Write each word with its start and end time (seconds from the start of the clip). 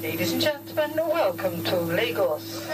Ladies 0.00 0.32
and 0.32 0.40
gentlemen, 0.40 0.92
welcome 0.96 1.62
to 1.62 1.76
Lagos. 1.76 2.66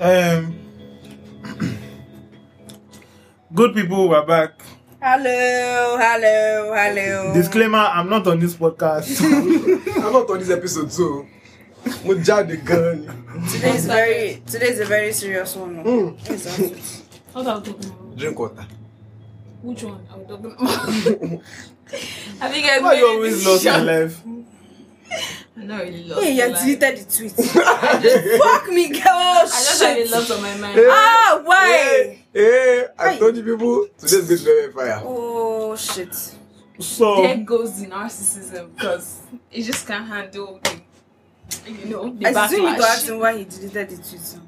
Um, 0.00 0.58
good 3.54 3.74
people, 3.74 4.08
we're 4.08 4.26
back. 4.26 4.61
Hello, 5.02 5.98
hello, 5.98 6.72
hello. 6.72 7.34
Disclaimer: 7.34 7.78
I'm 7.90 8.08
not 8.08 8.24
on 8.28 8.38
this 8.38 8.54
podcast. 8.54 9.18
I'm 9.98 10.12
not 10.12 10.30
on 10.30 10.38
this 10.38 10.50
episode 10.50 10.92
so 10.94 11.26
mo 12.06 12.14
jáde 12.22 12.54
gan 12.62 13.02
ni. 13.02 13.10
Today 13.50 13.74
is 13.74 13.86
very 13.90 14.38
today 14.46 14.70
is 14.70 14.78
a 14.78 14.86
very 14.86 15.10
serious 15.10 15.58
one. 15.58 15.82
Mm. 15.82 16.14
Also- 16.14 16.70
What 17.34 17.46
are 17.50 17.58
we 17.58 17.66
talking 17.66 17.90
about? 17.90 18.14
drink 18.14 18.38
water. 18.38 18.66
Which 19.66 19.82
one 19.82 20.06
are 20.06 20.18
we 20.22 20.24
talking 20.30 20.54
about? 20.54 20.70
Have 22.38 22.54
you 22.54 22.62
guys 22.62 22.78
Why 22.78 22.94
you 22.94 23.06
always 23.10 23.42
lost 23.42 23.64
your 23.66 23.82
life? 23.82 24.22
I'm 24.22 25.66
not 25.66 25.82
really 25.82 26.06
lost. 26.06 26.22
Hey, 26.22 26.38
my 26.38 26.46
you 26.46 26.78
deleted 26.78 26.94
the 27.02 27.06
tweet. 27.10 27.34
Fuck 28.38 28.70
me, 28.70 28.86
girl. 28.94 29.50
I 29.50 29.50
just 29.50 29.82
had 29.82 29.98
a 29.98 30.06
lot 30.14 30.30
on 30.30 30.38
my 30.46 30.54
mind. 30.62 30.78
Ah, 30.86 31.42
why? 31.42 32.21
Hey, 32.32 32.86
I 32.98 33.12
Hey. 33.12 33.18
told 33.18 33.36
you 33.36 33.42
people 33.42 33.86
today's 33.98 34.24
going 34.26 34.38
to 34.38 34.44
be 34.44 34.44
very 34.44 34.72
fire. 34.72 35.02
Oh 35.04 35.76
shit. 35.76 36.14
So, 36.78 37.22
There 37.22 37.36
goes 37.36 37.80
the 37.80 37.86
narcissism 37.88 38.74
because 38.74 39.20
it 39.50 39.62
just 39.62 39.86
can't 39.86 40.06
handle 40.06 40.58
the, 40.64 41.70
you 41.70 41.84
know, 41.86 42.10
the 42.14 42.26
I 42.26 42.46
still 42.46 42.64
need 42.70 42.78
to 42.78 42.84
ask 42.84 43.06
him 43.06 43.18
why 43.18 43.36
he 43.36 43.44
deleted 43.44 43.90
the 43.90 43.96
tweet. 43.96 44.38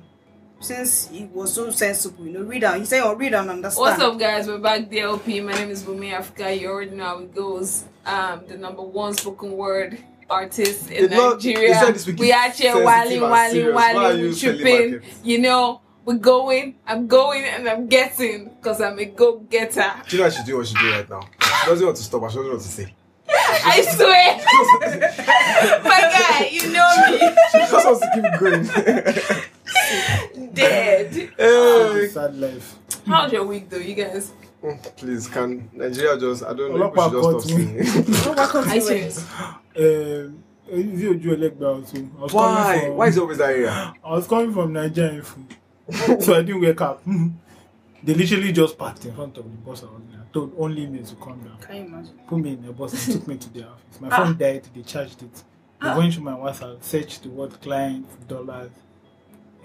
Since 0.60 1.08
he 1.08 1.26
was 1.26 1.52
so 1.52 1.70
sensible, 1.70 2.24
you 2.26 2.32
know, 2.32 2.42
read 2.42 2.64
out. 2.64 2.78
He 2.78 2.86
said, 2.86 3.02
"Oh, 3.02 3.14
read 3.14 3.34
on 3.34 3.42
and 3.42 3.50
understand." 3.50 3.80
What's 3.82 4.00
up, 4.00 4.18
guys? 4.18 4.46
We're 4.48 4.56
back, 4.56 4.88
DLP. 4.90 5.44
My 5.44 5.52
name 5.52 5.68
is 5.68 5.82
Bumi 5.82 6.10
Africa. 6.14 6.56
You 6.56 6.68
already 6.70 6.92
know 6.96 7.04
how 7.04 7.18
it 7.18 7.34
goes. 7.34 7.84
Um, 8.06 8.40
the 8.48 8.56
number 8.56 8.80
one 8.80 9.12
spoken 9.12 9.52
word 9.58 9.98
artist 10.30 10.90
in 10.90 11.02
Did 11.02 11.10
not- 11.10 11.34
Nigeria. 11.34 11.68
you 11.68 11.74
said 11.74 11.94
this 11.94 12.06
week 12.06 12.18
we 12.18 12.32
is 12.32 12.34
are 12.34 12.42
here 12.44 12.50
sensitive 12.72 12.82
wilding, 12.84 13.18
and 13.22 13.30
wilding, 13.30 13.52
serious. 13.52 13.74
Why 13.74 13.90
are 13.90 13.94
wilding, 13.94 14.20
you 14.20 14.28
we're 14.28 14.34
tripping. 14.34 15.00
You 15.22 15.38
know, 15.40 15.80
we're 16.04 16.18
going. 16.18 16.76
I'm 16.86 17.06
going 17.06 17.44
and 17.44 17.68
I'm 17.68 17.86
getting 17.88 18.50
because 18.56 18.80
I'm 18.80 18.98
a 18.98 19.04
go 19.06 19.38
getter. 19.38 19.92
Do 20.08 20.16
you 20.16 20.22
know 20.22 20.26
what 20.28 20.34
she's 20.34 20.44
doing 20.44 20.58
what 20.58 20.66
she's 20.68 20.78
doing 20.78 20.92
right 20.94 21.08
now? 21.10 21.20
She 21.40 21.66
doesn't 21.70 21.84
want 21.86 21.96
to 21.96 22.02
stop, 22.02 22.30
she 22.30 22.36
doesn't 22.36 22.50
want 22.50 22.62
to 22.62 22.68
say. 22.68 22.94
I 23.66 23.80
swear, 23.82 24.36
my 25.82 26.00
guy, 26.12 26.48
you 26.50 26.70
know 26.72 26.90
me. 27.10 27.18
She 27.52 27.58
just 27.58 27.86
wants 27.86 28.00
to 28.00 28.08
keep 28.14 28.24
going. 30.34 30.52
Dead. 30.54 31.12
hey. 31.36 32.08
sad 32.08 32.36
life. 32.36 32.76
How's 33.06 33.32
your 33.32 33.46
week 33.46 33.70
though, 33.70 33.78
you 33.78 33.94
guys? 33.94 34.32
Please, 34.96 35.28
can 35.28 35.68
Nigeria 35.72 36.18
just, 36.18 36.42
I 36.42 36.54
don't 36.54 36.78
know, 36.78 36.90
Olopa 36.90 37.10
people 37.10 37.32
should 37.32 37.42
just 37.42 37.42
caught 37.42 37.42
stop 37.42 37.58
me. 37.58 37.84
singing. 37.84 38.36
Welcome 38.36 38.60
Are 38.60 38.64
to 38.64 38.74
you 38.74 38.80
it. 38.80 38.82
serious? 38.82 39.18
Um, 39.76 40.44
is 40.68 41.02
it 41.02 41.20
Oju 41.22 41.36
Elegba 41.36 41.66
also? 41.76 41.98
I 41.98 42.22
was 42.22 42.32
coming 42.32 42.54
Why? 42.54 42.80
from- 42.80 42.96
Why 42.96 43.06
is 43.08 43.16
it 43.16 43.20
always 43.20 43.38
that 43.38 43.50
area? 43.50 43.94
I 44.02 44.10
was 44.12 44.26
coming 44.26 44.52
from 44.54 44.72
Nigeria, 44.72 45.22
so 46.20 46.34
I 46.34 46.42
didn't 46.42 46.60
wake 46.60 46.80
up. 46.80 47.02
they 48.02 48.14
literally 48.14 48.52
just 48.52 48.76
parked 48.78 49.04
in 49.04 49.14
front 49.14 49.36
of 49.38 49.44
the 49.44 49.50
bus 49.50 49.82
I 49.82 49.86
was 49.86 50.02
in. 50.12 50.18
I 50.20 50.24
told 50.32 50.52
only 50.58 50.86
me 50.86 51.02
to 51.02 51.14
come 51.16 51.40
down. 51.40 51.58
Can 51.60 51.76
you 51.76 51.82
imagine? 51.84 52.18
Put 52.26 52.38
me 52.38 52.52
in 52.54 52.64
the 52.66 52.72
bus 52.72 53.06
and 53.06 53.14
took 53.18 53.28
me 53.28 53.36
to 53.36 53.52
their 53.54 53.68
office. 53.68 54.00
My 54.00 54.08
Ah. 54.10 54.16
phone 54.24 54.36
died. 54.38 54.66
They 54.74 54.82
charged 54.82 55.22
it. 55.22 55.34
They 55.80 55.88
Ah. 55.88 55.96
went 55.98 56.14
through 56.14 56.24
my 56.24 56.32
WhatsApp, 56.32 56.82
searched 56.82 57.22
the 57.24 57.28
word 57.30 57.60
client, 57.60 58.06
dollars. 58.28 58.70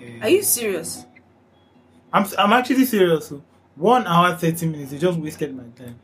uh, 0.01 0.23
Are 0.23 0.29
you 0.29 0.41
serious? 0.43 1.05
I'm 2.11 2.25
I'm 2.37 2.53
actually 2.53 2.85
serious. 2.85 3.27
So 3.27 3.41
one 3.75 4.05
hour 4.07 4.35
thirty 4.35 4.65
minutes, 4.67 4.91
they 4.91 4.97
just 4.97 5.17
wasted 5.19 5.55
my 5.55 5.63
time. 5.75 5.95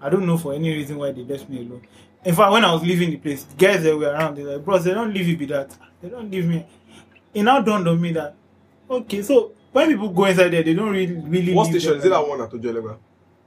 I 0.00 0.08
don't 0.08 0.26
know 0.26 0.38
for 0.38 0.52
any 0.54 0.70
reason 0.70 0.96
why 0.98 1.12
they 1.12 1.22
left 1.22 1.48
me 1.48 1.58
alone. 1.58 1.82
In 2.24 2.34
fact, 2.34 2.52
when 2.52 2.64
I 2.64 2.72
was 2.72 2.82
leaving 2.82 3.10
the 3.10 3.16
place, 3.16 3.44
the 3.44 3.56
guys 3.56 3.82
that 3.82 3.96
were 3.96 4.06
around, 4.08 4.36
they 4.36 4.44
like, 4.44 4.64
bros, 4.64 4.84
they 4.84 4.94
don't 4.94 5.12
leave 5.12 5.26
you 5.28 5.36
be 5.36 5.46
that. 5.46 5.76
They 6.00 6.08
don't 6.08 6.30
leave 6.30 6.46
me. 6.46 6.64
It 7.34 7.42
now 7.42 7.60
dawned 7.60 7.88
on 7.88 8.00
me 8.00 8.12
that 8.12 8.34
okay, 8.92 9.22
so 9.22 9.52
when 9.72 9.88
people 9.88 10.10
go 10.10 10.24
inside 10.26 10.48
there, 10.48 10.62
they 10.62 10.74
don't 10.74 10.90
really 10.90 11.14
really. 11.14 11.54
What 11.54 11.68
station? 11.68 11.96
Is 11.96 12.04
it 12.04 12.10
that 12.10 12.18
alone. 12.18 12.38
one 12.38 12.40
at 12.42 12.50
Ojuelegba? 12.50 12.98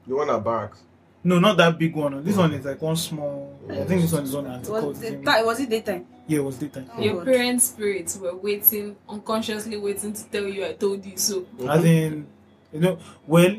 The 0.07 0.15
one 0.15 0.29
at 0.29 0.43
Barracks? 0.43 0.81
No, 1.23 1.39
not 1.39 1.57
that 1.57 1.79
big 1.79 1.95
one. 1.95 2.23
This 2.23 2.37
one 2.37 2.53
is 2.53 2.65
like 2.65 2.79
one 2.81 2.95
small. 2.95 3.57
I 3.67 3.83
think 3.83 4.01
this 4.01 4.11
one 4.11 4.23
is 4.23 4.35
on 4.35 4.45
Antico. 4.45 4.89
Was 4.89 5.01
it, 5.01 5.25
that, 5.25 5.43
was 5.43 5.59
it 5.59 5.69
daytime? 5.69 6.05
Yeah, 6.27 6.37
it 6.37 6.43
was 6.43 6.57
daytime. 6.59 6.87
Oh, 6.95 7.01
Your 7.01 7.15
God. 7.15 7.25
parents' 7.25 7.65
spirits 7.65 8.17
were 8.17 8.35
waiting, 8.35 8.95
unconsciously 9.09 9.77
waiting 9.77 10.13
to 10.13 10.29
tell 10.29 10.43
you 10.43 10.65
I 10.65 10.73
told 10.73 11.03
you 11.03 11.17
so. 11.17 11.47
As 11.67 11.83
in, 11.83 12.27
you 12.71 12.79
know, 12.79 12.99
well, 13.25 13.55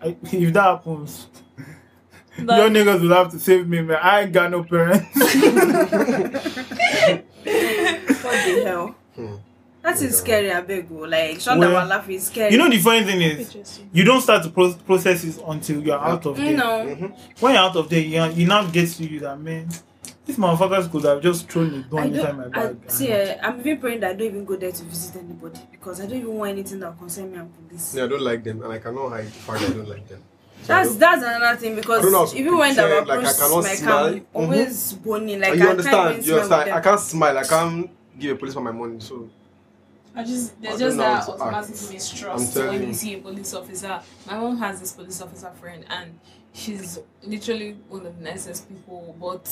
I, 0.00 0.16
if 0.22 0.52
that 0.52 0.62
happens, 0.62 1.26
your 2.38 2.70
niggas 2.70 3.00
will 3.00 3.14
have 3.14 3.32
to 3.32 3.40
save 3.40 3.66
me, 3.66 3.82
man. 3.82 3.98
I 4.00 4.20
ain't 4.22 4.32
got 4.32 4.52
no 4.52 4.62
parents. 4.62 5.04
What 8.24 8.46
the 8.46 8.64
hell? 8.64 8.94
Hmm. 9.16 9.34
That 9.84 10.00
is 10.00 10.16
scary, 10.18 10.50
I 10.50 10.62
beg 10.62 10.90
you. 10.90 11.06
Like, 11.06 11.36
Shonda 11.36 11.58
Well, 11.60 11.72
well, 11.74 11.86
laugh 11.86 12.08
is 12.08 12.26
scary. 12.28 12.50
you 12.52 12.56
know, 12.58 12.70
the 12.70 12.78
funny 12.78 13.04
thing 13.04 13.20
is, 13.20 13.80
you 13.92 14.02
don't 14.02 14.22
start 14.22 14.42
to 14.44 14.48
pro- 14.48 14.72
process 14.72 15.22
it 15.24 15.38
until 15.46 15.82
you're 15.82 15.98
out 15.98 16.24
of 16.24 16.36
there. 16.38 16.46
You 16.52 16.56
know. 16.56 16.86
Mhm. 16.86 17.12
When 17.40 17.52
you're 17.52 17.62
out 17.62 17.76
of 17.76 17.90
there, 17.90 18.00
you, 18.00 18.24
you 18.32 18.46
now 18.46 18.66
get 18.66 18.88
to 18.88 19.04
you 19.04 19.20
that, 19.20 19.38
man, 19.38 19.68
these 20.24 20.36
motherfuckers 20.38 20.90
could 20.90 21.04
have 21.04 21.20
just 21.20 21.50
thrown 21.50 21.74
a 21.74 21.96
I 21.96 22.00
gun 22.00 22.14
inside 22.14 22.36
my 22.38 22.42
don't, 22.44 22.56
I, 22.56 22.66
bag. 22.72 22.90
see, 22.90 23.12
uh, 23.12 23.36
I'm 23.42 23.60
even 23.60 23.78
praying 23.78 24.00
that 24.00 24.10
I 24.12 24.14
don't 24.14 24.26
even 24.28 24.44
go 24.46 24.56
there 24.56 24.72
to 24.72 24.84
visit 24.84 25.16
anybody 25.16 25.60
because 25.70 26.00
I 26.00 26.06
don't 26.06 26.16
even 26.18 26.34
want 26.34 26.52
anything 26.52 26.80
that 26.80 26.86
will 26.92 26.96
concern 27.00 27.30
me 27.30 27.38
and 27.38 27.68
police. 27.68 27.94
Yeah, 27.94 28.04
I 28.04 28.06
don't 28.08 28.22
like 28.22 28.42
them, 28.42 28.62
and 28.62 28.72
I 28.72 28.78
cannot 28.78 29.10
hide 29.10 29.26
the 29.26 29.30
fact 29.30 29.62
I 29.64 29.68
don't 29.68 29.88
like 29.88 30.08
them. 30.08 30.20
So 30.64 30.68
That's 30.72 30.96
that's 30.96 31.22
another 31.22 31.58
thing 31.60 31.72
I 31.78 31.80
don't 31.82 32.10
know 32.10 32.24
because 32.24 32.34
even 32.36 32.56
when 32.56 32.74
there 32.74 32.88
were 32.88 33.04
like, 33.04 33.18
I 33.18 33.20
approach, 33.20 33.36
cannot 33.36 33.64
like, 33.64 33.76
smile. 33.76 34.06
I'm 34.06 34.26
always 34.32 34.92
boning, 34.94 35.40
like 35.40 35.52
and 35.52 35.62
I 35.62 35.64
you 35.64 35.70
understand? 35.70 35.94
can't 36.14 36.26
You 36.26 36.32
even 36.36 36.46
smile 36.46 36.60
understand? 36.60 36.78
I 36.78 36.80
can't 36.80 37.00
smile. 37.00 37.38
I 37.38 37.44
can't 37.44 37.90
give 38.18 38.34
a 38.34 38.38
policeman 38.38 38.64
my 38.64 38.72
money. 38.72 38.96
So 39.00 39.28
I 40.16 40.22
just 40.24 40.60
there's 40.62 40.74
I 40.76 40.78
just 40.78 40.96
that 40.98 41.20
how 41.20 41.26
to 41.26 41.32
automatic 41.42 41.70
act. 41.74 41.92
mistrust 41.92 42.56
when 42.56 42.82
you 42.82 42.88
you. 42.88 42.94
see 42.94 43.14
a 43.14 43.18
police 43.18 43.52
officer. 43.54 44.00
My 44.26 44.36
mom 44.38 44.56
has 44.58 44.80
this 44.80 44.92
police 44.92 45.20
officer 45.20 45.50
friend 45.60 45.84
and 45.90 46.18
she's 46.52 47.00
literally 47.22 47.72
one 47.88 48.06
of 48.06 48.16
the 48.18 48.24
nicest 48.24 48.68
people, 48.68 49.16
but 49.20 49.50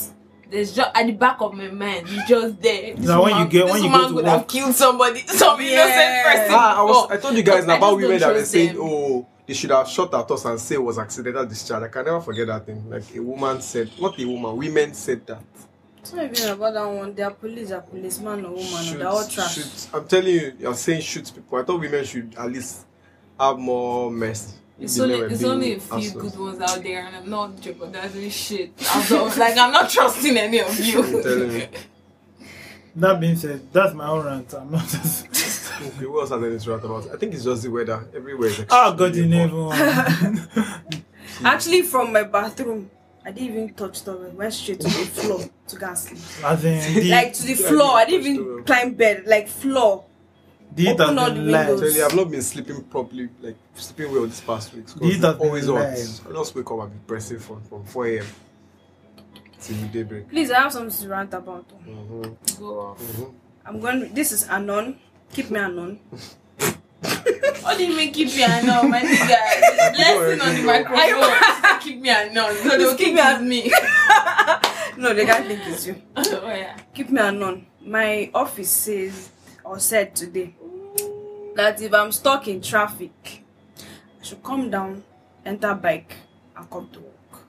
there's 0.49 0.73
just 0.73 0.89
at 0.95 1.05
the 1.05 1.11
back 1.13 1.41
of 1.41 1.53
my 1.53 1.67
mind, 1.67 2.07
he's 2.07 2.25
just 2.27 2.61
there. 2.61 2.95
This 2.95 3.05
Now, 3.07 3.23
when 3.23 3.29
you 3.31 3.35
woman- 3.39 3.49
get- 3.49 3.65
when 3.65 3.83
you 3.83 3.89
go 3.89 3.95
woman 3.95 4.09
to 4.09 4.15
would 4.15 4.25
work- 4.25 4.33
have 4.39 4.47
killed 4.47 4.75
somebody, 4.75 5.19
some 5.27 5.59
Yeah. 5.59 5.67
innocent 5.67 6.25
person. 6.39 6.55
ah, 6.55 6.79
I 6.79 6.83
was. 6.83 7.01
before. 7.01 7.13
I 7.17 7.19
told 7.21 7.35
you 7.37 7.43
guys 7.43 7.63
about 7.65 7.79
just 7.81 7.95
women 7.95 8.09
don't 8.11 8.19
that 8.19 8.33
were 8.39 8.45
saying, 8.45 8.73
them. 8.75 8.77
"Oh, 8.83 9.27
they 9.47 9.53
should 9.53 9.71
have 9.71 9.87
shot 9.89 10.13
at 10.13 10.31
us 10.31 10.45
and 10.45 10.59
say 10.59 10.75
it 10.75 10.83
was 10.83 10.97
accidental 10.99 11.45
discharge." 11.45 11.83
I 11.83 11.87
can 11.89 12.05
never 12.05 12.21
forget 12.21 12.47
that 12.47 12.65
thing. 12.65 12.89
Like 12.89 13.03
a 13.15 13.19
woman 13.19 13.61
said, 13.61 13.89
not 13.99 14.17
a 14.19 14.25
woman, 14.25 14.55
women 14.55 14.93
said 14.93 15.25
that. 15.27 15.43
It's 16.03 16.11
not 16.11 16.25
even 16.37 16.49
about 16.49 16.73
that 16.73 16.85
one. 16.85 17.15
They 17.15 17.23
are 17.23 17.31
police, 17.31 17.69
they 17.69 17.75
are 17.75 17.81
policeman 17.81 18.43
or 18.43 18.49
woman, 18.51 18.65
Shoot, 18.65 18.95
or 18.95 18.97
they're 18.97 19.07
all 19.07 19.25
trash. 19.25 19.55
shoot. 19.55 19.87
I'm 19.93 20.05
telling 20.05 20.33
you, 20.33 20.53
you're 20.59 20.73
saying 20.73 20.99
shoot 20.99 21.31
people. 21.33 21.57
I 21.57 21.63
thought 21.63 21.79
women 21.79 22.03
should 22.03 22.35
at 22.37 22.51
least 22.51 22.85
have 23.39 23.57
more 23.57 24.11
mercy. 24.11 24.51
It's 24.81 24.99
only 24.99 25.15
it's 25.21 25.43
only 25.45 25.75
a 25.75 25.79
few 25.79 25.97
assholes. 25.97 26.23
good 26.33 26.37
ones 26.41 26.59
out 26.59 26.83
there, 26.83 27.05
and 27.05 27.15
I'm 27.15 27.29
not 27.29 27.61
jeopardizing 27.61 28.29
shit. 28.31 28.73
I'm 28.91 29.09
not, 29.09 29.37
like 29.37 29.57
I'm 29.57 29.71
not 29.71 29.89
trusting 29.89 30.35
any 30.35 30.59
of 30.59 30.77
you. 30.77 31.67
That 32.95 33.19
being 33.19 33.35
said, 33.37 33.73
that's 33.73 33.95
my 33.95 34.07
own 34.07 34.23
rant. 34.23 34.53
I'm 34.53 34.69
not 34.69 34.87
just. 34.87 35.25
Okay, 35.81 36.05
what 36.05 36.19
else 36.19 36.29
has 36.29 36.43
anything 36.43 36.59
to 36.59 36.71
write 36.71 36.83
about? 36.83 37.11
I 37.11 37.17
think 37.17 37.33
it's 37.33 37.43
just 37.43 37.63
the 37.63 37.71
weather. 37.71 38.07
Everywhere 38.13 38.49
is 38.49 38.65
Oh, 38.69 38.93
God, 38.93 39.15
you 39.15 39.25
never. 39.25 39.69
Actually, 41.43 41.81
from 41.81 42.13
my 42.13 42.21
bathroom, 42.21 42.91
I 43.25 43.31
didn't 43.31 43.49
even 43.55 43.73
touch 43.73 44.03
the 44.03 44.13
went 44.15 44.53
straight 44.53 44.79
to 44.81 44.87
the 44.87 44.89
floor 45.21 45.39
to 45.67 45.75
go 45.77 45.87
and 45.87 45.97
sleep. 45.97 46.19
As 46.45 46.65
in, 46.65 46.93
the, 46.95 47.09
Like 47.11 47.33
to 47.33 47.43
the 47.43 47.53
floor. 47.55 47.91
I 47.97 48.05
didn't 48.05 48.25
even 48.35 48.63
climb 48.65 48.93
bed, 48.95 49.23
like 49.25 49.47
floor. 49.47 50.03
the 50.75 50.81
heat 50.83 50.89
has 50.99 50.99
open 50.99 51.19
all 51.19 51.31
been 51.31 51.45
the 51.45 51.51
live. 51.51 51.79
Tell 51.79 51.89
you, 51.91 52.05
I've 52.05 52.15
not 52.15 52.31
been 52.31 52.41
sleeping 52.41 52.83
properly, 52.83 53.29
like 53.41 53.55
sleeping 53.75 54.11
well 54.13 54.25
this 54.27 54.41
past 54.41 54.73
week. 54.73 54.87
These 54.87 54.93
Because 55.17 55.21
have 55.21 55.35
it's 55.35 55.43
always 55.45 55.65
been 55.67 55.75
hot. 55.75 55.83
live. 55.83 56.27
I 56.29 56.31
just 56.39 56.55
wake 56.55 56.71
up 56.71 56.79
and 56.79 56.91
be 56.91 56.99
pressing 57.07 57.39
phone 57.39 57.61
from 57.61 57.83
4 57.85 58.07
a.m. 58.07 58.25
till 59.61 59.87
daybreak. 59.87 60.29
Please, 60.29 60.51
I 60.51 60.59
have 60.61 60.73
something 60.73 61.01
to 61.03 61.07
rant 61.09 61.33
about. 61.33 61.65
Mm-hmm. 61.87 62.61
Go 62.61 62.79
off. 62.79 62.99
Mm-hmm. 62.99 63.35
I'm 63.65 63.79
going. 63.79 64.13
This 64.13 64.31
is 64.33 64.47
anon. 64.49 64.99
Keep 65.31 65.49
me 65.51 65.59
anon. 65.59 65.99
What 67.63 67.77
do 67.77 67.85
you 67.85 67.95
mean 67.95 68.11
keep 68.13 68.27
me 68.27 68.43
unknown, 68.43 68.89
my 68.89 68.99
nigga? 69.01 69.97
Lesson 69.97 70.41
on 70.41 70.55
the 70.55 70.63
microphone. 70.63 71.79
keep 71.79 71.99
me 72.01 72.09
unknown. 72.09 72.55
So 72.57 72.77
they'll 72.77 72.95
keep 72.95 73.13
me 73.15 73.19
un- 73.21 73.47
me. 73.47 73.71
No, 74.97 75.13
they 75.13 75.25
can't 75.25 75.47
think 75.47 75.61
it's 75.65 75.87
you. 75.87 76.01
oh 76.15 76.47
yeah. 76.47 76.77
Keep 76.93 77.09
me 77.09 77.19
anon. 77.19 77.65
My 77.83 78.29
office 78.33 78.69
says 78.69 79.31
or 79.63 79.79
said 79.79 80.15
today 80.15 80.53
that 81.55 81.81
if 81.81 81.93
I'm 81.93 82.11
stuck 82.11 82.47
in 82.47 82.61
traffic, 82.61 83.43
I 83.79 84.23
should 84.23 84.43
come 84.43 84.69
down, 84.69 85.03
enter 85.45 85.73
bike, 85.73 86.15
and 86.55 86.69
come 86.69 86.89
to 86.93 86.99
work. 86.99 87.43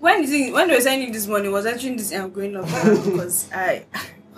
when 0.00 0.24
you 0.24 0.52
when 0.52 0.68
they 0.68 0.74
were 0.74 0.80
sending 0.80 1.12
this 1.12 1.26
money, 1.28 1.48
was 1.48 1.66
entering 1.66 1.96
this 1.96 2.12
I'm 2.12 2.32
going 2.32 2.56
up 2.56 2.64
because 2.66 3.48
I 3.52 3.84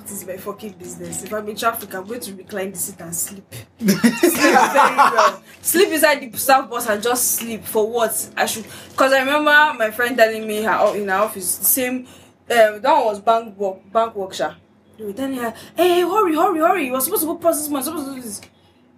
what 0.07 0.13
is 0.13 0.25
my 0.25 0.37
fucking 0.37 0.73
business? 0.75 1.25
If 1.25 1.33
I'm 1.35 1.49
in 1.49 1.57
traffic, 1.57 1.93
I'm 1.93 2.07
going 2.07 2.21
to 2.21 2.35
recline 2.35 2.71
the 2.71 2.79
seat 2.79 3.01
and 3.01 3.13
sleep. 3.13 3.53
sleep 3.81 3.91
very 3.91 4.97
well. 4.97 5.43
Sleep 5.61 5.89
inside 5.89 6.33
the 6.33 6.39
staff 6.39 6.71
bus 6.71 6.89
and 6.89 7.03
just 7.03 7.33
sleep 7.33 7.65
for 7.65 7.91
what? 7.91 8.31
I 8.37 8.47
should 8.47 8.67
because 8.91 9.13
I 9.13 9.19
remember 9.19 9.51
my 9.77 9.91
friend 9.91 10.17
telling 10.17 10.47
me 10.47 10.63
her 10.63 10.97
in 10.97 11.09
her 11.09 11.15
office 11.17 11.59
the 11.59 11.65
same 11.65 12.07
um 12.07 12.81
that 12.81 12.85
one 12.85 13.05
was 13.05 13.21
bank 13.21 13.59
work 13.59 13.79
bank 13.93 14.15
workshop. 14.15 14.55
They 14.97 15.07
were 15.07 15.13
telling 15.13 15.39
her, 15.39 15.53
hey, 15.77 16.03
hurry, 16.03 16.37
hurry, 16.37 16.61
hurry. 16.61 16.87
You 16.87 16.93
were 16.93 17.01
supposed 17.01 17.23
to 17.23 17.27
go 17.27 17.35
process 17.35 17.69
money, 17.69 17.85
supposed 17.85 18.07
to 18.07 18.15
do 18.15 18.21
this. 18.21 18.41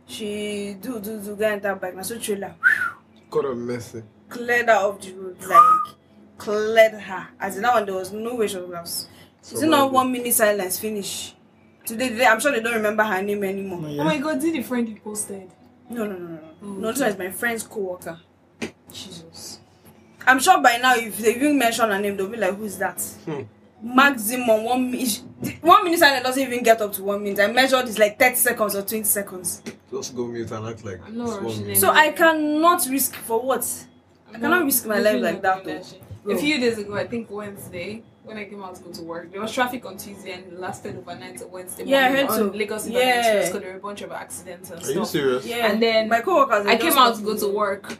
She 0.06 0.76
do 0.78 1.00
do 1.00 1.22
do 1.22 1.36
get 1.36 1.52
enter 1.52 1.74
back. 1.74 1.96
Now 1.96 2.02
so 2.02 2.18
trailer 2.18 2.54
God 3.30 3.46
of 3.46 3.56
mercy. 3.56 4.02
cleared 4.28 4.68
her 4.68 4.74
off 4.74 5.00
the 5.00 5.12
road, 5.14 5.42
like 5.42 5.94
cleared 6.36 7.00
her. 7.00 7.28
As 7.40 7.56
in 7.56 7.62
that 7.62 7.72
one, 7.72 7.86
there 7.86 7.94
was 7.94 8.12
no 8.12 8.34
way 8.34 8.46
she 8.46 8.58
was. 8.58 9.08
Is 9.52 9.62
it 9.62 9.68
not 9.68 9.92
one 9.92 10.12
minute 10.12 10.34
silence? 10.34 10.78
Finish. 10.78 11.34
Today, 11.84 12.10
today, 12.10 12.26
I'm 12.26 12.38
sure 12.40 12.52
they 12.52 12.60
don't 12.60 12.74
remember 12.74 13.02
her 13.02 13.22
name 13.22 13.42
anymore. 13.44 13.80
Oh 13.82 13.88
yeah. 13.88 14.04
my 14.04 14.18
god, 14.18 14.40
did 14.40 14.54
the 14.54 14.62
friend 14.62 14.88
you 14.88 14.96
posted? 15.00 15.50
No, 15.88 16.04
no, 16.04 16.16
no, 16.16 16.18
no, 16.18 16.28
no. 16.28 16.40
Mm. 16.62 16.78
No, 16.80 16.92
this 16.92 17.00
is 17.00 17.18
my 17.18 17.30
friend's 17.30 17.62
co-worker. 17.62 18.20
Jesus. 18.92 19.60
I'm 20.26 20.38
sure 20.38 20.60
by 20.62 20.76
now, 20.76 20.94
if 20.96 21.16
they 21.18 21.34
even 21.36 21.58
mention 21.58 21.88
her 21.88 21.98
name, 21.98 22.16
they'll 22.16 22.28
be 22.28 22.36
like, 22.36 22.54
"Who's 22.56 22.76
that?" 22.78 23.00
Hmm. 23.24 23.42
Maximum 23.82 24.64
one 24.64 24.90
minute. 24.90 25.22
One 25.62 25.84
minute 25.84 26.00
silence 26.00 26.24
doesn't 26.24 26.42
even 26.42 26.62
get 26.64 26.82
up 26.82 26.92
to 26.94 27.02
one 27.04 27.22
minute. 27.22 27.40
I 27.40 27.46
measured 27.50 27.86
it's 27.88 27.96
like 27.98 28.18
30 28.18 28.34
seconds 28.34 28.74
or 28.74 28.82
20 28.82 29.04
seconds. 29.04 29.62
Just 29.90 30.14
go 30.16 30.26
mute 30.26 30.50
and 30.50 30.66
act 30.66 30.84
like 30.84 31.00
I'm 31.06 31.16
not 31.16 31.28
small 31.28 31.42
rushing 31.42 31.66
mute. 31.66 31.76
it. 31.76 31.80
So 31.80 31.90
I 31.90 32.10
cannot 32.10 32.86
risk 32.90 33.14
for 33.14 33.40
what? 33.40 33.64
I 34.34 34.38
cannot 34.38 34.64
risk 34.64 34.84
my 34.86 34.98
life 34.98 35.22
like 35.22 35.40
that, 35.42 35.64
though. 35.64 36.32
A 36.32 36.36
few 36.36 36.58
days 36.60 36.76
ago, 36.76 36.94
I 36.94 37.06
think 37.06 37.30
Wednesday, 37.30 38.02
when 38.28 38.36
I 38.36 38.44
came 38.44 38.62
out 38.62 38.74
to 38.76 38.82
go 38.82 38.92
to 38.92 39.02
work, 39.02 39.32
there 39.32 39.40
was 39.40 39.52
traffic 39.52 39.84
on 39.86 39.96
Tuesday 39.96 40.32
and 40.32 40.44
it 40.52 40.60
lasted 40.60 40.96
overnight 40.96 41.38
to 41.38 41.46
Wednesday. 41.46 41.84
Yeah, 41.84 42.00
I 42.00 42.08
morning 42.08 42.26
heard 42.26 42.30
on 42.30 42.52
so. 42.52 42.58
Lagos 42.58 42.86
Yeah. 42.86 42.98
International 42.98 43.38
because 43.38 43.60
there 43.62 43.70
were 43.72 43.78
a 43.78 43.80
bunch 43.80 44.02
of 44.02 44.12
accidents 44.12 44.70
and 44.70 44.84
Are 44.84 44.92
you 44.92 45.04
serious? 45.06 45.46
Yeah. 45.46 45.70
And 45.70 45.82
then 45.82 46.08
my 46.08 46.20
co-workers. 46.20 46.66
I 46.66 46.76
came 46.76 46.92
out 46.92 47.16
to 47.16 47.22
go 47.22 47.36
to 47.36 47.48
work. 47.48 47.98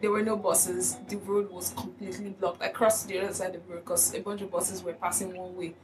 There 0.00 0.10
were 0.10 0.22
no 0.22 0.36
buses. 0.36 0.98
The 1.08 1.16
road 1.16 1.48
was 1.50 1.72
completely 1.76 2.30
blocked. 2.30 2.60
I 2.60 2.68
crossed 2.68 3.06
the 3.06 3.20
other 3.20 3.32
side 3.32 3.54
of 3.54 3.64
the 3.64 3.72
road 3.72 3.84
because 3.84 4.12
a 4.14 4.20
bunch 4.20 4.42
of 4.42 4.50
buses 4.50 4.82
were 4.82 4.94
passing 4.94 5.36
one 5.36 5.54
way. 5.56 5.74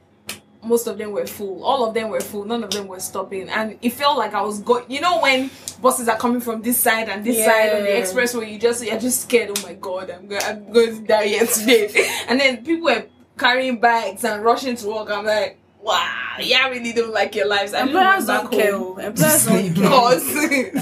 Most 0.60 0.88
of 0.88 0.98
them 0.98 1.12
were 1.12 1.24
full. 1.24 1.62
All 1.62 1.86
of 1.86 1.94
them 1.94 2.08
were 2.08 2.20
full. 2.20 2.44
None 2.44 2.64
of 2.64 2.70
them 2.70 2.88
were 2.88 2.98
stopping. 2.98 3.48
And 3.48 3.78
it 3.80 3.90
felt 3.90 4.18
like 4.18 4.34
I 4.34 4.42
was 4.42 4.58
going. 4.60 4.90
You 4.90 5.00
know 5.00 5.20
when 5.20 5.52
buses 5.80 6.08
are 6.08 6.16
coming 6.16 6.40
from 6.40 6.62
this 6.62 6.78
side 6.78 7.08
and 7.08 7.24
this 7.24 7.44
side 7.44 7.76
on 7.76 7.82
the 7.84 7.90
expressway, 7.90 8.50
you 8.50 8.58
just 8.58 8.84
you're 8.84 8.98
just 8.98 9.20
scared. 9.22 9.56
Oh 9.56 9.62
my 9.62 9.74
god, 9.74 10.10
I'm 10.10 10.26
going. 10.26 10.42
I'm 10.42 10.72
going 10.72 10.96
to 10.96 11.06
die 11.06 11.28
here 11.28 11.46
today. 11.46 12.10
and 12.28 12.40
then 12.40 12.64
people 12.64 12.86
were 12.86 13.06
carrying 13.38 13.80
bags 13.80 14.24
and 14.24 14.42
rushing 14.44 14.76
to 14.76 14.88
work. 14.88 15.10
I'm 15.10 15.24
like, 15.24 15.58
wow, 15.80 16.36
yeah, 16.40 16.66
I 16.66 16.68
really 16.70 16.92
don't 16.92 17.12
like 17.12 17.34
your 17.34 17.46
lives. 17.46 17.72
I 17.74 17.82
Employers 17.82 18.26
didn't 18.26 18.50
don't 18.50 18.52
care. 18.52 18.76
home. 18.78 18.94
oh. 18.98 19.06
Employers 19.06 19.46
don't 19.46 19.74
care. 19.74 19.74
Because 19.74 20.22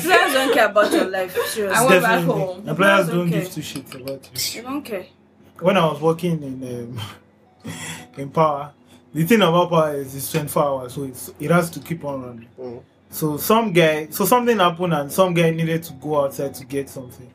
Employers 0.04 0.32
don't 0.32 0.54
care 0.54 0.66
about 0.66 0.92
your 0.92 1.04
life. 1.10 1.36
Seriously. 1.46 1.76
I 1.76 1.86
went 1.86 2.02
back 2.02 2.24
home. 2.24 2.68
Employers 2.68 2.78
That's 2.78 3.08
don't 3.10 3.28
okay. 3.28 3.40
give 3.40 3.50
two 3.52 3.60
shits 3.60 3.94
about 3.94 4.30
you. 4.54 4.62
They 4.62 4.68
don't 4.68 4.82
care. 4.82 5.06
When 5.60 5.76
I 5.76 5.86
was 5.86 6.00
working 6.00 6.42
in 6.42 6.98
um, 7.64 7.72
in 8.16 8.30
power, 8.30 8.72
the 9.14 9.24
thing 9.24 9.40
about 9.40 9.70
power 9.70 9.94
is 9.94 10.14
it's 10.14 10.30
24 10.30 10.62
hours, 10.62 10.94
so 10.94 11.04
it's, 11.04 11.32
it 11.40 11.50
has 11.50 11.70
to 11.70 11.80
keep 11.80 12.04
on 12.04 12.22
running. 12.22 12.48
Mm. 12.58 12.82
So 13.08 13.36
some 13.38 13.72
guy, 13.72 14.08
so 14.10 14.26
something 14.26 14.58
happened, 14.58 14.92
and 14.92 15.10
some 15.10 15.32
guy 15.32 15.50
needed 15.50 15.82
to 15.84 15.92
go 15.94 16.24
outside 16.24 16.52
to 16.54 16.64
get 16.66 16.90
something. 16.90 17.32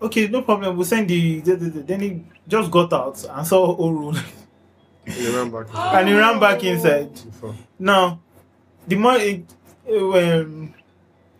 Okay, 0.00 0.28
no 0.28 0.42
problem. 0.42 0.76
We'll 0.76 0.84
send 0.84 1.08
the. 1.08 1.40
the- 1.40 1.56
the- 1.56 1.70
the- 1.70 1.82
Then 1.82 2.00
he 2.00 2.22
just 2.46 2.70
got 2.70 2.92
out 2.92 3.24
and 3.30 3.46
saw 3.46 3.72
Oro, 3.74 4.12
You 5.06 5.36
ran 5.36 5.50
back 5.50 5.66
and 5.74 6.08
he 6.08 6.14
ran 6.14 6.38
back 6.40 6.62
inside. 6.64 7.12
before. 7.14 7.54
Now, 7.78 8.20
the 8.86 8.96
morning, 8.96 9.46
um, 9.88 10.74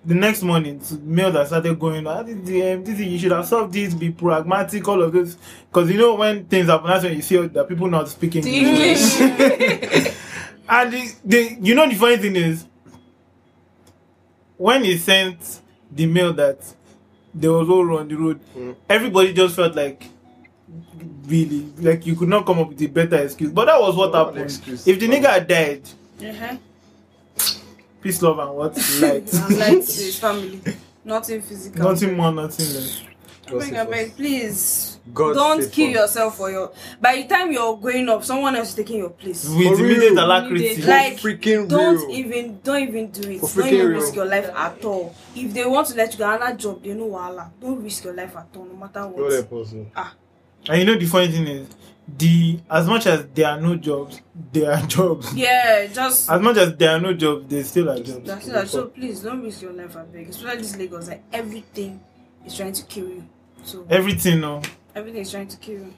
the 0.04 0.14
next 0.14 0.42
morning, 0.42 0.78
the 0.78 0.98
mail 0.98 1.32
that 1.32 1.48
started 1.48 1.78
going, 1.78 2.06
ah, 2.06 2.22
this, 2.22 2.36
the, 2.44 2.72
um, 2.72 2.84
this, 2.84 2.98
you 3.00 3.18
should 3.18 3.32
have 3.32 3.44
solved 3.46 3.72
this, 3.74 3.92
be 3.92 4.10
pragmatic, 4.10 4.86
all 4.86 5.02
of 5.02 5.12
this. 5.12 5.36
Because 5.68 5.90
you 5.90 5.98
know, 5.98 6.14
when 6.14 6.44
things 6.46 6.68
happen, 6.68 6.86
that's 6.86 7.04
when 7.04 7.14
you 7.16 7.22
see 7.22 7.44
that 7.46 7.68
people 7.68 7.88
not 7.88 8.08
speaking 8.08 8.42
The 8.42 8.56
English. 8.56 9.20
and 10.68 10.92
the, 10.92 11.12
the, 11.24 11.56
you 11.60 11.74
know, 11.74 11.88
the 11.88 11.94
funny 11.96 12.16
thing 12.18 12.36
is, 12.36 12.64
when 14.56 14.84
he 14.84 14.96
sent 14.96 15.60
the 15.92 16.06
mail 16.06 16.32
that 16.34 16.58
there 17.40 17.52
was 17.52 17.68
all 17.68 17.98
on 17.98 18.08
the 18.08 18.16
road, 18.16 18.40
Mm. 18.56 18.74
everybody 18.88 19.32
just 19.32 19.54
felt 19.56 19.74
like, 19.76 20.04
really, 21.26 21.66
like 21.78 22.06
you 22.06 22.16
could 22.16 22.28
not 22.28 22.46
come 22.46 22.58
up 22.60 22.68
with 22.70 22.80
a 22.82 22.86
better 22.86 23.16
excuse. 23.16 23.50
But 23.52 23.66
that 23.66 23.80
was 23.80 23.94
what 23.94 24.12
What 24.12 24.26
happened. 24.26 24.44
excuse. 24.44 24.86
If 24.88 24.98
the 25.00 25.08
nigga 25.08 25.26
had 25.28 25.46
died, 25.46 25.82
Uh-huh. 26.20 26.56
peace, 28.00 28.22
love, 28.22 28.38
and 28.38 28.56
what? 28.56 28.74
Light. 29.00 29.32
And 29.34 29.58
like 29.58 29.84
to 29.86 29.92
his 30.02 30.18
family. 30.18 30.60
Nothing 31.04 31.42
physical. 31.42 31.84
nothing 31.92 32.16
more, 32.16 32.32
nothing 32.32 32.66
less. 32.74 33.02
God 33.46 33.60
Beg, 33.60 33.68
save 33.68 33.78
I 33.78 33.90
beg, 33.90 34.16
please. 34.16 34.98
God 35.14 35.34
don't 35.34 35.70
kill 35.70 35.90
us. 35.90 35.94
yourself 35.94 36.36
for 36.36 36.50
your. 36.50 36.72
By 37.00 37.22
the 37.22 37.28
time 37.28 37.52
you're 37.52 37.76
growing 37.76 38.08
up, 38.08 38.24
someone 38.24 38.56
else 38.56 38.70
is 38.70 38.74
taking 38.74 38.98
your 38.98 39.10
place. 39.10 39.48
With 39.48 39.78
For 39.78 39.84
immediate 39.84 40.10
real. 40.12 40.24
alacrity. 40.24 40.82
Like, 40.82 41.18
freaking 41.18 41.68
Don't 41.68 41.96
real. 41.96 42.10
even, 42.10 42.60
don't 42.64 42.82
even 42.82 43.10
do 43.10 43.30
it. 43.30 43.40
For 43.40 43.60
Don't 43.62 43.72
even 43.72 43.86
freaking 43.86 43.94
risk 43.94 44.14
your 44.16 44.24
life 44.24 44.50
at 44.54 44.84
all. 44.84 45.14
If 45.34 45.54
they 45.54 45.64
want 45.64 45.86
to 45.88 45.94
let 45.94 46.12
you 46.12 46.18
go 46.18 46.34
another 46.34 46.56
job, 46.56 46.82
they 46.82 46.94
know 46.94 47.08
wahala. 47.08 47.50
Don't 47.60 47.82
risk 47.82 48.04
your 48.04 48.14
life 48.14 48.36
at 48.36 48.48
all, 48.56 48.64
no 48.64 48.74
matter 48.76 49.00
Not 49.00 49.16
what. 49.16 49.32
Oh. 49.32 49.36
a 49.36 49.40
ah. 49.40 49.42
person. 49.44 49.90
And 50.68 50.78
you 50.80 50.84
know 50.84 50.98
the 50.98 51.06
funny 51.06 51.28
thing 51.28 51.46
is, 51.46 51.68
the 52.18 52.60
as 52.70 52.86
much 52.86 53.06
as 53.06 53.26
there 53.34 53.48
are 53.48 53.60
no 53.60 53.76
jobs, 53.76 54.20
there 54.52 54.72
are 54.72 54.82
jobs. 54.86 55.34
Yeah, 55.34 55.86
just. 55.86 56.30
As 56.30 56.40
much 56.40 56.56
as 56.56 56.76
there 56.76 56.90
are 56.90 57.00
no 57.00 57.14
jobs, 57.14 57.46
there 57.48 57.62
still 57.64 57.90
are 57.90 57.98
jobs. 57.98 58.26
That's 58.26 58.48
it. 58.48 58.68
So 58.68 58.86
please 58.86 59.20
don't 59.20 59.42
risk 59.42 59.62
your 59.62 59.72
life 59.72 59.96
at 59.96 60.12
beg. 60.12 60.28
Especially 60.28 60.58
this 60.62 60.76
Lagos, 60.76 61.08
like 61.08 61.22
everything 61.32 62.00
is 62.44 62.56
trying 62.56 62.72
to 62.72 62.82
kill 62.84 63.08
you. 63.08 63.24
So 63.64 63.86
Everything, 63.90 64.40
no. 64.40 64.62
everything 64.94 65.22
is 65.22 65.30
trying 65.30 65.48
to 65.48 65.56
kill 65.56 65.74
you. 65.74 65.94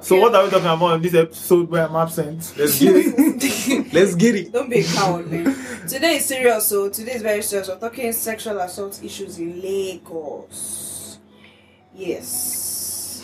So 0.00 0.18
what 0.18 0.34
are 0.34 0.44
we 0.44 0.50
talking 0.50 0.66
about 0.66 0.94
in 0.96 1.02
this 1.02 1.14
episode 1.14 1.68
where 1.68 1.86
I'm 1.86 1.94
absent? 1.96 2.54
Let's 2.56 2.78
get 2.80 2.96
it. 2.96 3.92
Let's 3.92 4.14
get 4.14 4.34
it. 4.36 4.50
Don't 4.52 4.70
be 4.70 4.80
a 4.80 4.84
coward, 4.84 5.30
man. 5.30 5.54
today 5.86 6.16
is 6.16 6.24
serious, 6.24 6.66
so 6.66 6.88
today 6.88 7.12
is 7.12 7.22
very 7.22 7.42
serious. 7.42 7.68
We're 7.68 7.78
talking 7.78 8.10
sexual 8.12 8.58
assault 8.60 8.98
issues 9.04 9.38
in 9.38 9.60
Lagos. 9.60 11.18
Yes. 11.94 12.71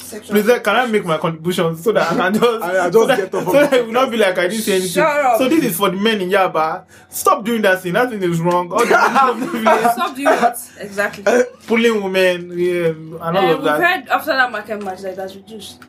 Sexual 0.08 0.34
Please, 0.42 0.58
can 0.62 0.76
I 0.76 0.86
make 0.86 1.04
my 1.04 1.18
contribution 1.18 1.76
so 1.76 1.92
that 1.92 2.12
I 2.12 2.16
can 2.16 2.34
just, 2.40 2.62
I- 2.62 2.86
I 2.86 2.90
just 2.90 2.92
so 2.94 3.06
that, 3.06 3.16
get 3.18 3.34
off 3.34 3.44
so 3.44 3.52
that 3.52 3.70
the 3.70 3.78
it 3.78 3.86
will 3.86 3.92
not 3.92 4.10
be 4.10 4.16
like 4.16 4.38
I 4.38 4.48
didn't 4.48 4.62
say 4.62 4.72
anything. 4.72 4.90
Shut 4.90 5.06
up. 5.24 5.38
So 5.38 5.48
this 5.48 5.64
is 5.64 5.76
for 5.76 5.90
the 5.90 5.96
men 5.96 6.20
in 6.20 6.30
Yaba. 6.30 6.84
Stop 7.10 7.44
doing 7.44 7.62
that 7.62 7.82
thing. 7.82 7.92
That 7.92 8.10
thing 8.10 8.22
is 8.22 8.40
wrong. 8.40 8.72
All 8.72 8.78
the 8.78 8.86
men 8.86 9.28
of 9.28 9.40
the 9.40 9.46
village, 9.46 9.92
Stop 9.92 10.16
doing 10.16 10.26
what? 10.26 10.70
Exactly. 10.80 11.24
pulling 11.66 12.02
women 12.02 12.58
yeah, 12.58 12.86
and 12.88 13.20
all 13.20 13.36
Uh, 13.36 13.50
of 13.52 13.56
we've 13.58 13.64
that. 13.64 13.80
heard 13.80 14.08
after 14.08 14.32
that 14.32 14.50
market 14.50 14.82
match 14.82 15.00
that 15.02 15.16
that's 15.16 15.34
reduced. 15.36 15.82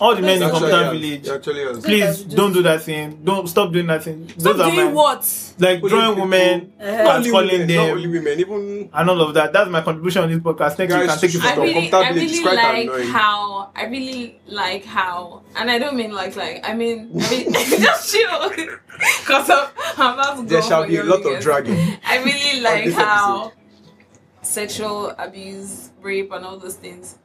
All 0.00 0.16
the 0.16 0.22
men 0.22 0.38
in 0.38 0.42
Actually, 0.42 0.58
Computer 0.70 0.90
Village. 0.90 1.28
Actually. 1.28 1.80
Please 1.82 2.00
Just- 2.24 2.28
don't 2.36 2.52
do 2.52 2.62
that 2.62 2.82
thing. 2.82 3.20
Don't 3.22 3.46
stop 3.48 3.72
doing 3.72 3.86
that 3.86 4.02
thing. 4.02 4.28
Stop 4.30 4.38
Those 4.42 4.60
are 4.60 4.70
doing 4.70 4.86
my 4.86 4.92
what? 4.92 5.52
like 5.58 5.80
Pulling 5.80 5.94
drawing 5.94 6.14
people. 6.14 6.22
women. 6.28 6.72
Uh-huh. 6.80 7.02
Not 7.04 7.16
only 7.16 7.30
calling 7.30 7.48
women, 7.60 7.66
not 7.76 7.88
only 7.90 8.02
them, 8.02 8.10
women, 8.12 8.40
even 8.40 8.90
and 8.92 9.10
all 9.10 9.20
of 9.20 9.34
that. 9.34 9.52
That's 9.52 9.70
my 9.70 9.80
contribution 9.82 10.22
on 10.22 10.30
this 10.30 10.38
podcast. 10.40 10.74
Thank 10.76 10.90
you. 10.90 10.96
You 10.98 11.06
can 11.06 11.18
take 11.18 11.24
it 11.24 11.32
should 11.32 11.40
I 11.42 11.54
from 11.54 11.54
From 11.54 11.62
really, 11.64 11.74
Computer 11.74 11.96
I 11.96 12.12
Village, 12.12 12.22
it's 12.24 12.32
really 12.38 12.42
quite 12.56 12.56
like 12.74 12.82
annoying. 12.84 13.08
how 13.08 13.70
I 13.76 13.84
really 13.84 14.40
like 14.46 14.84
how, 14.84 15.42
and 15.56 15.70
I 15.70 15.78
don't 15.78 15.96
mean 15.96 16.12
like 16.12 16.34
like 16.36 16.68
I 16.68 16.74
mean 16.74 17.10
I 17.20 17.30
mean 17.30 17.52
just 17.52 18.12
chill, 18.12 18.50
cause 19.24 19.50
I'm, 19.50 19.68
I'm 19.98 20.14
about 20.14 20.36
to 20.36 20.42
go 20.42 20.48
there 20.48 20.62
shall 20.62 20.86
be 20.86 20.96
a 20.96 21.04
your 21.04 21.16
lot 21.18 21.24
of 21.24 21.40
dragging. 21.40 21.98
I 22.04 22.16
really 22.24 22.60
like 22.60 22.84
this 22.86 22.94
how 22.94 23.52
sexual 24.42 25.10
abuse, 25.18 25.90
rape, 26.00 26.32
and 26.32 26.44
all 26.44 26.58
those 26.58 26.74
things 26.76 27.18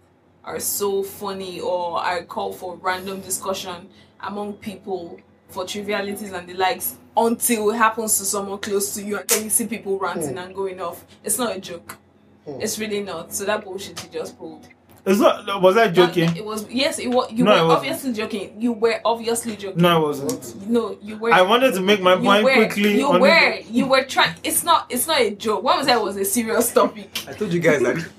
are 0.48 0.60
so 0.62 1.04
funny, 1.04 1.60
or 1.60 2.00
I 2.00 2.24
call 2.24 2.54
for 2.54 2.78
random 2.78 3.20
discussion 3.20 3.90
among 4.22 4.54
people 4.54 5.20
for 5.50 5.66
trivialities 5.66 6.32
and 6.32 6.48
the 6.48 6.54
likes 6.54 6.96
until 7.18 7.70
it 7.72 7.76
happens 7.76 8.18
to 8.18 8.26
someone 8.26 8.58
close 8.60 8.94
to 8.96 9.04
you, 9.04 9.18
and 9.18 9.28
then 9.28 9.44
you 9.44 9.50
see 9.50 9.68
people 9.68 10.00
ranting 10.00 10.38
and 10.38 10.56
going 10.56 10.80
off. 10.80 11.06
It's 11.24 11.38
not 11.38 11.56
a 11.56 11.60
joke. 11.60 11.98
Hmm. 12.46 12.62
It's 12.62 12.80
really 12.80 13.04
not. 13.04 13.34
So 13.34 13.44
that 13.44 13.64
bullshit 13.66 14.02
you 14.04 14.20
just 14.20 14.38
pulled. 14.38 14.68
It's 15.08 15.20
not. 15.20 15.62
Was 15.62 15.78
I 15.78 15.88
joking? 15.88 16.28
That- 16.28 16.38
it 16.38 16.46
was 16.46 16.70
yes. 16.70 17.00
It 17.00 17.08
was. 17.08 17.32
You 17.32 17.44
No, 17.46 17.68
were 17.68 17.74
obviously 17.76 18.14
joking. 18.14 18.62
You 18.62 18.74
were 18.74 19.00
obviously 19.06 19.56
joking. 19.56 19.82
No, 19.82 19.96
I 19.96 20.00
wasn't. 20.00 20.70
No, 20.70 20.98
you 21.02 21.18
were. 21.18 21.32
I 21.34 21.42
wanted 21.42 21.74
to 21.76 21.82
make 21.82 22.02
my 22.02 22.16
you 22.16 22.22
point 22.24 22.44
were, 22.44 22.54
quickly. 22.54 22.98
You 23.00 23.08
on 23.14 23.22
were. 23.22 23.28
this- 23.30 23.70
You 23.70 23.88
were 23.88 24.04
trying. 24.04 24.36
It's 24.44 24.64
not. 24.64 24.86
It's 24.90 25.08
not 25.08 25.22
a 25.22 25.32
joke. 25.32 25.64
What 25.64 25.78
was 25.78 25.88
that? 25.88 26.02
was 26.04 26.18
a 26.18 26.26
serious 26.26 26.72
topic. 26.74 27.10
I 27.28 27.34
told 27.34 27.52
you 27.54 27.60
guys 27.60 27.82
that. 27.82 27.96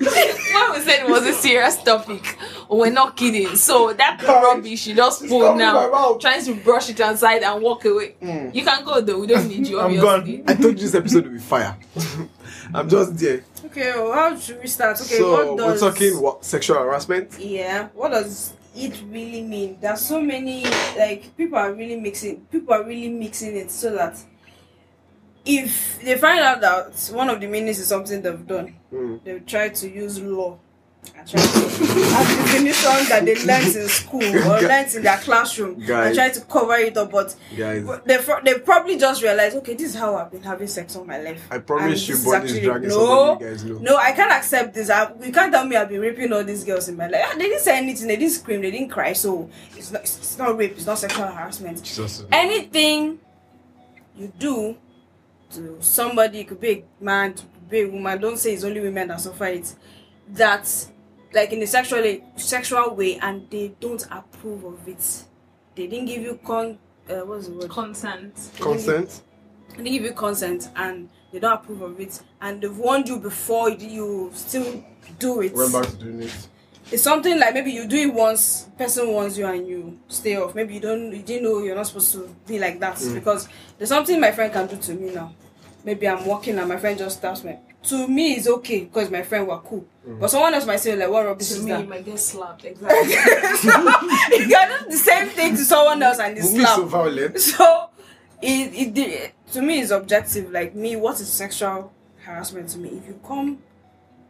what 0.52 0.76
was 0.76 0.84
that? 0.86 1.08
was 1.08 1.24
a 1.26 1.32
serious 1.32 1.82
topic, 1.82 2.36
we're 2.70 2.90
not 2.90 3.16
kidding. 3.16 3.54
So 3.56 3.92
that 3.92 4.20
Guys, 4.20 4.28
rubbish 4.44 4.86
you 4.86 4.94
just 4.94 5.22
it's 5.22 5.30
pulled 5.30 5.56
now, 5.58 6.16
trying 6.18 6.44
to 6.44 6.54
brush 6.54 6.90
it 6.90 7.00
aside 7.00 7.42
and 7.42 7.62
walk 7.62 7.84
away. 7.84 8.14
Mm. 8.22 8.54
You 8.54 8.64
can 8.64 8.84
go 8.84 9.00
though. 9.00 9.20
We 9.20 9.26
don't 9.26 9.48
need 9.48 9.66
you. 9.66 9.78
I'm 9.78 9.86
Obviously. 9.98 10.36
gone. 10.38 10.44
I 10.48 10.54
told 10.54 10.74
you 10.74 10.80
this 10.86 10.94
episode 10.94 11.24
will 11.24 11.32
be 11.32 11.38
fire. 11.38 11.76
I'm 12.74 12.88
just 12.88 13.16
there. 13.16 13.44
Okay, 13.66 13.92
well, 13.94 14.12
how 14.12 14.36
should 14.36 14.60
we 14.60 14.68
start? 14.68 15.00
Okay, 15.00 15.18
so 15.18 15.54
what 15.54 15.66
we're 15.66 15.78
talking 15.78 16.20
what 16.20 16.44
sexual 16.44 16.76
harassment. 16.78 17.38
Yeah, 17.38 17.88
what 17.94 18.10
does 18.12 18.52
it 18.76 19.02
really 19.10 19.42
mean? 19.42 19.78
There's 19.80 20.00
so 20.00 20.20
many 20.20 20.64
like 20.96 21.36
people 21.36 21.58
are 21.58 21.72
really 21.72 21.98
mixing 21.98 22.42
people 22.46 22.74
are 22.74 22.84
really 22.84 23.08
mixing 23.08 23.56
it 23.56 23.70
so 23.70 23.94
that 23.94 24.16
if 25.44 26.00
they 26.02 26.16
find 26.18 26.40
out 26.40 26.60
that 26.60 27.10
one 27.14 27.30
of 27.30 27.40
the 27.40 27.46
meanings 27.46 27.78
is 27.78 27.86
something 27.88 28.20
they've 28.20 28.46
done, 28.46 28.74
Mm. 28.92 29.22
they'll 29.24 29.40
try 29.40 29.68
to 29.70 29.88
use 29.88 30.20
law 30.20 30.58
and 31.16 31.28
try 31.28 31.40
to 31.40 31.46
as 31.46 32.36
definition 32.36 33.08
that 33.08 33.22
they 33.24 33.34
learned 33.44 33.76
in 33.76 33.88
school 33.88 34.22
or 34.22 34.60
learned 34.60 34.94
in 34.94 35.02
their 35.02 35.18
classroom 35.18 35.80
and 35.80 36.14
try 36.14 36.28
to 36.28 36.40
cover 36.42 36.74
it 36.74 36.96
up. 36.96 37.10
But 37.10 37.34
Guys, 37.56 37.86
they 38.04 38.18
they 38.44 38.58
probably 38.60 38.98
just 38.98 39.22
realize, 39.22 39.54
okay, 39.56 39.74
this 39.74 39.90
is 39.90 39.94
how 39.94 40.16
I've 40.16 40.30
been 40.30 40.42
having 40.42 40.66
sex 40.66 40.96
all 40.96 41.04
my 41.04 41.18
life. 41.20 41.46
I 41.50 41.58
promise 41.58 42.00
And 42.00 42.08
you, 42.08 42.14
this 42.16 42.24
Bonnie 42.24 42.50
is 42.50 42.88
no, 42.88 43.38
you 43.40 43.46
guys 43.46 43.64
know. 43.64 43.78
no, 43.78 43.96
I 43.96 44.12
can't 44.12 44.32
accept 44.32 44.74
this. 44.74 44.90
I, 44.90 45.12
you 45.22 45.32
can't 45.32 45.52
tell 45.52 45.64
me 45.64 45.76
I've 45.76 45.88
been 45.88 46.00
raping 46.00 46.32
all 46.32 46.44
these 46.44 46.64
girls 46.64 46.88
in 46.88 46.96
my 46.96 47.06
life. 47.08 47.24
Ah, 47.26 47.34
they 47.36 47.44
didn't 47.44 47.60
say 47.62 47.78
anything. 47.78 48.08
They 48.08 48.16
didn't 48.16 48.32
scream. 48.32 48.60
They 48.60 48.70
didn't 48.70 48.90
cry. 48.90 49.12
So 49.12 49.48
it's 49.76 49.90
not. 49.92 50.02
It's 50.02 50.38
not 50.38 50.56
rape. 50.58 50.72
It's 50.72 50.86
not 50.86 50.98
sexual 50.98 51.26
harassment. 51.26 51.82
Jesus. 51.82 52.24
Anything 52.32 53.18
you 54.16 54.32
do 54.38 54.76
to 55.52 55.78
somebody, 55.80 56.40
it 56.40 56.48
could 56.48 56.60
be 56.60 56.70
a 56.70 57.04
man, 57.04 57.30
it 57.30 57.36
could 57.36 57.70
be 57.70 57.80
a 57.82 57.88
woman. 57.88 58.20
Don't 58.20 58.36
say 58.38 58.52
it's 58.54 58.64
only 58.64 58.80
women 58.80 59.08
that 59.08 59.20
suffer 59.20 59.46
it. 59.46 59.74
That, 60.34 60.68
like 61.32 61.52
in 61.52 61.62
a 61.62 61.66
sexual 61.66 62.18
sexual 62.36 62.94
way, 62.94 63.18
and 63.18 63.48
they 63.50 63.74
don't 63.80 64.04
approve 64.10 64.64
of 64.64 64.86
it. 64.88 65.24
They 65.74 65.86
didn't 65.86 66.06
give 66.06 66.22
you 66.22 66.38
con. 66.44 66.78
Uh, 67.08 67.20
what's 67.20 67.46
the 67.48 67.54
word? 67.54 67.70
Consent. 67.70 68.34
Consent? 68.60 69.22
they 69.76 69.90
give 69.90 70.02
you 70.02 70.12
consent 70.12 70.68
and 70.76 71.08
they 71.32 71.38
don't 71.38 71.52
approve 71.52 71.82
of 71.82 72.00
it 72.00 72.20
and 72.40 72.60
they've 72.60 72.76
warned 72.78 73.06
you 73.06 73.18
before 73.18 73.68
you, 73.70 73.86
you 73.88 74.30
still 74.34 74.82
do 75.18 75.40
it 75.42 75.52
Went 75.54 75.72
back 75.72 75.86
to 75.86 75.96
doing 75.96 76.22
it. 76.22 76.48
it's 76.90 77.02
something 77.02 77.38
like 77.38 77.52
maybe 77.54 77.70
you 77.70 77.86
do 77.86 77.96
it 77.96 78.12
once 78.12 78.66
person 78.78 79.06
warns 79.08 79.38
you 79.38 79.46
and 79.46 79.68
you 79.68 80.00
stay 80.08 80.36
off 80.36 80.54
maybe 80.54 80.74
you 80.74 80.80
don't 80.80 81.12
you 81.14 81.22
didn't 81.22 81.44
know 81.44 81.62
you're 81.62 81.76
not 81.76 81.86
supposed 81.86 82.12
to 82.12 82.34
be 82.46 82.58
like 82.58 82.80
that 82.80 82.96
Mm. 82.96 83.14
because 83.14 83.46
there's 83.76 83.90
something 83.90 84.18
my 84.18 84.32
friend 84.32 84.52
can 84.52 84.66
do 84.66 84.76
to 84.76 84.94
me 84.94 85.14
now 85.14 85.32
maybe 85.84 86.08
i'm 86.08 86.24
walking 86.24 86.58
and 86.58 86.66
my 86.68 86.78
friend 86.78 86.98
just 86.98 87.20
taps 87.22 87.44
me 87.44 87.56
to 87.82 88.08
me 88.08 88.32
it's 88.34 88.46
okay 88.48 88.84
because 88.84 89.10
my 89.10 89.22
friend 89.22 89.46
were 89.48 89.58
cool 89.60 89.84
Mm. 90.06 90.20
but 90.20 90.30
someone 90.30 90.54
else 90.54 90.64
might 90.66 90.80
say 90.80 90.96
like 90.96 91.10
what 91.10 91.26
rubbish 91.26 91.48
To 91.48 91.54
is 91.54 91.64
me, 91.64 91.70
that 91.72 91.82
you 91.82 91.86
might 91.88 92.04
get 92.04 92.18
slapped. 92.18 92.64
Exactly. 92.70 93.12
you 94.38 94.48
can 94.48 94.84
do 94.84 94.90
the 94.90 94.96
same 94.96 95.28
thing 95.28 95.50
to 95.54 95.64
someone 95.64 96.02
else 96.02 96.18
and 96.18 96.38
it's 96.38 96.50
Who 96.50 96.58
is 96.60 96.68
so 96.74 96.84
violent? 96.86 97.38
so 97.52 97.90
it, 98.40 98.72
it 98.74 98.94
did 98.94 99.32
to 99.52 99.60
me 99.60 99.80
is 99.80 99.90
objective 99.90 100.50
like 100.50 100.74
me 100.74 100.96
what 100.96 101.20
is 101.20 101.28
sexual 101.30 101.92
harassment 102.24 102.70
to 102.70 102.78
me 102.78 102.88
if 102.90 103.06
you 103.06 103.20
come 103.26 103.58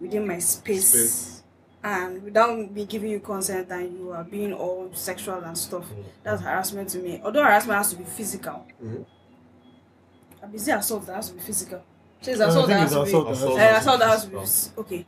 within 0.01 0.27
my 0.27 0.39
space, 0.41 0.89
Space. 0.89 1.43
and 1.85 2.23
without 2.25 2.57
me 2.73 2.85
giving 2.85 3.11
you 3.11 3.21
consent 3.21 3.71
and 3.71 3.97
you 3.99 4.11
are 4.11 4.25
being 4.25 4.53
all 4.53 4.91
sexual 4.95 5.39
and 5.45 5.57
stuff 5.57 5.85
that's 6.25 6.43
harassment 6.43 6.89
to 6.89 6.99
me 6.99 7.21
although 7.25 7.43
harassment 7.45 7.77
has 7.77 7.91
to 7.91 7.97
be 7.97 8.05
physical 8.05 8.67
Mhm. 8.83 9.05
mm-hmm. 10.43 10.55
is 10.55 10.67
it 10.67 10.73
assault 10.73 11.07
that 11.07 11.17
has 11.17 11.29
to 11.29 11.35
be 11.35 11.41
physical 11.41 11.83
so 12.21 12.31
it's 12.33 12.41
I 12.41 12.49
assault 12.49 12.67
think 12.67 12.79
that 12.79 12.85
it's 12.85 12.93
has 12.95 13.11
to 13.13 13.17
assault 13.19 13.27
be 13.27 13.29
that 13.29 13.29
has 13.29 13.43
Assault. 13.43 13.53
to 13.53 13.57
be- 13.57 13.63
uh, 13.63 13.79
assault 13.79 13.99
that 14.01 14.09
has 14.09 14.25
to 14.25 14.31
be 14.31 14.37
phys- 14.37 14.79
okay. 14.79 15.07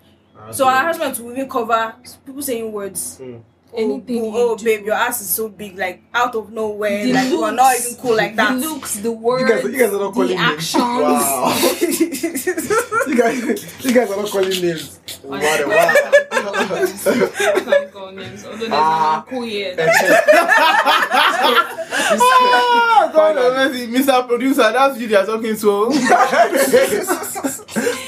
so 0.52 0.67
harassment 0.69 1.19
will 1.19 1.33
even 1.33 1.49
cover 1.49 1.95
people 2.25 2.43
saying 2.43 2.73
words. 2.73 3.19
Mm. 3.21 3.43
Oh, 3.73 3.77
Anything 3.77 4.00
boo- 4.07 4.15
you 4.15 4.33
oh 4.35 4.57
do. 4.57 4.65
babe 4.65 4.85
your 4.87 4.95
ass 4.95 5.21
is 5.21 5.29
so 5.31 5.49
big 5.49 5.77
like 5.79 6.03
out 6.15 6.35
of 6.35 6.50
nowhere 6.50 7.05
The 7.05 7.12
like 7.12 7.29
you 7.31 7.43
are 7.45 7.53
not 7.53 7.75
even 7.79 7.95
cool 8.00 8.17
like 8.17 8.35
that 8.37 8.55
The 8.59 8.67
looks, 8.69 8.95
the 8.97 9.11
You 9.11 9.12
words, 9.12 9.50
guys, 9.50 9.65
you 9.65 9.79
guys 9.79 9.93
are 9.95 9.99
not 9.99 10.12
calling 10.15 10.29
the 10.29 10.35
names. 10.35 10.53
actions. 10.53 10.83
Wow. 10.83 11.53
you 13.07 13.17
guys, 13.17 13.85
you 13.85 13.93
guys 13.95 14.11
are 14.11 14.17
not 14.17 14.31
calling 14.31 14.50
names. 14.61 14.99
Wow, 15.25 15.39
wow. 15.39 15.95
I 16.33 17.62
can't 17.65 17.93
call 17.93 18.12
names, 18.12 18.45
although 18.45 18.57
there's 18.59 18.73
Ah. 18.73 19.25
cool 19.29 19.43
here. 19.43 19.75
Ah, 22.12 23.11
God 23.12 23.37
Mr. 23.73 24.27
Producer, 24.27 24.73
that's 24.73 24.99
you 24.99 25.07
they 25.09 25.17
are 25.17 25.27
talking 25.27 25.57
to. 25.57 25.91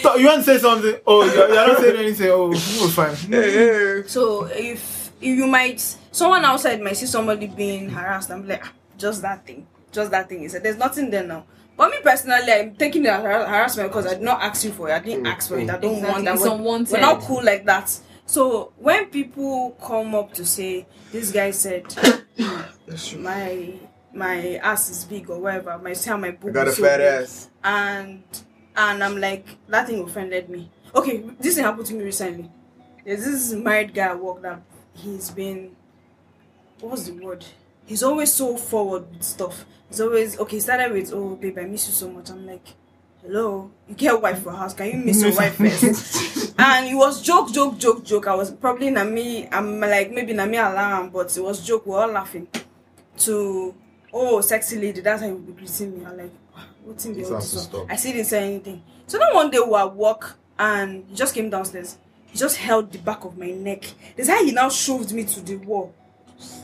So, 0.02 0.16
you 0.16 0.26
want 0.26 0.45
to 0.45 0.45
say 0.45 0.59
something? 0.59 0.97
Oh, 1.07 1.25
you're, 1.25 1.49
you're 1.49 1.66
not 1.69 1.78
saying 1.78 1.97
anything. 1.97 2.28
Oh, 2.33 2.52
fine. 2.88 3.14
Hey, 3.14 3.52
hey. 3.52 4.02
so 4.07 4.45
if, 4.47 4.52
if 4.52 4.91
you 5.22 5.46
might 5.46 5.80
someone 6.10 6.44
outside 6.44 6.80
might 6.80 6.96
see 6.96 7.06
somebody 7.06 7.46
being 7.46 7.88
harassed 7.88 8.30
and 8.30 8.42
be 8.42 8.48
like 8.50 8.64
"Ah, 8.66 8.72
just 8.98 9.22
that 9.22 9.46
thing 9.46 9.66
just 9.90 10.10
that 10.10 10.28
thing 10.28 10.40
he 10.40 10.48
said 10.48 10.62
there's 10.62 10.76
nothing 10.76 11.10
there 11.10 11.24
now 11.24 11.44
but 11.76 11.90
me 11.90 11.96
personally 12.02 12.52
i'm 12.52 12.74
taking 12.76 13.02
the 13.02 13.12
har- 13.12 13.46
harassment 13.46 13.88
because 13.88 14.06
i 14.06 14.10
did 14.14 14.22
not 14.22 14.40
ask 14.42 14.64
you 14.64 14.72
for 14.72 14.88
it 14.88 14.92
i 14.92 14.98
didn't 14.98 15.26
ask 15.26 15.48
for 15.48 15.58
it 15.58 15.70
i 15.70 15.78
don't 15.78 16.02
want 16.02 16.24
that 16.24 16.34
it's 16.34 16.42
we're, 16.42 16.52
unwanted. 16.54 16.92
we're 16.92 17.00
not 17.00 17.20
cool 17.22 17.42
like 17.44 17.64
that 17.64 17.90
so 18.26 18.72
when 18.78 19.06
people 19.06 19.72
come 19.84 20.14
up 20.14 20.32
to 20.32 20.44
say 20.44 20.86
this 21.10 21.30
guy 21.32 21.50
said 21.50 21.84
my 23.18 23.72
my 24.14 24.56
ass 24.62 24.90
is 24.90 25.04
big 25.04 25.28
or 25.30 25.38
whatever 25.40 25.78
my 25.78 25.92
say 25.92 26.10
my 26.16 26.28
I 26.28 26.30
boob 26.32 26.54
got 26.54 26.66
a 26.66 26.70
is 26.70 26.76
so 26.76 26.82
fat 26.82 26.98
big 26.98 27.06
ass. 27.06 27.48
and 27.64 28.22
and 28.76 29.04
I'm 29.04 29.18
like 29.18 29.46
that 29.68 29.86
thing 29.86 30.02
offended 30.02 30.48
me. 30.48 30.70
Okay, 30.94 31.24
this 31.40 31.54
thing 31.56 31.64
happened 31.64 31.86
to 31.86 31.94
me 31.94 32.04
recently. 32.04 32.50
There's 33.04 33.24
this 33.24 33.52
married 33.52 33.92
guy 33.94 34.06
at 34.08 34.18
work 34.22 34.40
that 34.42 34.60
he's 34.94 35.30
been 35.30 35.75
what's 36.80 37.04
the 37.08 37.12
word? 37.12 37.44
He's 37.87 38.02
always 38.02 38.32
so 38.32 38.56
forward 38.56 39.11
with 39.12 39.22
stuff. 39.22 39.64
He's 39.88 40.00
always 40.00 40.38
okay. 40.38 40.56
He 40.56 40.61
started 40.61 40.92
with 40.92 41.12
oh 41.12 41.37
babe 41.37 41.58
I 41.58 41.64
miss 41.64 41.87
you 41.88 41.92
so 41.92 42.11
much. 42.11 42.30
I'm 42.30 42.46
like 42.46 42.66
hello 43.22 43.70
you 43.88 43.94
get 43.94 44.12
a 44.14 44.18
wife 44.18 44.42
for 44.42 44.50
house 44.50 44.75
can 44.75 44.87
you 44.88 44.96
miss 44.96 45.22
your 45.22 45.32
wife 45.34 45.54
first? 45.56 46.54
and 46.58 46.88
it 46.88 46.94
was 46.94 47.22
joke 47.22 47.52
joke 47.52 47.78
joke 47.78 48.04
joke. 48.04 48.26
I 48.26 48.34
was 48.34 48.50
probably 48.50 48.90
na 48.90 49.04
me 49.04 49.49
I'm 49.50 49.80
like 49.80 50.11
maybe 50.11 50.32
na 50.32 50.46
me 50.46 50.56
alarm 50.58 51.11
but 51.11 51.37
it 51.37 51.40
was 51.40 51.64
joke. 51.64 51.87
We're 51.87 52.00
all 52.00 52.08
laughing 52.12 52.49
to 53.18 53.75
oh 54.12 54.40
sexy 54.40 54.78
lady 54.80 55.00
that's 55.00 55.22
how 55.22 55.28
you 55.28 55.38
be 55.38 55.52
greeting 55.52 55.99
me. 55.99 56.04
I'm 56.04 56.16
like 56.16 56.32
what's 56.84 57.04
in 57.06 57.12
the 57.14 57.20
This 57.20 57.28
all 57.30 57.37
has 57.37 57.50
to 57.50 57.56
this 57.56 57.64
one? 57.68 57.82
stop. 57.82 57.87
I 57.90 57.96
still 57.96 58.12
didn't 58.12 58.26
say 58.26 58.44
anything. 58.44 58.82
So 59.06 59.18
then 59.18 59.34
one 59.34 59.50
day 59.50 59.58
we 59.58 59.70
were 59.70 59.78
at 59.78 59.94
work 59.94 60.37
and 60.58 61.04
he 61.08 61.14
just 61.14 61.34
came 61.34 61.49
downstairs. 61.50 61.99
He 62.32 62.38
just 62.38 62.56
held 62.56 62.90
the 62.90 62.98
back 62.98 63.24
of 63.24 63.36
my 63.36 63.50
neck. 63.50 63.84
That's 64.16 64.30
how 64.30 64.42
he 64.42 64.52
now 64.52 64.70
shoved 64.70 65.12
me 65.12 65.24
to 65.24 65.40
the 65.42 65.56
wall. 65.56 65.94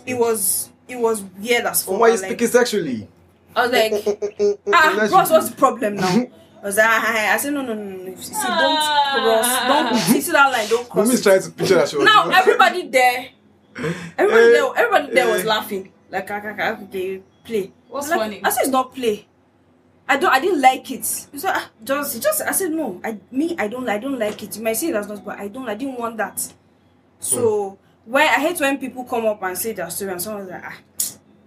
It 0.06 0.14
was 0.14 0.70
it 0.88 0.98
was 0.98 1.22
weird 1.38 1.66
as 1.66 1.82
fuck. 1.84 1.94
Oh, 1.94 1.98
why 1.98 2.06
I 2.06 2.08
you 2.08 2.12
was 2.12 2.22
like, 2.22 2.30
speaking 2.30 2.46
sexually? 2.48 3.08
I 3.54 3.66
was 3.66 3.72
like, 3.72 3.92
ah, 4.72 4.90
Unless 4.92 5.10
bros, 5.10 5.30
what's 5.30 5.50
the 5.50 5.56
problem 5.56 5.96
now? 5.96 6.08
I 6.08 6.64
was 6.64 6.76
like, 6.78 6.86
ah, 6.88 7.34
I 7.34 7.36
said, 7.36 7.52
no, 7.52 7.60
no, 7.60 7.74
no, 7.74 7.84
no. 7.84 8.16
See, 8.16 8.32
don't 8.32 8.42
cross. 8.42 9.66
Don't 9.68 9.96
see, 9.98 10.20
see 10.22 10.32
that 10.32 10.50
line. 10.50 10.68
Don't 10.68 10.88
cross. 10.88 11.06
Mommy's 11.06 11.20
it." 11.20 11.22
trying 11.22 11.42
to 11.42 11.50
picture 11.50 11.74
that 11.74 11.88
she 11.90 11.96
was 11.96 12.06
Now 12.06 12.30
everybody 12.30 12.88
there, 12.88 13.28
everybody 13.76 14.42
Eh, 14.46 14.52
there, 14.52 14.72
everybody 14.74 15.14
there 15.14 15.28
was 15.28 15.44
eh. 15.44 15.46
laughing. 15.48 15.92
Like, 16.10 16.30
ah, 16.30 16.40
ah, 16.42 16.54
ah, 16.58 16.82
okay, 16.84 17.22
play. 17.44 17.72
What's 17.88 18.08
like, 18.08 18.18
funny? 18.20 18.40
I 18.42 18.48
said 18.48 18.62
it's 18.62 18.70
not 18.70 18.94
play. 18.94 19.27
I 20.08 20.16
don't. 20.16 20.32
I 20.32 20.40
didn't 20.40 20.60
like 20.62 20.90
it. 20.90 21.26
He 21.32 21.38
said, 21.38 21.52
ah, 21.54 21.70
just, 21.84 22.22
just. 22.22 22.40
I 22.42 22.52
said 22.52 22.70
no. 22.72 23.00
I 23.04 23.18
me. 23.30 23.54
I 23.58 23.68
don't. 23.68 23.88
I 23.88 23.98
don't 23.98 24.18
like 24.18 24.42
it. 24.42 24.56
You 24.56 24.62
might 24.62 24.74
say 24.76 24.90
that's 24.90 25.08
not, 25.08 25.24
but 25.24 25.38
I 25.38 25.48
don't. 25.48 25.68
I 25.68 25.74
didn't 25.74 25.98
want 25.98 26.16
that. 26.16 26.52
So 27.20 27.78
when 28.04 28.26
I 28.26 28.40
hate 28.40 28.60
when 28.60 28.78
people 28.78 29.04
come 29.04 29.26
up 29.26 29.42
and 29.42 29.56
say 29.58 29.72
their 29.72 29.90
story 29.90 30.12
and 30.12 30.22
someone's 30.22 30.50
like, 30.50 30.62
ah, 30.64 30.78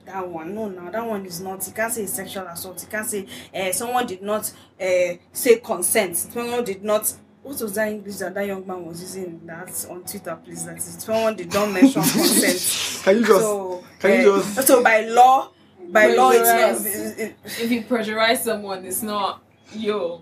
that 0.06 0.28
one. 0.28 0.54
No, 0.54 0.68
no, 0.70 0.92
that 0.92 1.06
one 1.06 1.26
is 1.26 1.40
not. 1.42 1.66
You 1.66 1.74
can't 1.74 1.92
say 1.92 2.04
it's 2.04 2.14
sexual 2.14 2.46
assault. 2.48 2.82
You 2.82 2.88
can't 2.88 3.08
say 3.08 3.26
uh, 3.54 3.72
someone 3.72 4.06
did 4.06 4.22
not 4.22 4.52
uh, 4.80 5.14
say 5.32 5.60
consent. 5.64 6.18
Someone 6.18 6.64
did 6.64 6.84
not. 6.84 7.12
What 7.44 7.60
was 7.60 7.74
that 7.74 7.88
English 7.88 8.18
that 8.18 8.36
that 8.36 8.46
young 8.46 8.68
man 8.68 8.86
was 8.86 9.02
using? 9.02 9.42
That's 9.46 9.86
on 9.86 10.04
Twitter, 10.04 10.38
please. 10.44 10.66
That 10.66 10.78
is 10.78 10.98
someone 11.00 11.36
did 11.36 11.52
not 11.52 11.72
mention 11.72 12.02
consent. 12.04 13.04
Can 13.04 13.18
you 13.18 13.26
just 13.26 13.40
so 13.42 13.84
can 14.00 14.22
you 14.22 14.36
eh, 14.36 14.42
just- 14.54 14.68
so 14.68 14.84
by 14.84 15.02
law 15.06 15.50
by 15.92 16.14
law 16.16 16.32
it's 16.32 16.50
not 16.50 16.86
it- 16.86 17.20
it- 17.20 17.36
if 17.46 17.72
you 17.72 17.82
pressurize 17.84 18.40
someone, 18.40 18.86
it's 18.86 19.02
not 19.02 19.42
yo. 19.74 20.22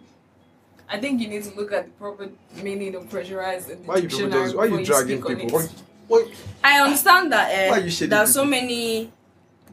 I 0.91 0.99
think 0.99 1.21
you 1.21 1.27
need 1.27 1.43
to 1.43 1.53
look 1.55 1.71
at 1.71 1.85
the 1.85 1.91
proper 1.91 2.29
meaning 2.63 2.95
of 2.95 3.03
pressurize 3.09 3.69
in 3.69 3.81
the 3.83 3.87
why 3.87 3.95
you 3.97 4.01
people 4.03 4.19
dictionary 4.19 4.43
just 4.45 4.55
why 4.55 4.63
before 4.65 4.79
you 4.79 4.85
dragging 4.85 5.23
speak 5.23 5.37
people? 5.39 5.59
it. 5.59 5.71
Why, 6.07 6.17
why, 6.17 6.33
I 6.63 6.81
understand 6.81 7.31
that 7.31 7.69
Why 7.69 7.77
uh, 7.77 7.83
you 7.83 7.89
shading 7.91 8.09
there 8.09 8.19
are 8.19 8.27
so 8.27 8.43
many 8.45 9.11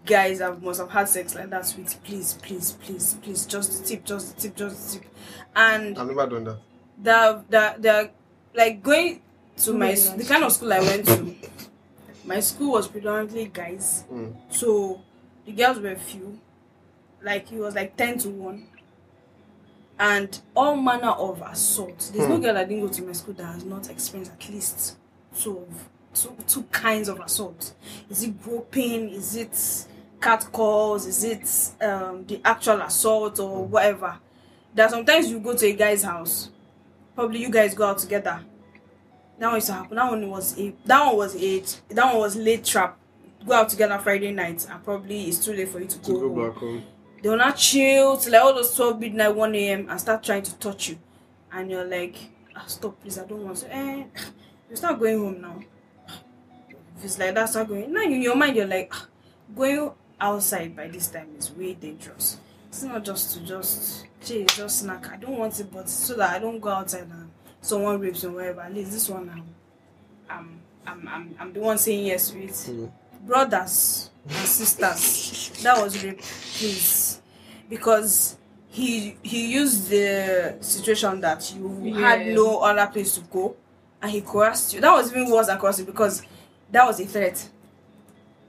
guys 0.04 0.38
that 0.38 0.62
must 0.62 0.78
have 0.80 0.90
had 0.90 1.08
sex 1.08 1.34
like 1.34 1.50
that 1.50 1.74
with 1.76 2.04
please, 2.04 2.34
please, 2.42 2.72
please, 2.80 3.16
please, 3.22 3.46
just 3.46 3.82
the 3.82 3.88
tip, 3.88 4.04
just 4.04 4.36
the 4.36 4.42
tip, 4.42 4.56
just 4.56 4.92
the 4.94 4.98
tip. 5.00 5.08
And 5.54 5.98
I've 5.98 6.06
never 6.06 6.26
done 6.26 6.44
that. 6.44 6.58
the 7.02 7.42
the 7.48 7.74
the 7.80 8.10
like 8.54 8.82
going 8.82 9.20
to 9.64 9.72
my 9.72 9.94
the 9.94 10.24
kind 10.28 10.44
of 10.44 10.52
school 10.52 10.72
I 10.72 10.80
went 10.80 11.06
to, 11.06 11.34
my 12.26 12.40
school 12.40 12.72
was 12.72 12.88
predominantly 12.88 13.46
guys. 13.46 14.04
Mm. 14.12 14.34
So 14.50 15.00
the 15.46 15.52
girls 15.52 15.78
were 15.78 15.94
few. 15.96 16.38
Like 17.22 17.50
it 17.52 17.58
was 17.58 17.74
like 17.74 17.96
ten 17.96 18.18
to 18.18 18.28
one. 18.28 18.66
And 19.98 20.38
all 20.54 20.76
manner 20.76 21.10
of 21.10 21.40
assault. 21.40 22.10
There's 22.14 22.28
no 22.28 22.36
Hmm. 22.36 22.42
girl 22.42 22.54
that 22.54 22.68
didn't 22.68 22.86
go 22.86 22.92
to 22.92 23.02
my 23.02 23.12
school 23.12 23.34
that 23.34 23.44
has 23.46 23.64
not 23.64 23.88
experienced 23.88 24.32
at 24.32 24.48
least 24.50 24.96
two 25.38 25.58
of 25.58 25.88
two, 26.14 26.36
two 26.46 26.62
kinds 26.64 27.08
of 27.08 27.18
assault. 27.20 27.72
Is 28.10 28.22
it 28.22 28.42
groping? 28.42 29.08
Is 29.10 29.36
it 29.36 29.86
cat 30.20 30.46
calls? 30.52 31.06
Is 31.06 31.24
it 31.24 31.84
um, 31.86 32.26
the 32.26 32.40
actual 32.44 32.80
assault 32.82 33.38
or 33.40 33.64
whatever? 33.64 34.18
that 34.74 34.90
sometimes 34.90 35.30
you 35.30 35.40
go 35.40 35.56
to 35.56 35.66
a 35.66 35.72
guy's 35.72 36.02
house, 36.02 36.50
probably 37.14 37.40
you 37.40 37.48
guys 37.48 37.72
go 37.74 37.86
out 37.86 37.96
together. 37.96 38.38
That 39.38 39.46
one 39.46 39.54
used 39.54 39.68
to 39.68 39.72
happen. 39.72 39.96
That 39.96 40.10
one 40.10 40.28
was 40.30 40.58
a 40.58 40.74
that 40.84 41.06
one 41.06 41.16
was 41.16 41.34
a 41.42 41.60
that 41.88 42.04
one 42.12 42.18
was 42.18 42.36
late 42.36 42.62
trap. 42.62 42.98
Go 43.46 43.54
out 43.54 43.68
together 43.68 43.98
Friday 43.98 44.32
night 44.32 44.66
and 44.70 44.84
probably 44.84 45.24
it's 45.24 45.44
too 45.44 45.52
late 45.52 45.68
for 45.68 45.80
you 45.80 45.86
to, 45.86 45.98
To 46.02 46.12
go, 46.12 46.20
go 46.20 46.28
home. 46.34 46.48
back 46.50 46.58
home. 46.58 46.82
They 47.22 47.28
will 47.30 47.36
not 47.38 47.56
chill 47.56 48.16
till 48.16 48.32
like 48.32 48.42
all 48.42 48.54
those 48.54 48.74
12 48.74 49.00
midnight, 49.00 49.34
1 49.34 49.54
a.m. 49.54 49.88
and 49.88 50.00
start 50.00 50.22
trying 50.22 50.42
to 50.42 50.54
touch 50.56 50.90
you. 50.90 50.98
And 51.52 51.70
you're 51.70 51.84
like, 51.84 52.16
ah, 52.54 52.64
stop, 52.66 53.00
please, 53.00 53.18
I 53.18 53.24
don't 53.26 53.44
want 53.44 53.56
to. 53.58 53.74
Eh, 53.74 54.04
you 54.70 54.76
start 54.76 54.98
going 54.98 55.18
home 55.18 55.40
now. 55.40 55.60
If 56.98 57.04
it's 57.04 57.18
like 57.18 57.34
that, 57.34 57.48
start 57.48 57.68
going. 57.68 57.92
Now 57.92 58.02
in 58.02 58.20
your 58.22 58.36
mind, 58.36 58.56
you're 58.56 58.66
like, 58.66 58.90
ah, 58.94 59.06
going 59.54 59.90
outside 60.20 60.74
by 60.76 60.88
this 60.88 61.08
time 61.08 61.28
is 61.38 61.50
way 61.52 61.74
dangerous. 61.74 62.38
It's 62.68 62.82
not 62.82 63.04
just 63.04 63.34
to 63.34 63.40
just, 63.44 64.06
gee, 64.24 64.44
just 64.44 64.80
snack. 64.80 65.10
I 65.10 65.16
don't 65.16 65.38
want 65.38 65.58
it, 65.60 65.72
but 65.72 65.88
so 65.88 66.14
that 66.16 66.34
I 66.34 66.38
don't 66.38 66.60
go 66.60 66.68
outside 66.68 67.02
and 67.04 67.30
someone 67.60 67.98
rapes 68.00 68.22
me 68.24 68.30
whatever. 68.30 68.60
At 68.62 68.74
least 68.74 68.92
this 68.92 69.08
one, 69.08 69.30
I'm, 69.30 69.44
I'm, 70.28 70.60
I'm, 70.86 71.08
I'm, 71.08 71.34
I'm 71.38 71.52
the 71.54 71.60
one 71.60 71.78
saying 71.78 72.04
yes 72.06 72.30
to 72.30 72.38
it. 72.42 72.50
Mm. 72.50 72.92
Brothers 73.24 74.10
and 74.28 74.46
sisters, 74.46 75.50
that 75.62 75.80
was 75.82 76.02
rape, 76.04 76.20
please, 76.58 77.20
because 77.68 78.36
he 78.68 79.16
he 79.22 79.52
used 79.52 79.88
the 79.88 80.56
situation 80.60 81.20
that 81.20 81.52
you 81.56 81.94
had 81.94 82.26
no 82.28 82.58
other 82.60 82.86
place 82.92 83.14
to 83.14 83.20
go, 83.22 83.56
and 84.02 84.10
he 84.10 84.20
coerced 84.20 84.74
you. 84.74 84.80
That 84.80 84.92
was 84.92 85.10
even 85.10 85.30
worse 85.30 85.46
than 85.46 85.58
coercing 85.58 85.84
because 85.86 86.22
that 86.70 86.84
was 86.86 87.00
a 87.00 87.06
threat. 87.06 87.48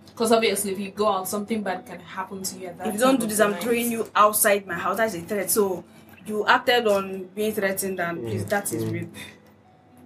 Because 0.07 0.31
obviously, 0.31 0.71
if 0.71 0.79
you 0.79 0.89
go 0.89 1.07
out, 1.07 1.27
something 1.27 1.61
bad 1.61 1.85
can 1.85 1.99
happen 1.99 2.41
to 2.41 2.57
you. 2.59 2.67
At 2.67 2.77
that 2.79 2.87
if 2.87 2.93
you 2.95 2.99
don't 2.99 3.19
do 3.19 3.27
this, 3.27 3.39
I'm 3.39 3.51
night. 3.51 3.61
throwing 3.63 3.91
you 3.91 4.09
outside 4.15 4.65
my 4.65 4.73
house. 4.73 4.97
That's 4.97 5.13
a 5.13 5.21
threat. 5.21 5.51
So 5.51 5.83
you 6.25 6.45
acted 6.47 6.87
on 6.87 7.25
being 7.35 7.53
threatened, 7.53 7.99
and 7.99 8.23
please, 8.23 8.43
Mm, 8.43 8.49
that 8.49 8.73
is 8.73 8.83
mm. 8.83 8.93
rape. 8.93 9.15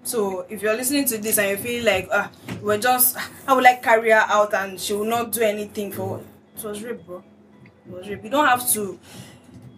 So 0.04 0.46
if 0.50 0.62
you're 0.62 0.76
listening 0.76 1.06
to 1.06 1.18
this 1.18 1.38
and 1.38 1.50
you 1.52 1.58
feel 1.58 1.86
like 1.86 2.10
ah, 2.12 2.32
we're 2.62 2.78
just, 2.80 3.18
I 3.48 3.54
would 3.54 3.64
like 3.64 3.84
carry 3.84 4.10
her 4.12 4.26
out 4.28 4.54
and 4.54 4.80
she 4.80 4.94
will 4.94 5.06
not 5.06 5.32
do 5.32 5.42
anything 5.42 5.92
for 5.92 6.20
it 6.58 6.64
was 6.64 6.84
rape, 6.84 7.06
bro. 7.06 7.24
It 7.88 7.92
was 7.92 8.10
rape. 8.10 8.24
You 8.24 8.30
don't 8.30 8.46
have 8.48 8.68
to. 8.72 9.00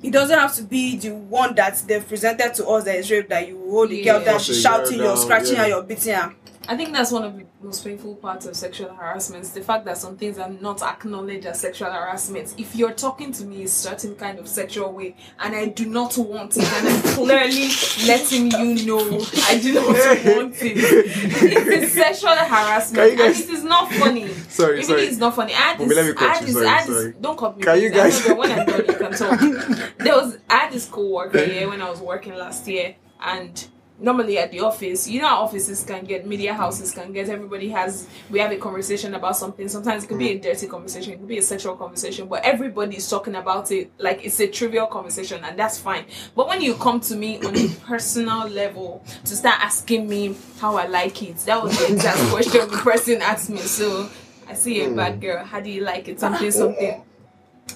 It 0.02 0.12
doesn't 0.12 0.38
have 0.38 0.54
to 0.56 0.64
be 0.64 0.98
the 0.98 1.12
one 1.16 1.56
that 1.56 1.82
they've 1.88 2.06
presented 2.06 2.54
to 2.56 2.68
us 2.68 2.84
that 2.84 2.98
is 2.98 3.10
rape 3.10 3.30
that 3.30 3.48
you 3.48 3.58
hold 3.70 3.90
the 3.90 4.02
girl 4.04 4.20
Yeah. 4.20 4.26
down, 4.26 4.34
Push 4.36 4.46
she's 4.48 4.62
shouting, 4.62 4.98
you're 5.00 5.16
scratching 5.16 5.54
yeah. 5.54 5.64
her, 5.64 5.68
you're 5.70 5.84
beating 5.84 6.14
her. 6.14 6.34
I 6.66 6.78
think 6.78 6.94
that's 6.94 7.12
one 7.12 7.24
of 7.26 7.36
the 7.38 7.46
most 7.62 7.84
painful 7.84 8.16
parts 8.16 8.46
of 8.46 8.56
sexual 8.56 8.90
harassment. 8.94 9.44
The 9.54 9.60
fact 9.62 9.84
that 9.84 9.98
some 9.98 10.16
things 10.16 10.38
are 10.38 10.50
not 10.50 10.82
acknowledged 10.82 11.46
as 11.46 11.60
sexual 11.60 11.92
harassment. 11.92 12.56
If 12.58 12.74
you're 12.74 12.94
talking 12.94 13.34
to 13.34 13.44
me 13.44 13.64
a 13.64 13.68
certain 13.68 14.16
kind 14.16 14.40
of 14.40 14.48
sexual 14.48 14.94
way 14.94 15.18
and 15.40 15.54
I 15.54 15.68
do 15.68 15.86
not 15.88 16.18
want 16.18 16.56
it, 16.56 16.64
and 16.64 16.88
I'm 16.88 17.02
clearly 17.16 17.70
letting 18.08 18.52
you 18.52 18.86
know 18.86 19.20
I 19.48 19.60
do 19.60 19.74
not 19.74 19.88
want 19.88 20.56
it, 20.62 20.78
it 20.78 21.68
is 21.84 21.92
sexual 21.92 22.30
harassment. 22.32 23.18
Guys- 23.18 23.42
and 23.42 23.50
it 23.50 23.54
is 23.58 23.64
not 23.66 23.92
funny. 23.92 24.30
Sorry, 24.48 24.78
Even 24.78 24.86
sorry. 24.88 25.02
it's 25.04 25.18
not 25.18 25.36
funny. 25.36 25.54
I 25.54 25.58
had 25.58 25.80
this, 25.80 25.94
let 25.96 26.06
me 26.06 26.14
cut 26.14 26.30
I 26.30 26.34
had 26.36 26.40
you, 26.42 26.46
this, 26.48 26.56
sorry, 26.56 26.68
I 26.68 26.86
this, 26.86 26.96
sorry. 26.98 27.14
don't 27.20 27.38
cut 27.38 27.58
me. 27.58 27.64
Can 27.64 27.82
you 27.82 27.92
please. 27.92 28.26
I 28.26 28.30
know 28.30 28.36
guys- 28.36 28.38
when 28.38 28.52
I'm 28.60 28.66
done, 28.66 28.86
you 28.88 28.94
can 28.94 29.12
talk. 29.12 29.90
There 30.04 30.16
was, 30.16 30.38
I 30.50 30.56
had 30.58 30.72
this 30.72 30.86
co-worker 30.88 31.44
here 31.46 31.68
when 31.70 31.82
I 31.82 31.90
was 31.90 32.00
working 32.00 32.36
last 32.36 32.66
year, 32.68 32.96
and 33.22 33.68
normally 34.04 34.38
at 34.38 34.52
the 34.52 34.60
office, 34.60 35.08
you 35.08 35.22
know 35.22 35.28
offices 35.28 35.84
can 35.84 36.04
get, 36.04 36.28
media 36.28 36.54
houses 36.54 36.92
can 36.92 37.14
get, 37.14 37.30
everybody 37.30 37.70
has, 37.70 38.08
we 38.30 38.38
have 38.38 38.52
a 38.52 38.58
conversation 38.58 39.16
about 39.16 39.38
something. 39.38 39.70
Sometimes 39.70 40.04
it 40.04 40.08
could 40.08 40.20
be 40.20 40.32
a 40.32 40.38
mm. 40.38 40.42
dirty 40.42 40.68
conversation, 40.68 41.14
it 41.14 41.20
could 41.20 41.28
be 41.28 41.38
a 41.38 41.42
sexual 41.42 41.76
conversation, 41.78 42.28
but 42.28 42.44
everybody 42.44 42.98
is 42.98 43.10
talking 43.10 43.36
about 43.36 43.72
it 43.72 43.92
like 43.98 44.26
it's 44.26 44.40
a 44.42 44.48
trivial 44.48 44.88
conversation, 44.88 45.42
and 45.46 45.58
that's 45.58 45.80
fine. 45.80 46.06
But 46.36 46.50
when 46.50 46.62
you 46.62 46.76
come 46.76 47.00
to 47.00 47.16
me 47.16 47.40
on 47.40 47.56
a 47.56 47.70
personal 47.88 48.50
level 48.50 49.04
to 49.24 49.36
start 49.36 49.64
asking 49.64 50.10
me 50.10 50.36
how 50.60 50.76
I 50.76 50.88
like 50.88 51.24
it, 51.24 51.38
that 51.38 51.64
was 51.64 51.78
the 51.80 51.94
exact 51.94 52.20
question 52.30 52.70
the 52.70 52.78
person 52.78 53.22
asked 53.22 53.50
me. 53.50 53.60
So 53.60 54.10
I 54.50 54.54
see 54.54 54.84
a 54.84 54.92
bad 54.92 55.18
mm. 55.18 55.22
girl, 55.22 55.46
how 55.46 55.62
do 55.62 55.70
you 55.70 55.82
like 55.82 56.10
it? 56.10 56.20
Something, 56.20 56.52
something. 56.64 57.02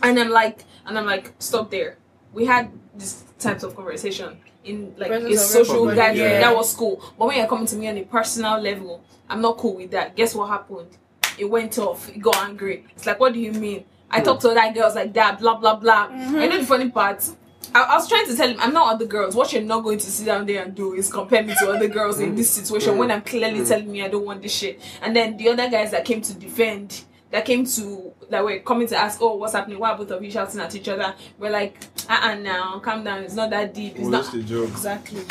And 0.03 0.19
I'm 0.19 0.29
like, 0.29 0.65
and 0.85 0.97
I'm 0.97 1.05
like, 1.05 1.33
stop 1.39 1.71
there. 1.71 1.97
We 2.33 2.45
had 2.45 2.69
these 2.93 3.23
types 3.39 3.63
of 3.63 3.75
conversation 3.75 4.41
in 4.67 4.93
like 4.97 5.09
Presence 5.09 5.33
a 5.33 5.37
social 5.37 5.89
everybody, 5.89 5.95
gathering. 5.95 6.31
yeah. 6.31 6.39
That 6.41 6.55
was 6.55 6.73
cool. 6.73 7.03
But 7.17 7.27
when 7.27 7.37
you're 7.37 7.47
coming 7.47 7.67
to 7.67 7.75
me 7.75 7.87
on 7.87 7.97
a 7.97 8.03
personal 8.03 8.59
level, 8.59 9.03
I'm 9.29 9.41
not 9.41 9.57
cool 9.57 9.75
with 9.75 9.91
that. 9.91 10.15
Guess 10.15 10.35
what 10.35 10.49
happened? 10.49 10.89
It 11.37 11.45
went 11.45 11.77
off. 11.77 12.09
It 12.09 12.19
got 12.19 12.37
angry. 12.37 12.85
It's 12.95 13.05
like, 13.05 13.19
what 13.19 13.33
do 13.33 13.39
you 13.39 13.51
mean? 13.51 13.85
I 14.09 14.21
talked 14.21 14.41
to 14.43 14.49
other 14.49 14.73
girls 14.73 14.95
like 14.95 15.13
that, 15.13 15.39
blah 15.39 15.55
blah 15.55 15.75
blah. 15.75 16.07
Mm-hmm. 16.07 16.35
I 16.35 16.47
know 16.47 16.57
the 16.59 16.65
funny 16.65 16.89
part. 16.89 17.29
I, 17.75 17.83
I 17.83 17.95
was 17.95 18.07
trying 18.07 18.25
to 18.27 18.35
tell 18.35 18.47
him 18.47 18.57
I'm 18.59 18.73
not 18.73 18.93
other 18.93 19.05
girls. 19.05 19.35
What 19.35 19.51
you're 19.51 19.61
not 19.61 19.83
going 19.83 19.99
to 19.99 20.11
sit 20.11 20.25
down 20.25 20.45
there 20.45 20.63
and 20.63 20.73
do 20.73 20.93
is 20.93 21.11
compare 21.11 21.43
me 21.43 21.53
to 21.59 21.69
other 21.71 21.87
girls 21.87 22.19
in 22.19 22.35
this 22.35 22.49
situation 22.49 22.97
when 22.97 23.11
I'm 23.11 23.21
clearly 23.21 23.59
mm-hmm. 23.59 23.67
telling 23.67 23.91
me 23.91 24.03
I 24.03 24.07
don't 24.07 24.25
want 24.25 24.41
this 24.41 24.53
shit. 24.55 24.81
And 25.01 25.15
then 25.15 25.37
the 25.37 25.49
other 25.49 25.69
guys 25.69 25.91
that 25.91 26.05
came 26.05 26.21
to 26.21 26.33
defend, 26.33 27.03
that 27.31 27.45
came 27.45 27.65
to 27.65 28.13
that 28.29 28.43
were 28.43 28.59
coming 28.59 28.87
to 28.87 28.97
ask, 28.97 29.21
oh, 29.21 29.35
what's 29.35 29.53
happening? 29.53 29.79
Why 29.79 29.91
are 29.91 29.97
both 29.97 30.11
of 30.11 30.23
you 30.23 30.31
shouting 30.31 30.59
at 30.59 30.73
each 30.75 30.87
other? 30.87 31.13
We're 31.37 31.51
like, 31.51 31.77
uh 32.09 32.19
uh 32.23 32.35
now, 32.35 32.79
calm 32.79 33.03
down. 33.03 33.23
It's 33.23 33.33
not 33.35 33.49
that 33.51 33.73
deep. 33.73 33.93
It's 33.93 34.01
Well, 34.01 34.11
not. 34.11 34.23
that's 34.23 34.33
the 34.33 34.43
joke. 34.43 34.69
Exactly. 34.69 35.23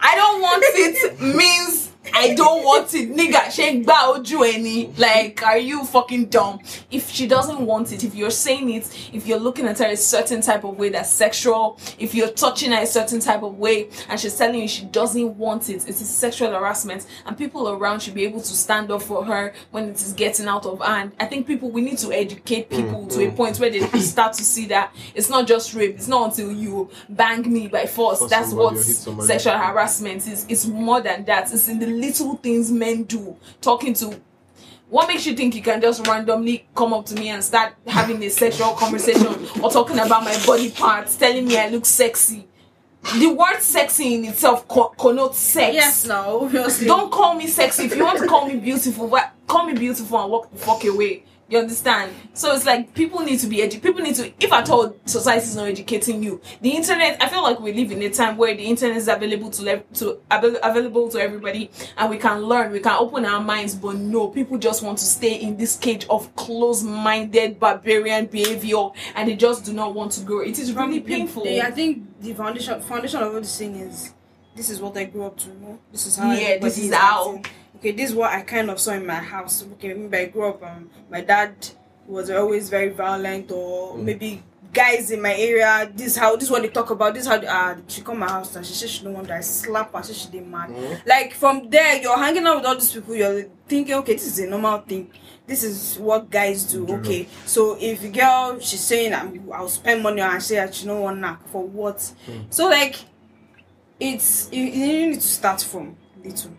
I 0.00 0.14
don't 0.14 0.40
want 0.40 0.62
it 0.66 1.20
means 1.20 1.90
I 2.14 2.34
don't 2.34 2.64
want 2.64 2.92
it. 2.94 3.10
Nigga, 3.10 3.50
she 3.50 3.82
gba 3.82 4.16
oju 4.16 4.52
any. 4.52 4.88
Like, 4.96 5.42
are 5.42 5.58
you 5.58 5.84
fucking 5.84 6.26
dumb? 6.26 6.60
If 6.90 7.10
she 7.10 7.26
doesn't 7.26 7.60
want 7.60 7.92
it, 7.92 8.04
if 8.04 8.14
you're 8.14 8.30
saying 8.30 8.70
it, 8.70 9.10
if 9.12 9.26
you're 9.26 9.38
looking 9.38 9.66
at 9.66 9.78
her 9.78 9.86
a 9.86 9.96
certain 9.96 10.40
type 10.40 10.64
of 10.64 10.78
way 10.78 10.88
that's 10.90 11.10
sexual, 11.10 11.78
if 11.98 12.14
you're 12.14 12.30
touching 12.30 12.72
her 12.72 12.82
a 12.82 12.86
certain 12.86 13.20
type 13.20 13.42
of 13.42 13.58
way 13.58 13.90
and 14.08 14.18
she's 14.18 14.36
telling 14.36 14.60
you 14.60 14.68
she 14.68 14.84
doesn't 14.86 15.36
want 15.36 15.68
it, 15.68 15.88
it's 15.88 16.00
a 16.00 16.04
sexual 16.04 16.50
harassment. 16.50 17.06
And 17.26 17.36
people 17.36 17.68
around 17.68 18.00
should 18.00 18.14
be 18.14 18.24
able 18.24 18.40
to 18.40 18.56
stand 18.56 18.90
up 18.90 19.02
for 19.02 19.24
her 19.24 19.52
when 19.70 19.88
it 19.88 19.96
is 19.96 20.12
getting 20.12 20.46
out 20.46 20.66
of 20.66 20.80
hand. 20.80 21.12
I 21.20 21.26
think 21.26 21.46
people, 21.46 21.70
we 21.70 21.80
need 21.80 21.98
to 21.98 22.12
educate 22.12 22.70
people 22.70 23.06
to 23.08 23.20
a 23.20 23.26
mm-hmm. 23.26 23.36
point 23.36 23.58
where 23.58 23.70
they 23.70 23.80
start 24.00 24.32
to 24.34 24.44
see 24.44 24.66
that 24.66 24.94
it's 25.14 25.30
not 25.30 25.46
just 25.46 25.74
rape. 25.74 25.94
It's 25.96 26.08
not 26.08 26.30
until 26.30 26.52
you 26.52 26.90
bang 27.08 27.50
me 27.52 27.68
by 27.68 27.86
force. 27.86 28.18
Force 28.18 28.30
That's 28.30 28.52
what 28.52 28.74
or 28.74 28.76
hit 28.76 28.96
somebody. 28.96 29.26
sexual 29.26 29.58
harassment 29.58 30.26
is. 30.26 30.46
It's 30.48 30.66
more 30.66 31.00
than 31.00 31.24
that. 31.26 31.52
It's 31.52 31.68
in 31.68 31.78
the 31.78 31.86
little 32.00 32.36
things 32.36 32.70
men 32.70 33.04
do. 33.04 33.36
Talking 33.60 33.94
to 33.94 34.20
what 34.90 35.08
makes 35.08 35.26
you 35.26 35.34
think 35.36 35.54
you 35.54 35.62
can 35.62 35.80
just 35.80 36.06
randomly 36.06 36.66
come 36.74 36.94
up 36.94 37.04
to 37.06 37.14
me 37.14 37.28
and 37.28 37.44
start 37.44 37.74
having 37.86 38.22
a 38.22 38.30
sexual 38.30 38.72
conversation 38.72 39.26
or 39.62 39.70
talking 39.70 39.98
about 39.98 40.24
my 40.24 40.34
body 40.46 40.70
parts, 40.70 41.16
telling 41.16 41.46
me 41.46 41.58
I 41.58 41.68
look 41.68 41.84
sexy? 41.84 42.46
The 43.18 43.28
word 43.28 43.60
sexy 43.60 44.14
in 44.14 44.24
itself 44.24 44.66
co- 44.66 44.92
connotes 44.98 45.38
sex. 45.38 45.74
Yes, 45.74 46.06
no, 46.06 46.40
obviously. 46.42 46.86
Don't 46.86 47.10
call 47.12 47.34
me 47.34 47.46
sexy. 47.46 47.84
If 47.84 47.96
you 47.96 48.04
want 48.04 48.18
to 48.18 48.26
call 48.26 48.46
me 48.46 48.56
beautiful, 48.56 49.08
but 49.08 49.32
call 49.46 49.66
me 49.66 49.74
beautiful 49.74 50.20
and 50.22 50.30
walk 50.30 50.50
the 50.50 50.58
fuck 50.58 50.84
away. 50.84 51.24
You 51.50 51.58
understand? 51.58 52.12
So 52.34 52.54
it's 52.54 52.66
like 52.66 52.92
people 52.94 53.20
need 53.20 53.38
to 53.40 53.46
be 53.46 53.62
educated. 53.62 53.82
people 53.82 54.02
need 54.02 54.14
to 54.16 54.30
if 54.38 54.52
at 54.52 54.68
all 54.68 54.94
society 55.06 55.46
is 55.46 55.56
not 55.56 55.66
educating 55.68 56.22
you. 56.22 56.42
The 56.60 56.70
internet, 56.70 57.22
I 57.22 57.28
feel 57.28 57.42
like 57.42 57.58
we 57.58 57.72
live 57.72 57.90
in 57.90 58.02
a 58.02 58.10
time 58.10 58.36
where 58.36 58.54
the 58.54 58.64
internet 58.64 58.98
is 58.98 59.08
available 59.08 59.48
to 59.52 59.62
le- 59.62 59.80
to 59.94 60.20
avail- 60.30 60.58
available 60.62 61.08
to 61.08 61.18
everybody 61.18 61.70
and 61.96 62.10
we 62.10 62.18
can 62.18 62.42
learn, 62.42 62.70
we 62.70 62.80
can 62.80 62.96
open 62.98 63.24
our 63.24 63.40
minds, 63.40 63.74
but 63.74 63.96
no, 63.96 64.28
people 64.28 64.58
just 64.58 64.82
want 64.82 64.98
to 64.98 65.06
stay 65.06 65.36
in 65.36 65.56
this 65.56 65.76
cage 65.76 66.04
of 66.10 66.34
close-minded 66.36 67.58
barbarian 67.58 68.26
behavior 68.26 68.88
and 69.14 69.28
they 69.28 69.34
just 69.36 69.64
do 69.64 69.72
not 69.72 69.94
want 69.94 70.12
to 70.12 70.20
grow. 70.20 70.40
It 70.40 70.58
is 70.58 70.74
really 70.74 71.00
painful. 71.00 71.44
the- 71.44 71.62
I 71.62 71.70
think 71.70 72.20
the 72.20 72.34
foundation 72.34 72.78
foundation 72.82 73.22
of 73.22 73.34
all 73.34 73.40
this 73.40 73.56
thing 73.58 73.74
is 73.76 74.12
this 74.54 74.68
is 74.70 74.80
what 74.80 74.96
I 74.98 75.04
grew 75.04 75.24
up 75.24 75.36
to 75.38 75.48
know. 75.60 75.78
This 75.92 76.04
is 76.06 76.16
how 76.16 76.30
Yeah, 76.32 76.58
this 76.58 76.76
is 76.76 76.92
how. 76.92 77.36
acting. 77.36 77.52
Okay, 77.78 77.92
this 77.92 78.10
is 78.10 78.16
what 78.16 78.32
I 78.32 78.42
kind 78.42 78.70
of 78.70 78.80
saw 78.80 78.92
in 78.92 79.06
my 79.06 79.14
house. 79.14 79.64
Okay, 79.74 79.94
maybe 79.94 80.16
I 80.16 80.26
grew 80.26 80.48
up. 80.48 80.62
Um, 80.62 80.90
my 81.08 81.20
dad 81.20 81.54
was 82.06 82.28
always 82.28 82.68
very 82.68 82.88
violent, 82.88 83.52
or 83.52 83.94
mm. 83.94 84.02
maybe 84.02 84.42
guys 84.72 85.10
in 85.10 85.22
my 85.22 85.34
area. 85.34 85.90
This 85.94 86.16
how 86.16 86.34
this 86.34 86.44
is 86.44 86.50
what 86.50 86.62
they 86.62 86.68
talk 86.68 86.90
about. 86.90 87.14
This 87.14 87.26
how 87.26 87.38
they, 87.38 87.46
uh, 87.46 87.76
she 87.86 88.02
come 88.02 88.18
my 88.18 88.28
house 88.28 88.56
and 88.56 88.66
she 88.66 88.74
said 88.74 88.88
she 88.88 89.04
don't 89.04 89.14
want 89.14 89.28
that. 89.28 89.38
I 89.38 89.40
slap 89.42 89.92
her. 89.94 90.02
She 90.02 90.12
she 90.12 90.28
did 90.28 90.46
mad. 90.46 90.70
Mm. 90.70 91.06
Like 91.06 91.34
from 91.34 91.70
there, 91.70 92.02
you're 92.02 92.18
hanging 92.18 92.46
out 92.46 92.56
with 92.56 92.66
all 92.66 92.74
these 92.74 92.92
people. 92.92 93.14
You're 93.14 93.44
thinking, 93.68 93.94
okay, 93.94 94.14
this 94.14 94.26
is 94.26 94.38
a 94.40 94.46
normal 94.46 94.78
thing. 94.80 95.12
This 95.46 95.62
is 95.62 95.98
what 95.98 96.28
guys 96.28 96.64
do. 96.64 96.86
Okay, 96.96 97.28
so 97.46 97.76
if 97.80 98.02
a 98.04 98.08
girl 98.08 98.58
she's 98.60 98.80
saying 98.80 99.14
I'm, 99.14 99.48
I'll 99.52 99.68
spend 99.68 100.02
money 100.02 100.20
on 100.20 100.30
her, 100.30 100.34
and 100.34 100.42
say 100.42 100.56
that 100.56 100.74
she 100.74 100.84
don't 100.84 101.00
want 101.00 101.20
knock 101.20 101.48
for 101.48 101.66
what? 101.66 101.96
Mm. 102.26 102.52
So 102.52 102.68
like, 102.68 102.96
it's 104.00 104.48
you, 104.52 104.64
you 104.64 105.06
need 105.08 105.14
to 105.14 105.20
start 105.20 105.62
from 105.62 105.96
little. 106.24 106.50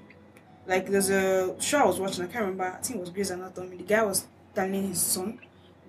Like 0.69 0.88
there's 0.88 1.10
a 1.10 1.60
show 1.60 1.79
I 1.79 1.86
was 1.88 1.99
watching. 1.99 2.25
I 2.25 2.27
can't 2.27 2.45
remember. 2.45 2.65
I 2.65 2.82
think 2.82 2.97
it 2.97 2.99
was 2.99 3.10
Grey's 3.10 3.32
Anatomy. 3.32 3.77
The 3.77 3.84
guy 3.84 4.03
was 4.03 4.27
telling 4.53 4.88
his 4.88 5.01
son 5.01 5.39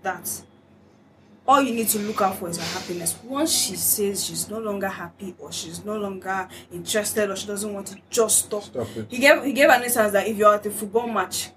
that 0.03 0.43
all 1.47 1.61
you 1.61 1.75
need 1.75 1.89
to 1.89 1.99
look 1.99 2.23
out 2.23 2.37
for 2.37 2.49
is 2.49 2.57
her 2.57 2.79
happiness. 2.81 3.19
Once 3.23 3.53
she 3.53 3.77
says 3.77 4.25
she's 4.25 4.49
no 4.49 4.59
longer 4.59 4.89
happy 4.89 5.35
or 5.39 5.53
she's 5.53 5.85
no 5.85 5.99
longer 5.99 6.49
interested 6.73 7.29
or 7.29 7.37
she 7.37 7.47
doesn't 7.47 7.75
want 7.75 7.89
to 7.89 7.97
just 8.09 8.47
stop. 8.47 8.63
Stop 8.63 8.89
it. 8.97 9.07
He 9.11 9.19
gave 9.19 9.45
he 9.45 9.53
gave 9.53 9.69
an 9.69 9.83
instance 9.83 10.13
that 10.13 10.27
if 10.27 10.39
you're 10.39 10.55
at 10.55 10.65
a 10.65 10.71
football 10.71 11.09
match 11.09 11.51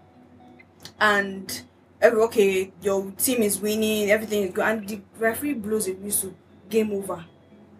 and 0.99 1.63
every 2.01 2.21
okay 2.23 2.73
your 2.81 3.09
team 3.11 3.41
is 3.41 3.57
winning, 3.57 4.11
everything 4.11 4.43
is 4.43 4.51
good, 4.51 4.65
and 4.65 4.85
the 4.85 4.99
referee 5.17 5.53
blows 5.53 5.87
a 5.87 5.93
whistle, 5.93 6.33
game 6.69 6.91
over. 6.91 7.23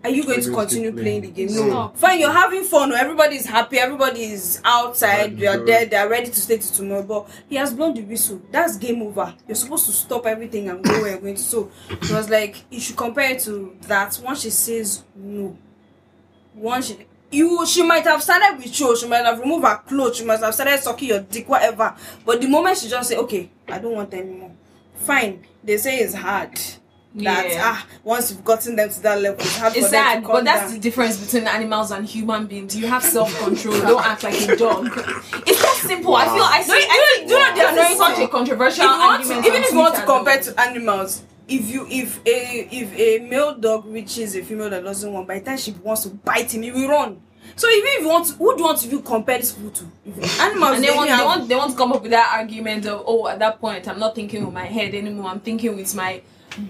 Are 0.04 0.10
you 0.10 0.24
going 0.24 0.42
to 0.42 0.46
you 0.48 0.52
going 0.54 0.68
to 0.68 0.74
continue 0.76 0.92
keep 0.92 1.02
playing 1.02 1.22
the 1.22 1.28
game? 1.30 1.48
No. 1.48 1.68
Stop. 1.70 1.98
Fine, 1.98 2.20
you're 2.20 2.32
having 2.32 2.64
fun. 2.64 2.90
no, 2.90 2.96
Everybody's 2.96 3.46
happy. 3.46 3.80
Everybody's 3.80 4.62
outside. 4.66 5.32
Right, 5.32 5.38
You're 5.38 5.54
sure. 5.54 5.66
there. 5.66 5.86
They're 5.86 6.10
ready 6.10 6.28
to 6.30 6.42
stay 6.42 6.58
to 6.58 6.74
tomorrow. 6.74 7.04
But 7.04 7.30
he 7.48 7.56
has 7.56 7.74
blown 7.74 7.94
the 7.94 8.02
whistle. 8.02 8.42
That's 8.52 8.76
game 8.78 9.02
over. 9.02 9.34
You're 9.48 9.56
supposed 9.56 9.86
to 9.86 9.92
stop 9.94 10.26
everything 10.26 10.70
and 10.70 10.84
go 10.84 11.02
where 11.02 11.12
you're 11.12 11.20
going 11.22 11.36
to. 11.36 11.42
So 11.42 11.72
it 11.90 12.12
was 12.12 12.30
like 12.30 12.64
you 12.70 12.80
should 12.80 12.98
compare 12.98 13.32
it 13.32 13.40
to 13.42 13.78
that. 13.84 14.20
Once 14.24 14.42
she 14.42 14.50
says 14.50 15.04
no, 15.16 15.58
once 16.54 16.88
she 16.88 16.98
you 17.32 17.66
she 17.66 17.82
might 17.84 18.04
have 18.04 18.22
started 18.22 18.58
with 18.58 18.80
you, 18.80 18.96
she 18.98 19.08
might 19.08 19.26
have 19.26 19.40
removed 19.40 19.66
her 19.66 19.78
clothes, 19.88 20.18
she 20.18 20.26
might 20.26 20.40
have 20.40 20.54
started 20.54 20.80
sucking 20.80 21.10
your 21.10 21.20
dick, 21.22 21.48
whatever. 21.50 21.96
But 22.26 22.42
the 22.42 22.48
moment 22.48 22.78
she 22.78 22.90
just 22.90 23.10
say, 23.10 23.18
Okay, 23.18 23.50
I 23.68 23.80
don't 23.80 23.94
want 23.94 24.14
anymore. 24.14 24.52
Fine. 24.96 25.46
They 25.64 25.78
say 25.78 26.00
it's 26.00 26.14
hard. 26.14 26.60
That 27.16 27.48
Yeah. 27.48 27.62
ah, 27.64 27.86
once 28.04 28.32
you've 28.32 28.44
gotten 28.44 28.76
them 28.76 28.90
to 28.90 29.00
that 29.04 29.22
level, 29.22 29.40
it's 29.40 29.58
hard 29.58 29.76
It's 29.76 29.86
for 29.86 29.92
them 29.92 30.04
sad, 30.04 30.22
to 30.24 30.28
but 30.30 30.46
that's 30.46 30.62
down. 30.64 30.72
the 30.74 30.80
difference 30.80 31.18
between 31.24 31.48
animals 31.48 31.92
and 31.92 32.08
human 32.08 32.48
beings. 32.48 32.76
You 32.76 32.88
have 32.88 33.04
self 33.04 33.38
control. 33.40 33.80
Don't 33.82 34.04
act 34.04 34.24
like 34.24 34.42
a 34.50 34.56
dog. 34.56 34.88
It's 35.46 35.62
that 35.62 35.84
simple. 35.86 36.16
I 36.16 36.26
feel. 36.26 36.44
I 36.44 36.62
see. 36.64 36.72
No, 36.72 36.76
you- 36.78 36.88
I 36.90 37.18
you 37.22 37.28
know 37.28 37.28
the 37.28 37.54
this 37.56 37.72
is 37.72 37.78
annoying 37.78 37.98
such 38.16 38.20
a 38.24 38.28
controversial 38.28 38.86
if 38.86 38.92
you 38.92 38.98
want 38.98 39.12
argument. 39.22 39.44
to, 39.44 39.48
even 39.50 39.62
on 39.62 39.64
if 39.68 39.72
you 39.74 39.78
want 39.80 39.96
to 39.96 40.02
compare 40.06 40.42
to 40.42 40.60
animals, 40.60 41.22
if 41.48 41.70
you 41.70 41.86
if 41.90 42.20
a 42.26 42.68
if 42.72 42.98
a 42.98 43.20
male 43.30 43.54
dog 43.56 43.86
reaches 43.86 44.36
a 44.36 44.42
female 44.44 44.72
that 44.72 44.84
doesn't 44.84 45.14
want, 45.14 45.28
by 45.28 45.38
the 45.38 45.46
time 45.46 45.58
she 45.58 45.72
wants 45.84 46.02
to 46.04 46.10
bite 46.10 46.52
him, 46.52 46.64
he 46.64 46.72
will 46.72 46.88
run. 46.90 47.22
So 47.56 47.70
even 47.70 47.90
if 47.90 48.02
you 48.02 48.08
want, 48.10 48.26
to, 48.26 48.34
who 48.34 48.54
do 48.56 48.60
you 48.62 48.66
want 48.66 48.80
to 48.80 48.88
you 48.88 49.02
compare 49.02 49.38
this 49.38 49.52
people 49.52 49.70
to? 49.70 49.84
Animals, 50.42 50.76
and 50.78 50.84
they 50.84 50.90
want, 50.96 51.10
have- 51.10 51.20
they 51.20 51.26
want 51.26 51.50
they 51.50 51.56
want 51.56 51.72
to 51.72 51.78
come 51.78 51.92
up 51.94 52.02
with 52.02 52.10
that 52.12 52.32
argument 52.40 52.88
of 52.88 53.04
oh 53.06 53.28
at 53.28 53.38
that 53.38 53.60
point 53.62 53.88
I'm 53.88 54.00
not 54.00 54.16
thinking 54.16 54.44
with 54.46 54.54
my 54.54 54.66
head 54.66 54.96
anymore 54.96 55.30
I'm 55.30 55.40
thinking 55.42 55.76
with 55.76 55.94
my 55.94 56.22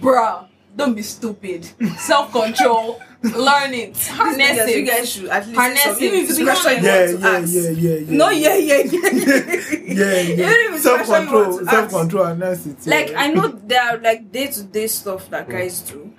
bruh 0.01 0.47
don't 0.75 0.95
be 0.95 1.01
stupid 1.03 1.65
self 1.97 2.31
control 2.31 2.99
learn 3.23 3.73
it 3.73 3.93
These 3.93 4.07
harness 4.09 4.59
niggas, 4.59 4.75
you 4.75 4.85
guys 4.85 5.09
should 5.11 5.29
at 5.29 5.45
least 5.47 5.57
Harness 5.59 5.83
say. 5.83 6.05
Even 6.07 6.19
it. 6.19 6.23
if 6.23 6.29
it's 6.29 6.37
To 6.39 6.43
be 6.45 6.51
question 6.51 6.83
you 6.83 6.89
Yeah, 6.89 6.99
want 6.99 7.09
to 7.09 7.19
yeah, 7.19 7.37
ask. 7.37 7.53
yeah, 7.53 7.69
yeah, 7.69 7.97
yeah. 7.99 8.17
No, 8.17 8.29
yeah, 8.29 8.55
yeah, 8.55 8.75
yeah. 8.75 8.83
yeah, 8.83 10.21
Even 10.33 10.37
yeah. 10.39 10.67
if 10.67 10.73
it's 10.73 10.83
Self 10.83 11.05
question 11.07 11.27
you 11.27 11.33
want 11.33 11.47
control, 11.51 11.65
self 11.67 11.89
control, 11.89 12.25
and 12.25 12.41
that's 12.41 12.65
it. 12.65 12.87
like. 12.87 13.13
I 13.15 13.27
know 13.31 13.47
there 13.47 13.81
are 13.81 13.97
like 13.97 14.29
day 14.31 14.47
to 14.47 14.63
day 14.63 14.87
stuff 14.87 15.29
that 15.29 15.47
guys 15.47 15.79
do. 15.81 16.11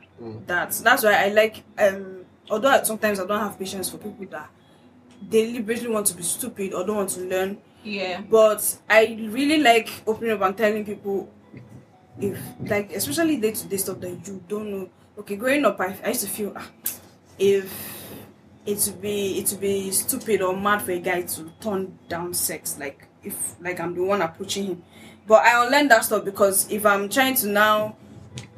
That's 0.47 0.81
that's 0.81 1.03
why 1.03 1.13
I 1.13 1.29
like 1.29 1.63
um 1.79 2.25
although 2.49 2.71
I, 2.71 2.83
sometimes 2.85 3.21
I 3.21 3.27
don't 3.27 3.41
have 3.41 3.59
patience 3.59 3.91
for 3.91 3.99
people 3.99 4.25
that 4.31 4.49
deliberately 5.29 5.89
want 5.89 6.07
to 6.07 6.15
be 6.15 6.23
stupid 6.23 6.73
or 6.73 6.87
don't 6.87 6.97
want 6.97 7.11
to 7.11 7.21
learn. 7.21 7.59
yeah 7.83 8.23
But 8.23 8.79
I 8.89 9.29
really 9.31 9.59
like 9.63 9.91
opening 10.07 10.33
up 10.33 10.41
and 10.43 10.57
telling 10.57 10.85
people 10.87 11.29
if 12.21 12.39
like 12.61 12.93
especially 12.93 13.37
day 13.37 13.53
to 13.53 13.67
day 13.67 13.77
stuff 13.77 14.01
that 14.01 14.27
you 14.27 14.43
don't 14.49 14.71
know. 14.71 14.89
Okay, 15.19 15.37
growing 15.37 15.65
up 15.65 15.81
I, 15.81 15.97
I 16.05 16.09
used 16.09 16.23
to 16.23 16.29
feel 16.29 16.53
ah, 16.57 16.69
if 17.39 17.73
it 18.67 18.83
would 18.87 19.01
be 19.01 19.39
it 19.39 19.51
would 19.51 19.61
be 19.61 19.91
stupid 19.91 20.43
or 20.43 20.57
mad 20.57 20.83
for 20.83 20.93
a 20.93 20.99
guy 20.99 21.23
to 21.23 21.51
turn 21.61 21.99
down 22.09 22.35
sex 22.35 22.79
like 22.79 23.07
if 23.23 23.55
like 23.61 23.81
I'm 23.81 23.95
the 23.95 24.03
one 24.03 24.23
approaching 24.23 24.67
him. 24.67 24.83
But 25.27 25.43
I 25.43 25.65
unlearned 25.65 25.91
that 25.91 26.05
stuff 26.05 26.25
because 26.25 26.71
if 26.71 26.85
I'm 26.85 27.09
trying 27.09 27.35
to 27.37 27.47
now 27.49 27.97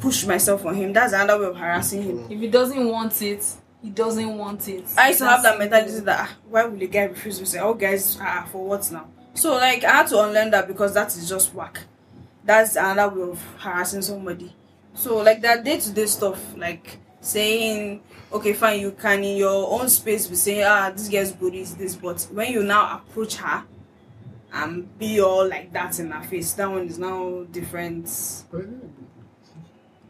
push 0.00 0.24
myself 0.24 0.64
on 0.66 0.74
him, 0.74 0.92
that's 0.92 1.12
another 1.12 1.40
way 1.40 1.46
of 1.46 1.56
harassing 1.56 2.02
him. 2.02 2.26
if 2.30 2.40
he 2.40 2.48
doesn't 2.48 2.88
want 2.88 3.20
it 3.22 3.44
he 3.82 3.90
doesn't 3.90 4.36
want 4.36 4.66
it 4.68 4.84
I 4.96 5.08
used 5.08 5.20
to 5.20 5.26
have 5.26 5.42
that 5.44 5.58
mentality 5.58 6.00
that 6.00 6.28
ah, 6.28 6.36
why 6.48 6.64
would 6.64 6.82
a 6.82 6.86
guy 6.86 7.04
refuse 7.04 7.38
to 7.38 7.46
say, 7.46 7.60
oh 7.60 7.74
guys, 7.74 8.18
ah, 8.20 8.48
for 8.50 8.66
what 8.66 8.90
now? 8.90 9.08
So 9.34 9.54
like 9.54 9.84
I 9.84 9.92
had 9.98 10.06
to 10.08 10.22
unlearn 10.22 10.50
that 10.50 10.66
because 10.66 10.94
that 10.94 11.08
is 11.14 11.28
just 11.28 11.54
whack. 11.54 11.80
That's 12.46 12.76
another 12.76 13.14
way 13.14 13.30
of 13.32 13.42
harassing 13.58 14.02
somebody. 14.02 14.54
So 14.94 15.16
like 15.18 15.42
that 15.42 15.64
day 15.64 15.80
to 15.80 15.90
day 15.90 16.06
stuff, 16.06 16.56
like 16.56 16.98
saying, 17.20 18.02
okay, 18.32 18.52
fine, 18.52 18.80
you 18.80 18.92
can 18.92 19.24
in 19.24 19.36
your 19.36 19.68
own 19.80 19.88
space 19.88 20.28
be 20.28 20.36
saying, 20.36 20.64
ah, 20.64 20.90
this 20.90 21.08
girl's 21.08 21.32
booty 21.32 21.60
is 21.60 21.74
this, 21.74 21.96
but 21.96 22.22
when 22.32 22.52
you 22.52 22.62
now 22.62 22.96
approach 22.96 23.34
her 23.36 23.64
and 24.52 24.98
be 24.98 25.20
all 25.20 25.48
like 25.48 25.72
that 25.72 25.98
in 25.98 26.12
her 26.12 26.22
face, 26.22 26.52
that 26.52 26.70
one 26.70 26.86
is 26.86 26.98
now 26.98 27.44
different. 27.50 28.08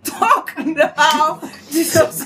Talk 0.06 0.54
now, 0.58 1.40
Jesus. 1.70 2.24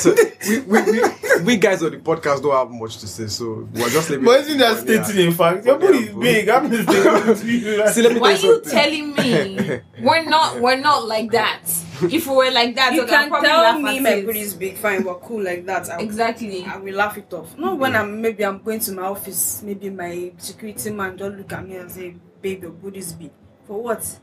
so 0.00 0.14
we, 0.48 0.60
we, 0.60 0.82
we, 0.82 1.00
we 1.44 1.56
guys 1.56 1.82
on 1.82 1.90
the 1.92 1.98
podcast 1.98 2.42
don't 2.42 2.52
have 2.54 2.70
much 2.70 2.98
to 2.98 3.06
say, 3.08 3.26
so 3.26 3.68
we're 3.72 3.88
just 3.90 4.10
leaving. 4.10 4.24
But 4.24 4.40
isn't 4.40 4.58
that 4.58 4.88
it 4.88 4.98
on 4.98 5.04
stating 5.04 5.26
in 5.28 5.32
fact? 5.34 5.64
Your 5.64 5.78
Yeah, 5.80 5.86
booty 5.86 5.98
is 5.98 6.14
big. 6.14 6.48
I'm 6.48 6.70
just 6.70 6.88
saying. 6.88 7.36
See, 7.88 8.02
let 8.02 8.12
me 8.14 8.20
why 8.20 8.34
tell 8.36 8.50
are 8.50 8.54
you 8.54 8.54
you 8.54 8.64
something. 8.64 8.70
telling 8.72 9.14
me 9.14 9.80
we're 10.00 10.24
not 10.24 10.60
we're 10.60 10.76
not 10.80 11.06
like 11.06 11.30
that 11.32 11.60
if 12.02 12.26
we 12.26 12.34
were 12.36 12.50
like 12.50 12.74
that 12.76 12.92
you 12.92 13.02
I'd 13.02 13.08
can 13.08 13.28
probably 13.28 13.48
tell 13.48 13.62
laugh 13.62 13.80
me 13.80 13.96
at 13.98 14.02
my 14.02 14.10
it. 14.10 14.26
booty 14.26 14.40
is 14.40 14.54
big, 14.54 14.76
fine, 14.76 15.04
we're 15.04 15.14
cool 15.16 15.42
like 15.42 15.64
that. 15.66 15.88
I, 15.90 16.00
exactly 16.00 16.64
I 16.64 16.76
will 16.76 16.94
laugh 16.94 17.16
it 17.18 17.32
off. 17.32 17.56
Not 17.56 17.78
when 17.78 17.96
I'm 17.96 18.20
maybe 18.20 18.44
I'm 18.44 18.62
going 18.62 18.80
to 18.80 18.92
my 18.92 19.02
office, 19.04 19.62
maybe 19.62 19.90
my 19.90 20.32
security 20.38 20.90
man 20.90 21.16
just 21.16 21.36
look 21.36 21.52
at 21.52 21.66
me 21.66 21.76
and 21.76 21.90
say, 21.90 22.16
"Babe, 22.42 22.62
your 22.62 22.72
booty 22.72 22.98
is 22.98 23.12
big." 23.12 23.30
For 23.66 23.82
what? 23.82 24.18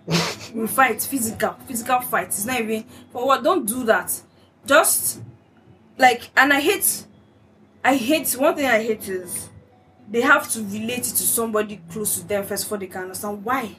we 0.53 0.67
fight 0.67 1.01
physical, 1.01 1.55
physical 1.67 2.01
fight. 2.01 2.27
It's 2.27 2.45
not 2.45 2.59
even 2.61 2.83
for 3.11 3.25
what. 3.25 3.43
Don't 3.43 3.65
do 3.65 3.83
that. 3.85 4.19
Just 4.65 5.21
like, 5.97 6.29
and 6.37 6.53
I 6.53 6.59
hate, 6.59 7.05
I 7.83 7.95
hate. 7.95 8.31
One 8.33 8.55
thing 8.55 8.67
I 8.67 8.81
hate 8.81 9.07
is 9.09 9.49
they 10.09 10.21
have 10.21 10.49
to 10.51 10.59
relate 10.63 10.99
it 10.99 11.15
to 11.15 11.23
somebody 11.23 11.81
close 11.91 12.19
to 12.19 12.27
them 12.27 12.45
first 12.45 12.65
before 12.65 12.77
they 12.77 12.87
can 12.87 13.03
understand 13.03 13.43
why. 13.43 13.75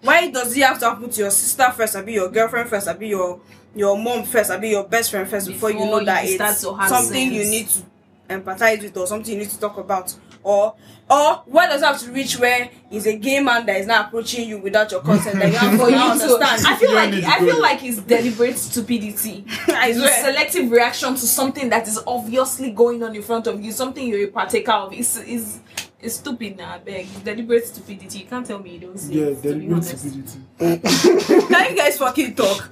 Why 0.00 0.30
does 0.30 0.56
it 0.56 0.62
have 0.62 0.78
to 0.80 0.90
happen 0.90 1.08
to 1.08 1.20
your 1.20 1.30
sister 1.30 1.70
first? 1.70 1.96
I 1.96 2.02
be 2.02 2.12
your 2.14 2.30
girlfriend 2.30 2.68
first. 2.68 2.88
I 2.88 2.92
be 2.92 3.08
your 3.08 3.40
your 3.74 3.96
mom 3.96 4.24
first. 4.24 4.50
I 4.50 4.58
be 4.58 4.70
your 4.70 4.84
best 4.84 5.10
friend 5.10 5.28
first 5.28 5.46
before, 5.46 5.70
you 5.70 5.78
know 5.78 6.04
that 6.04 6.26
you 6.26 6.38
it's 6.40 6.60
something 6.60 7.32
you 7.32 7.44
need 7.44 7.68
to 7.68 7.82
empathize 8.28 8.82
with 8.82 8.96
or 8.96 9.06
something 9.06 9.32
you 9.32 9.40
need 9.40 9.50
to 9.50 9.58
talk 9.58 9.78
about. 9.78 10.14
Or 10.44 10.74
or 11.10 11.42
why 11.46 11.66
does 11.66 11.82
it 11.82 11.84
have 11.86 11.98
to 12.00 12.10
reach 12.12 12.38
where 12.38 12.68
is 12.90 13.06
a 13.06 13.16
gay 13.16 13.40
man 13.40 13.66
that 13.66 13.76
is 13.80 13.86
not 13.86 14.06
approaching 14.06 14.48
you 14.48 14.58
without 14.58 14.90
your 14.92 15.00
consent 15.00 15.38
that 15.38 15.50
you 15.50 15.56
have 15.58 15.78
for 15.80 15.88
you 15.90 15.96
to 15.96 16.02
understand? 16.02 16.66
I 16.66 16.76
feel 16.76 16.94
like 16.94 17.10
don't 17.10 17.14
need 17.16 17.24
to 17.24 17.28
I 17.30 17.38
feel 17.40 17.60
like 17.62 17.82
it's 17.82 17.98
deliberate 18.02 18.58
stupidity. 18.58 19.44
It's 19.68 19.98
swear. 19.98 20.24
selective 20.32 20.70
reaction 20.70 21.14
to 21.14 21.20
something 21.26 21.68
that 21.70 21.88
is 21.88 21.98
obviously 22.06 22.70
going 22.70 23.02
on 23.02 23.14
in 23.16 23.22
front 23.22 23.46
of 23.46 23.60
you, 23.62 23.72
something 23.72 24.06
you're 24.06 24.28
a 24.28 24.30
partaker 24.30 24.72
of. 24.72 24.92
It's 24.92 25.16
is 25.18 25.60
it's 26.00 26.16
stupid 26.16 26.58
now, 26.58 26.74
I 26.74 26.78
beg. 26.78 27.06
Deliberate 27.24 27.66
stupidity. 27.66 28.18
You 28.20 28.26
can't 28.26 28.46
tell 28.46 28.58
me 28.58 28.74
you 28.74 28.80
don't 28.80 28.98
see 28.98 29.20
Yeah, 29.20 29.26
it. 29.28 29.42
to 29.42 29.54
be 29.54 29.66
deliberate 29.66 29.84
stupidity. 29.84 30.40
Can 31.48 31.70
you 31.70 31.76
guys 31.76 31.96
fucking 31.98 32.34
talk? 32.34 32.70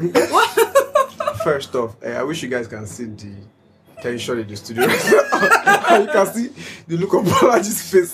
First 1.43 1.75
off, 1.75 1.97
eh, 2.03 2.13
I 2.19 2.23
wish 2.23 2.43
you 2.43 2.49
guys 2.49 2.67
can 2.69 2.87
see 2.87 3.05
the 3.07 3.35
tension 4.03 4.39
in 4.41 4.49
the 4.49 4.57
studio. 4.57 4.83
you 4.85 6.09
can 6.13 6.27
see 6.27 6.49
the 6.89 6.97
look 6.97 7.15
of 7.15 7.25
Bolaji's 7.25 7.91
face 7.91 8.13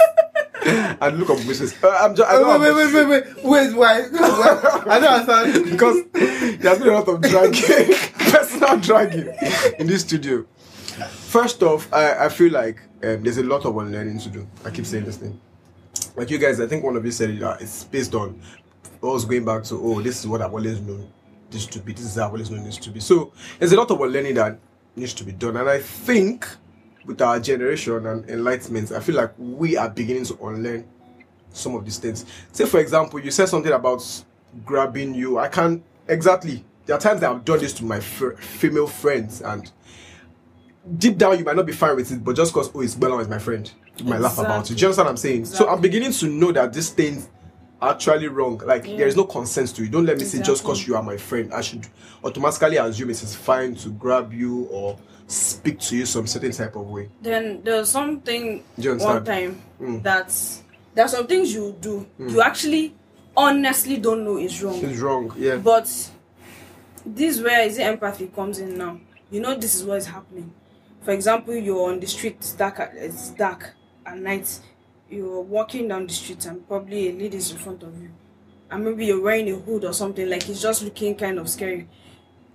and 1.01 1.18
look 1.18 1.31
of 1.31 1.46
Wishes. 1.46 1.74
Uh, 1.83 1.88
I'm 2.01 2.14
just, 2.14 2.29
I 2.29 2.35
don't 2.35 2.61
Wait, 2.61 2.66
have 2.66 2.77
wait, 2.77 2.94
wait, 2.94 3.07
wait, 3.07 3.44
wait, 3.44 3.44
wait, 3.44 3.77
why? 3.77 3.94
I 4.90 5.01
don't 5.01 5.29
understand. 5.29 5.70
because 5.70 6.03
there's 6.59 6.79
been 6.79 6.88
a 6.88 6.92
lot 6.92 7.09
of 7.09 7.22
dragging, 7.22 7.94
personal 8.18 8.77
dragging 8.79 9.35
in 9.79 9.87
this 9.87 10.03
studio. 10.03 10.44
First 11.09 11.62
off, 11.62 11.92
I, 11.92 12.27
I 12.27 12.29
feel 12.29 12.53
like 12.53 12.81
um, 13.03 13.22
there's 13.22 13.38
a 13.38 13.44
lot 13.44 13.64
of 13.64 13.77
unlearning 13.77 14.18
to 14.20 14.29
do. 14.29 14.46
I 14.64 14.70
keep 14.70 14.85
saying 14.85 15.05
this 15.05 15.16
thing. 15.16 15.40
Like 16.16 16.31
you 16.31 16.38
guys, 16.38 16.61
I 16.61 16.66
think 16.66 16.85
one 16.85 16.96
of 16.96 17.05
you 17.05 17.12
said 17.12 17.31
it, 17.31 17.42
uh, 17.42 17.57
it's 17.61 17.85
based 17.85 18.14
on 18.14 18.40
us 19.03 19.24
going 19.24 19.44
back 19.44 19.62
to, 19.64 19.81
oh, 19.81 20.03
this 20.03 20.20
is 20.20 20.27
what 20.27 20.42
I've 20.42 20.53
always 20.53 20.81
known 20.81 21.09
this 21.51 21.66
to 21.66 21.79
be, 21.79 21.92
this 21.92 22.05
is 22.05 22.16
how 22.16 22.27
I've 22.27 22.33
always 22.33 22.51
known 22.51 22.64
this 22.64 22.77
to 22.79 22.90
be. 22.90 23.01
So 23.01 23.33
there's 23.59 23.72
a 23.72 23.77
lot 23.77 23.90
of 23.90 24.01
unlearning 24.01 24.35
that 24.35 24.59
needs 24.99 25.15
to 25.15 25.25
be 25.25 25.33
done. 25.33 25.57
And 25.57 25.69
I 25.69 25.81
think 25.81 26.47
with 27.07 27.21
our 27.23 27.41
generation 27.41 28.07
and 28.07 28.29
enlightenment, 28.29 28.93
I 28.93 29.01
feel 29.01 29.17
like 29.17 29.33
we 29.39 29.77
are 29.77 29.89
beginning 29.89 30.25
to 30.27 30.47
unlearn 30.47 30.87
some 31.53 31.75
of 31.75 31.85
these 31.85 31.99
things. 31.99 32.27
Say, 32.53 32.67
for 32.67 32.81
example, 32.81 33.19
you 33.19 33.31
said 33.31 33.47
something 33.47 33.73
about 33.73 34.05
grabbing 34.65 35.15
you. 35.15 35.39
I 35.39 35.49
can't 35.49 35.83
exactly. 36.07 36.65
There 36.87 36.97
are 36.97 37.01
times 37.01 37.21
that 37.21 37.31
I've 37.31 37.45
done 37.45 37.59
this 37.59 37.73
to 37.75 37.85
my 37.85 38.01
female 38.01 38.87
friends, 38.87 39.43
and 39.43 39.71
deep 40.97 41.19
down 41.19 41.39
you 41.39 41.45
might 41.45 41.57
not 41.57 41.67
be 41.67 41.73
fine 41.73 41.97
with 41.97 42.11
it, 42.13 42.25
but 42.25 42.35
just 42.35 42.53
because 42.53 42.71
oh, 42.75 42.81
it's 42.81 42.95
Bella 42.95 43.19
is 43.19 43.29
my 43.29 43.39
friend, 43.39 43.71
you 43.99 44.07
might 44.07 44.21
laugh 44.21 44.39
about 44.39 44.71
it. 44.71 44.75
Do 44.75 44.81
you 44.81 44.87
understand 44.87 45.07
what 45.07 45.11
I'm 45.11 45.17
saying? 45.17 45.45
So 45.47 45.69
I'm 45.69 45.81
beginning 45.81 46.13
to 46.13 46.29
know 46.29 46.53
that 46.53 46.73
these 46.73 46.91
things 46.91 47.29
actually 47.81 48.29
wrong. 48.29 48.59
Like 48.59 48.85
there 48.85 49.07
is 49.07 49.17
no 49.17 49.25
consent 49.25 49.75
to 49.77 49.85
it. 49.85 49.91
Don't 49.91 50.07
let 50.07 50.19
me 50.19 50.25
say 50.25 50.43
just 50.43 50.62
because 50.62 50.87
you 50.87 50.97
are 50.97 51.03
my 51.03 51.17
friend, 51.17 51.53
I 51.55 51.61
should 51.61 51.87
automatically 52.25 52.77
assume 52.77 53.11
it 53.11 53.23
is 53.23 53.35
fine 53.35 53.75
to 53.77 53.91
grab 53.91 54.33
you 54.33 54.64
or 54.71 54.99
speak 55.27 55.79
to 55.79 55.97
you 55.97 56.07
some 56.07 56.27
certain 56.27 56.53
type 56.53 56.75
of 56.75 56.87
way. 56.88 57.09
then 57.21 57.61
there's 57.62 57.88
something 57.91 58.64
you 58.79 58.97
one 58.97 59.23
time 59.25 59.61
Mm. 59.81 60.03
that's 60.03 60.62
there 60.95 61.05
are 61.05 61.09
some 61.09 61.27
things 61.27 61.53
you 61.55 61.77
do 61.81 62.07
you 62.19 62.41
actually 62.41 62.95
honestly 63.37 63.99
don't 63.99 64.25
know 64.25 64.38
is 64.38 64.61
wrong 64.62 64.83
It's 64.83 64.99
wrong. 64.99 65.31
Yeah. 65.37 65.57
but 65.57 65.85
this 67.05 67.37
is 67.37 67.43
where 67.43 67.61
is 67.67 67.79
empathy 67.79 68.29
comes 68.29 68.59
in 68.59 68.79
now 68.79 68.99
you 69.31 69.41
know 69.41 69.55
this 69.55 69.75
is 69.75 69.85
what 69.85 69.99
is 69.99 70.07
happening 70.07 70.51
for 71.03 71.12
example 71.12 71.55
you're 71.55 71.91
on 71.93 72.01
the 72.01 72.07
street 72.07 72.37
it's 72.41 72.53
dark 72.55 72.81
it's 72.95 73.29
dark 73.31 73.75
at 74.07 74.17
night 74.19 74.59
you're 75.11 75.40
walking 75.40 75.88
down 75.88 76.07
the 76.07 76.12
street 76.12 76.44
and 76.47 76.66
probably 76.68 77.09
a 77.09 77.12
lady 77.12 77.37
is 77.37 77.51
in 77.51 77.59
front 77.59 77.83
of 77.83 78.01
you 78.03 78.11
and 78.71 78.85
maybe 78.85 79.07
you're 79.07 79.23
wearing 79.23 79.51
a 79.51 79.55
hood 79.55 79.85
or 79.85 79.92
something 79.92 80.29
like 80.29 80.49
it's 80.49 80.61
just 80.62 80.83
looking 80.83 81.14
kind 81.14 81.38
of 81.38 81.49
scary 81.49 81.88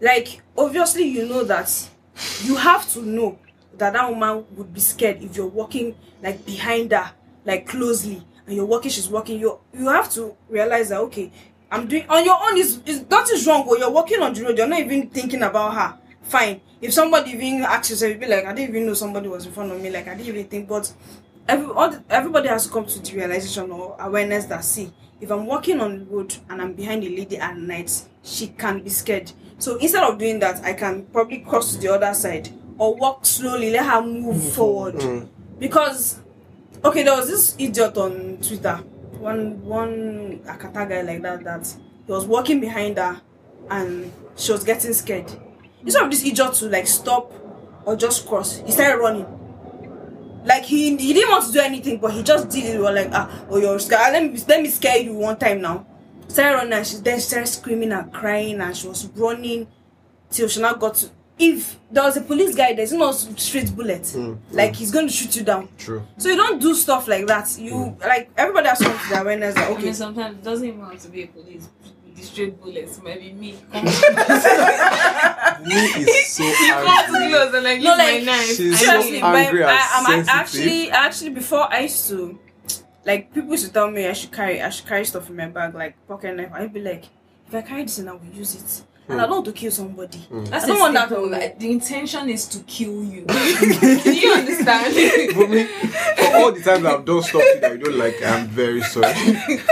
like 0.02 0.42
obviously 0.58 1.04
you 1.04 1.28
know 1.28 1.44
that 1.44 1.90
you 2.44 2.56
have 2.56 2.90
to 2.92 3.02
know 3.02 3.40
that 3.78 3.94
that 3.94 4.10
woman 4.10 4.46
would 4.56 4.74
be 4.74 4.80
scared 4.80 5.22
if 5.22 5.36
you're 5.36 5.48
walking 5.48 5.96
like 6.22 6.46
behind 6.46 6.92
her, 6.92 7.12
like 7.46 7.68
closely, 7.68 8.24
and 8.46 8.56
you're 8.56 8.66
walking, 8.66 8.92
she's 8.92 9.10
walking. 9.10 9.40
You 9.40 9.60
you 9.74 9.88
have 9.88 10.12
to 10.14 10.36
realize 10.50 10.90
that 10.90 11.00
okay, 11.02 11.32
I'm 11.72 11.88
doing 11.88 12.08
on 12.08 12.24
your 12.24 12.38
own 12.42 12.58
is 12.58 12.80
is 12.86 13.06
nothing's 13.10 13.46
wrong. 13.48 13.68
or 13.68 13.78
you're 13.78 13.92
walking 13.92 14.22
on 14.22 14.34
the 14.34 14.44
road, 14.44 14.58
you're 14.58 14.68
not 14.68 14.80
even 14.80 15.10
thinking 15.10 15.44
about 15.44 15.74
her. 15.74 15.98
Fine. 16.24 16.62
If 16.82 16.94
somebody 16.94 17.32
even 17.32 17.64
asks 17.64 18.02
you'd 18.02 18.20
be 18.20 18.28
like, 18.28 18.46
I 18.46 18.54
didn't 18.54 18.76
even 18.76 18.86
know 18.88 18.94
somebody 18.94 19.28
was 19.28 19.46
in 19.46 19.52
front 19.52 19.72
of 19.72 19.82
me. 19.82 19.90
Like 19.90 20.08
I 20.08 20.16
didn't 20.16 20.28
even 20.28 20.48
think, 20.48 20.68
but 20.68 20.92
every 21.48 21.66
all 21.68 21.90
the, 21.90 22.04
everybody 22.10 22.48
has 22.48 22.68
to 22.68 22.72
come 22.72 22.86
to 22.86 23.00
the 23.00 23.16
realization 23.16 23.72
or 23.72 23.96
awareness 24.00 24.46
that 24.46 24.64
see 24.64 24.92
if 25.22 25.32
i'm 25.32 25.46
walking 25.46 25.82
on 25.82 26.00
the 26.00 26.06
road 26.06 26.36
and 26.50 26.62
i'm 26.62 26.74
behind 26.74 27.04
a 27.04 27.10
lady 27.10 27.38
at 27.38 27.58
night 27.58 28.04
she 28.24 28.48
can 28.48 28.82
be 28.82 28.90
scared. 28.90 29.30
So 29.60 29.76
instead 29.78 30.04
of 30.04 30.18
doing 30.18 30.40
that 30.40 30.64
i 30.64 30.74
can 30.74 31.06
probably 31.08 31.40
cross 31.40 31.76
to 31.76 31.82
the 31.82 31.94
other 31.94 32.14
side 32.14 32.50
or 32.78 32.96
walk 32.96 33.26
slowly 33.26 33.72
let 33.72 33.86
her 33.86 34.02
move 34.02 34.36
mm-hmm. 34.36 34.50
forward. 34.50 34.96
Mm. 34.96 35.28
Because 35.60 36.20
okay 36.84 37.04
there 37.04 37.16
was 37.16 37.30
this 37.30 37.56
idiot 37.60 37.98
on 37.98 38.38
twitter 38.42 38.76
one 39.20 39.62
one 39.64 40.40
akata 40.46 40.88
guy 40.90 41.02
like 41.02 41.22
that 41.22 41.44
that 41.44 41.76
he 42.06 42.12
was 42.12 42.26
walking 42.26 42.60
behind 42.60 42.98
her 42.98 43.22
and 43.70 44.12
she 44.36 44.52
was 44.52 44.64
getting 44.64 44.94
scared. 44.94 45.32
Instead 45.82 46.04
of 46.04 46.12
this 46.12 46.26
idiot 46.26 46.54
to 46.56 46.66
like 46.70 46.88
stop 46.88 47.32
or 47.86 47.96
just 47.96 48.28
cross 48.28 48.58
he 48.66 48.72
started 48.72 49.00
running 49.02 49.26
like 50.46 50.64
he 50.64 50.96
he 50.98 51.14
didn't 51.14 51.30
want 51.30 51.46
to 51.46 51.52
do 51.52 51.60
anything, 51.60 51.98
but 52.00 52.12
he 52.14 52.24
just 52.24 52.50
did 52.50 52.66
it. 52.66 52.78
We 52.78 52.84
were 52.84 52.92
like, 52.92 53.10
ah, 53.12 53.30
oh, 53.50 53.58
you're 53.58 53.80
scared. 53.80 54.02
Ah, 54.04 54.10
Let 54.12 54.24
me 54.24 54.40
let 54.48 54.62
me 54.62 54.70
scare 54.70 54.98
you 54.98 55.14
one 55.14 55.38
time 55.38 55.62
now. 55.62 55.86
Started 56.28 56.56
running, 56.56 56.74
and 56.74 56.88
she 56.88 56.98
then 56.98 57.20
started 57.20 57.48
screaming 57.48 57.92
and 57.92 58.12
crying, 58.12 58.60
and 58.62 58.76
she 58.76 58.88
was 58.88 59.06
running 59.16 59.68
till 60.30 60.48
she 60.48 60.62
now 60.62 60.74
got 60.74 60.96
to. 60.96 61.10
If 61.38 61.80
there 61.92 62.04
was 62.04 62.16
a 62.16 62.22
police 62.22 62.56
guy, 62.56 62.74
there's 62.74 62.94
no 62.94 63.12
straight 63.12 63.76
bullet. 63.76 64.16
Like 64.52 64.76
he's 64.76 64.92
going 64.92 65.08
to 65.08 65.14
shoot 65.14 65.36
you 65.36 65.44
down. 65.44 65.68
True. 65.78 66.04
So 66.18 66.30
you 66.30 66.36
don't 66.36 66.62
do 66.62 66.76
stuff 66.76 67.08
like 67.08 67.26
that. 67.28 67.58
You 67.58 67.98
like 68.00 68.30
everybody 68.38 68.68
has 68.70 68.80
to 68.80 68.86
come 68.86 68.98
to 69.00 69.10
the 69.10 69.22
awareness 69.22 69.56
that 69.56 69.66
I 69.66 69.70
mean, 69.70 69.78
okay, 69.80 69.94
sometimes 69.94 70.38
it 70.38 70.44
doesn't 70.44 70.68
even 70.68 70.80
have 70.82 71.02
to 71.02 71.10
be 71.10 71.24
a 71.24 71.28
police. 71.28 71.68
The 72.24 72.30
straight 72.30 72.62
bullets, 72.62 73.02
maybe 73.04 73.34
me. 73.34 73.52
Me 75.68 75.76
is 75.76 76.28
so 76.28 76.44
He 76.44 76.70
comes 76.70 76.90
angry. 76.90 77.30
close 77.30 77.54
and 77.54 77.64
like 77.64 77.82
No, 77.82 77.96
use 77.96 77.98
my 77.98 78.20
knife. 78.20 78.46
she's 78.56 78.80
so 78.80 78.86
seriously, 78.86 79.22
angry 79.22 79.62
and 79.64 79.72
um, 79.72 79.78
I, 79.78 79.90
I'm 79.96 80.06
sensitive. 80.06 80.30
actually 80.40 80.92
actually 80.92 81.30
before 81.32 81.72
I 81.74 81.80
used 81.82 82.08
to 82.10 82.40
like 83.06 83.34
people 83.34 83.52
used 83.52 83.66
to 83.68 83.74
tell 83.74 83.90
me 83.92 84.08
I 84.08 84.14
should 84.14 84.32
carry 84.32 84.62
I 84.62 84.70
should 84.70 84.88
carry 84.88 85.04
stuff 85.06 85.30
in 85.30 85.36
my 85.36 85.48
bag 85.48 85.76
like 85.76 85.96
pocket 86.08 86.36
knife. 86.36 86.52
I'd 86.54 86.74
be 86.74 86.80
like, 86.82 87.06
if 87.48 87.54
I 87.56 87.62
carry 87.62 87.84
this 87.84 87.98
and 88.00 88.10
I 88.10 88.14
will 88.14 88.26
use 88.34 88.56
it. 88.56 88.84
And 89.10 89.20
I 89.20 89.26
don't 89.26 89.32
want 89.32 89.46
to 89.48 89.52
kill 89.52 89.70
somebody. 89.72 90.18
Mm. 90.32 90.48
That's 90.50 90.64
I 90.64 90.68
don't 90.68 90.78
a 90.78 90.80
want 90.80 90.94
that 90.94 91.08
staple, 91.10 91.26
to- 91.26 91.32
like, 91.32 91.60
the 91.60 91.72
intention 91.72 92.30
is 92.30 92.48
to 92.48 92.60
kill 92.64 93.04
you. 93.04 93.26
Do 94.04 94.14
you 94.16 94.32
understand? 94.34 94.94
For 95.36 95.48
me, 95.48 95.66
for 95.66 96.36
all 96.38 96.52
the 96.54 96.62
times 96.64 96.86
I've 96.86 97.04
done 97.04 97.22
stuff 97.22 97.42
that 97.62 97.72
you 97.74 97.78
don't 97.80 97.98
like, 97.98 98.16
I'm 98.24 98.48
very 98.48 98.82
sorry. 98.82 99.14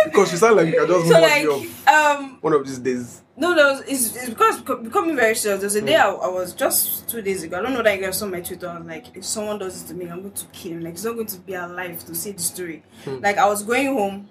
because 0.06 0.32
you 0.34 0.38
sound 0.38 0.58
like 0.58 0.68
you 0.68 0.74
can 0.74 0.88
just 0.88 1.08
So 1.08 1.14
move 1.14 1.22
like 1.22 1.44
me 1.44 1.50
off 1.50 1.88
um 1.88 2.38
one 2.42 2.54
of 2.54 2.66
these 2.66 2.80
days. 2.80 3.22
no 3.38 3.54
no 3.54 3.82
it's, 3.88 4.16
it's 4.16 4.30
because 4.30 4.62
becoming 4.62 5.16
very 5.16 5.36
serious. 5.36 5.62
There's 5.62 5.76
a 5.76 5.82
day 5.82 5.94
mm. 5.94 6.00
I, 6.02 6.10
I 6.10 6.28
was 6.28 6.54
just 6.54 7.08
two 7.10 7.22
days 7.22 7.44
ago. 7.44 7.60
I 7.60 7.62
don't 7.62 7.74
know 7.74 7.82
that 7.84 7.96
you 7.98 8.04
guys 8.06 8.18
saw 8.18 8.26
my 8.28 8.42
Twitter. 8.42 8.68
I 8.68 8.78
was 8.80 8.88
like, 8.88 9.16
if 9.16 9.24
someone 9.26 9.60
does 9.60 9.82
it 9.84 9.88
to 9.88 9.94
me, 9.94 10.10
I'm 10.10 10.22
going 10.22 10.34
to 10.34 10.46
kill 10.48 10.74
him. 10.74 10.82
Like 10.82 10.94
he's 10.94 11.06
not 11.06 11.14
going 11.16 11.28
to 11.28 11.40
be 11.40 11.54
alive 11.54 12.04
to 12.06 12.14
see 12.16 12.32
the 12.32 12.42
story. 12.42 12.84
Hmm. 13.06 13.20
Like 13.22 13.38
I 13.38 13.48
was 13.48 13.64
going 13.64 13.88
home 13.88 14.30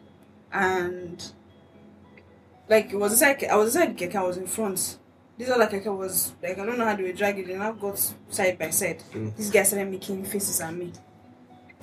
and 0.52 1.32
like 2.70 2.92
it 2.92 2.96
was 2.96 3.12
inside 3.12 3.44
I 3.44 3.56
was 3.56 3.74
inside 3.74 3.98
the 3.98 4.06
keke, 4.06 4.14
I 4.14 4.22
was 4.22 4.36
in 4.36 4.46
front. 4.46 4.98
This 5.36 5.50
other 5.50 5.66
keke 5.66 5.94
was 5.94 6.32
like 6.42 6.58
I 6.58 6.64
don't 6.64 6.78
know 6.78 6.84
how 6.84 6.94
they 6.94 7.02
were 7.02 7.12
dragging 7.12 7.48
it 7.48 7.52
and 7.54 7.62
I 7.62 7.72
got 7.72 7.98
side 8.30 8.58
by 8.58 8.70
side. 8.70 9.02
Hmm. 9.12 9.30
This 9.36 9.50
guy 9.50 9.64
started 9.64 9.90
making 9.90 10.24
faces 10.24 10.60
at 10.60 10.72
me. 10.72 10.92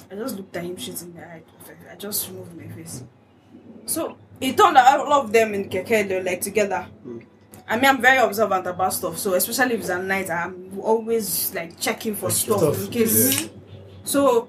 I 0.10 0.16
just 0.16 0.38
looked 0.38 0.56
at 0.56 0.64
him 0.64 0.78
straight 0.78 1.02
in 1.02 1.14
the 1.14 1.22
eye. 1.22 1.44
I 1.92 1.96
just 1.96 2.30
removed 2.30 2.56
my 2.56 2.68
face. 2.70 3.04
So 3.86 4.18
it 4.40 4.58
turned 4.58 4.78
out 4.78 5.00
all 5.02 5.14
of 5.14 5.32
them 5.32 5.54
in 5.54 5.70
keke 5.70 6.08
they 6.08 6.16
were 6.18 6.24
like 6.24 6.42
together. 6.42 6.84
Hmm. 7.04 7.20
I 7.68 7.76
mean 7.76 7.86
I'm 7.86 8.02
very 8.02 8.20
observant 8.20 8.66
about 8.66 8.94
stuff. 8.94 9.18
So 9.18 9.34
especially 9.34 9.76
if 9.76 9.82
it's 9.82 9.90
at 9.90 10.04
night, 10.04 10.30
I'm 10.30 10.80
always 10.80 11.54
like 11.54 11.78
checking 11.80 12.16
for 12.16 12.30
stuff, 12.32 12.60
Stuff, 12.60 12.86
in 12.86 12.92
case. 12.92 13.50
So 14.06 14.48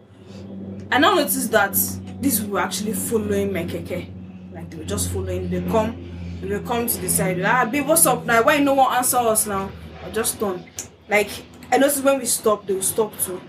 I 0.93 0.99
now 0.99 1.15
noticed 1.17 1.51
that 1.51 1.77
these 2.21 2.45
were 2.45 2.61
actually 2.61 2.93
following 2.93 3.53
my 3.53 3.65
keke. 3.65 4.13
Like 4.53 4.71
they 4.71 4.77
were 4.77 4.85
just 4.85 5.11
following. 5.11 5.51
They 5.51 5.63
come, 5.63 6.09
they 6.41 6.49
will 6.49 6.61
come 6.61 6.87
to 6.87 7.01
the 7.01 7.09
side. 7.09 7.41
Ah, 7.43 7.65
babe, 7.65 7.87
what's 7.87 8.07
up 8.07 8.25
now? 8.25 8.43
Why 8.43 8.59
no 8.59 8.75
one 8.75 8.95
answer 8.95 9.19
us 9.19 9.47
now? 9.47 9.71
I 10.05 10.11
just 10.11 10.39
turn. 10.39 10.65
Like 11.09 11.31
I 11.71 11.79
notice 11.79 12.01
when 12.01 12.19
we 12.19 12.27
stop, 12.27 12.67
they 12.67 12.75
will 12.75 12.83
stop 12.83 13.19
too. 13.19 13.41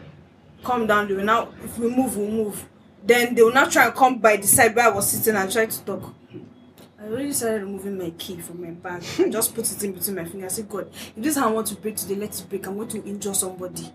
Come 0.63 0.87
down. 0.87 1.07
They 1.07 1.13
will 1.13 1.23
now. 1.23 1.49
If 1.63 1.77
we 1.77 1.89
move, 1.89 2.17
we'll 2.17 2.29
move. 2.29 2.67
Then 3.03 3.35
they 3.35 3.43
will 3.43 3.53
now 3.53 3.65
try 3.65 3.85
and 3.85 3.95
come 3.95 4.19
by 4.19 4.37
the 4.37 4.47
side 4.47 4.75
where 4.75 4.85
I 4.85 4.89
was 4.89 5.09
sitting 5.09 5.35
and 5.39 5.51
try 5.51 5.65
to 5.65 5.85
talk. 5.85 6.13
I 6.99 7.05
already 7.05 7.31
started 7.31 7.63
removing 7.63 7.97
my 7.97 8.09
key 8.11 8.37
from 8.37 8.61
my 8.61 8.71
bag. 8.71 9.03
I 9.19 9.29
just 9.31 9.55
put 9.55 9.71
it 9.71 9.83
in 9.83 9.93
between 9.93 10.17
my 10.17 10.25
fingers. 10.25 10.53
I 10.53 10.55
said, 10.57 10.69
God, 10.69 10.89
if 10.91 11.15
this 11.15 11.37
is 11.37 11.41
how 11.41 11.47
I 11.49 11.51
want 11.51 11.67
to 11.67 11.75
break 11.75 11.95
today, 11.95 12.15
let 12.15 12.37
it 12.37 12.49
break. 12.49 12.67
I'm 12.67 12.75
going 12.75 12.89
to 12.89 13.03
injure 13.05 13.33
somebody. 13.33 13.89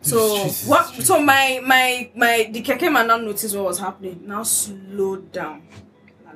So 0.00 0.44
Jesus, 0.44 0.66
what? 0.66 0.88
Jesus. 0.90 1.06
So 1.06 1.20
my 1.20 1.60
my 1.64 2.10
my 2.14 2.48
the 2.50 2.62
keke 2.62 2.90
man 2.90 3.08
now 3.08 3.16
noticed 3.18 3.54
what 3.54 3.64
was 3.66 3.78
happening. 3.78 4.22
Now 4.24 4.44
slow 4.44 5.16
down, 5.16 5.62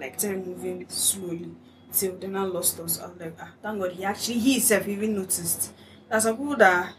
like 0.02 0.18
started 0.18 0.46
moving 0.46 0.86
slowly 0.88 1.50
till 1.92 2.18
now 2.28 2.46
lost 2.46 2.78
us. 2.80 3.00
I 3.00 3.06
was 3.06 3.20
like, 3.20 3.36
ah, 3.40 3.50
thank 3.62 3.80
God 3.80 3.92
he 3.92 4.04
actually 4.04 4.38
he 4.38 4.52
himself 4.54 4.88
even 4.88 5.14
noticed. 5.14 5.72
There's 6.08 6.24
some 6.24 6.36
people 6.36 6.56
that 6.56 6.92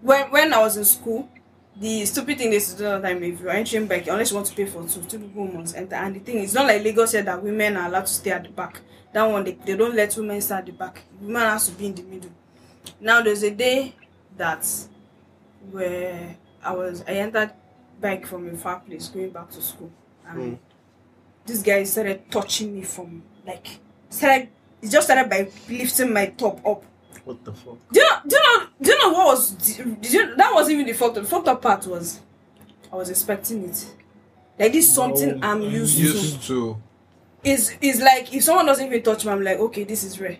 when 0.00 0.30
when 0.30 0.52
I 0.54 0.58
was 0.60 0.76
in 0.76 0.84
school, 0.84 1.28
the 1.76 2.04
stupid 2.06 2.38
thing 2.38 2.50
they 2.50 2.56
used 2.56 2.76
to 2.76 2.78
do 2.78 3.02
time 3.02 3.22
if 3.24 3.40
you're 3.40 3.50
entering 3.50 3.86
back, 3.86 4.06
unless 4.06 4.30
you 4.30 4.36
want 4.36 4.46
to 4.46 4.54
pay 4.54 4.66
for 4.66 4.86
two, 4.86 5.02
two 5.02 5.18
people 5.18 5.46
must 5.46 5.76
enter. 5.76 5.96
And 5.96 6.14
the 6.16 6.20
thing 6.20 6.38
is 6.38 6.54
not 6.54 6.66
like 6.66 6.84
Lagos 6.84 7.10
said 7.10 7.26
that 7.26 7.42
women 7.42 7.76
are 7.76 7.88
allowed 7.88 8.06
to 8.06 8.12
stay 8.12 8.30
at 8.30 8.44
the 8.44 8.50
back. 8.50 8.80
That 9.12 9.24
one 9.24 9.44
they, 9.44 9.52
they 9.52 9.76
don't 9.76 9.94
let 9.94 10.16
women 10.16 10.40
stay 10.40 10.54
at 10.54 10.66
the 10.66 10.72
back. 10.72 11.02
Women 11.20 11.42
has 11.42 11.66
to 11.68 11.72
be 11.72 11.86
in 11.86 11.94
the 11.94 12.02
middle. 12.02 12.30
Now 13.00 13.22
there's 13.22 13.42
a 13.42 13.50
day 13.50 13.94
that 14.36 14.66
where 15.70 16.36
I 16.62 16.72
was 16.72 17.02
I 17.08 17.12
entered 17.14 17.52
bike 18.00 18.26
from 18.26 18.48
a 18.48 18.56
far 18.56 18.80
place 18.80 19.08
going 19.08 19.30
back 19.30 19.50
to 19.50 19.62
school 19.62 19.90
and 20.26 20.58
this 21.46 21.62
guy 21.62 21.84
started 21.84 22.30
touching 22.30 22.74
me 22.74 22.82
from 22.82 23.22
like 23.46 23.78
started 24.08 24.48
he 24.80 24.88
just 24.88 25.06
started 25.06 25.28
by 25.30 25.48
lifting 25.68 26.12
my 26.12 26.26
top 26.26 26.64
up. 26.66 26.84
What 27.24 27.42
the 27.44 27.52
fuck? 27.52 27.78
Do 27.92 28.00
you 28.00 28.06
know 28.06 28.16
do 28.26 28.36
you 28.36 28.42
know 28.42 28.66
do 28.82 28.90
you 28.90 28.98
know 28.98 29.10
what 29.10 29.26
was 29.28 29.50
did 29.52 30.12
you 30.12 30.36
that 30.36 30.52
wasn't 30.52 30.74
even 30.74 30.86
the 30.86 30.92
fucked 30.92 31.16
up 31.18 31.24
the 31.24 31.30
fucked 31.30 31.48
up 31.48 31.62
part 31.62 31.86
was 31.86 32.20
I 32.92 32.96
was 32.96 33.10
expecting 33.10 33.64
it. 33.68 33.94
Like 34.58 34.72
this 34.72 34.86
is 34.88 34.94
something 34.94 35.40
No, 35.40 35.46
I'm 35.48 35.62
I'm 35.62 35.70
used 35.70 35.96
to 35.96 36.02
Used 36.02 36.42
to. 36.48 36.76
is 37.42 37.74
is 37.80 38.00
like 38.00 38.32
if 38.34 38.44
someone 38.44 38.66
doesn't 38.66 38.86
even 38.86 39.02
touch 39.02 39.24
me, 39.24 39.32
I'm 39.32 39.42
like, 39.42 39.58
okay, 39.58 39.84
this 39.84 40.04
is 40.04 40.20
rare. 40.20 40.38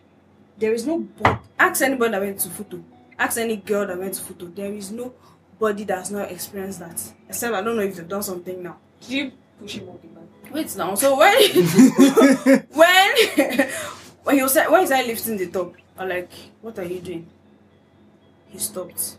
There 0.59 0.73
is 0.73 0.87
no 0.87 0.99
bod- 1.01 1.41
ask 1.59 1.83
anybody 1.83 2.13
that 2.13 2.21
went 2.21 2.39
to 2.41 2.49
FUTO, 2.49 2.83
ask 3.19 3.39
any 3.39 3.57
girl 3.57 3.87
that 3.87 3.99
went 3.99 4.15
to 4.15 4.23
FUTO. 4.23 4.55
There 4.55 4.73
is 4.73 4.93
no 4.93 5.13
body 5.59 5.85
that 5.85 5.99
has 5.99 6.11
not 6.13 6.31
experienced 6.31 6.79
that. 6.81 7.01
Except 7.29 7.55
I 7.55 7.61
don't 7.63 7.77
know 7.77 7.83
if 7.83 7.97
they've 7.97 8.07
done 8.07 8.23
something 8.23 8.63
now. 8.63 8.77
Did 9.01 9.11
you 9.11 9.33
push 9.59 9.75
him 9.75 9.89
off 9.89 10.01
the 10.03 10.09
back? 10.09 10.25
Wait 10.55 10.77
now. 10.77 10.95
So 10.95 11.19
when 11.19 11.35
when 12.71 13.15
when 14.23 14.37
he 14.37 14.43
was 14.43 14.57
why 14.57 14.83
is 14.83 14.93
I 14.93 15.03
lifting 15.03 15.37
the 15.37 15.49
top, 15.49 15.75
I'm 15.99 16.09
like, 16.09 16.31
what 16.63 16.79
are 16.79 16.85
you 16.85 17.01
doing? 17.01 17.27
He 18.51 18.59
stopped. 18.59 19.19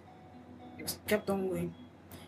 He 0.78 0.84
just 0.84 1.06
kept 1.06 1.30
on 1.30 1.50
going. 1.50 1.74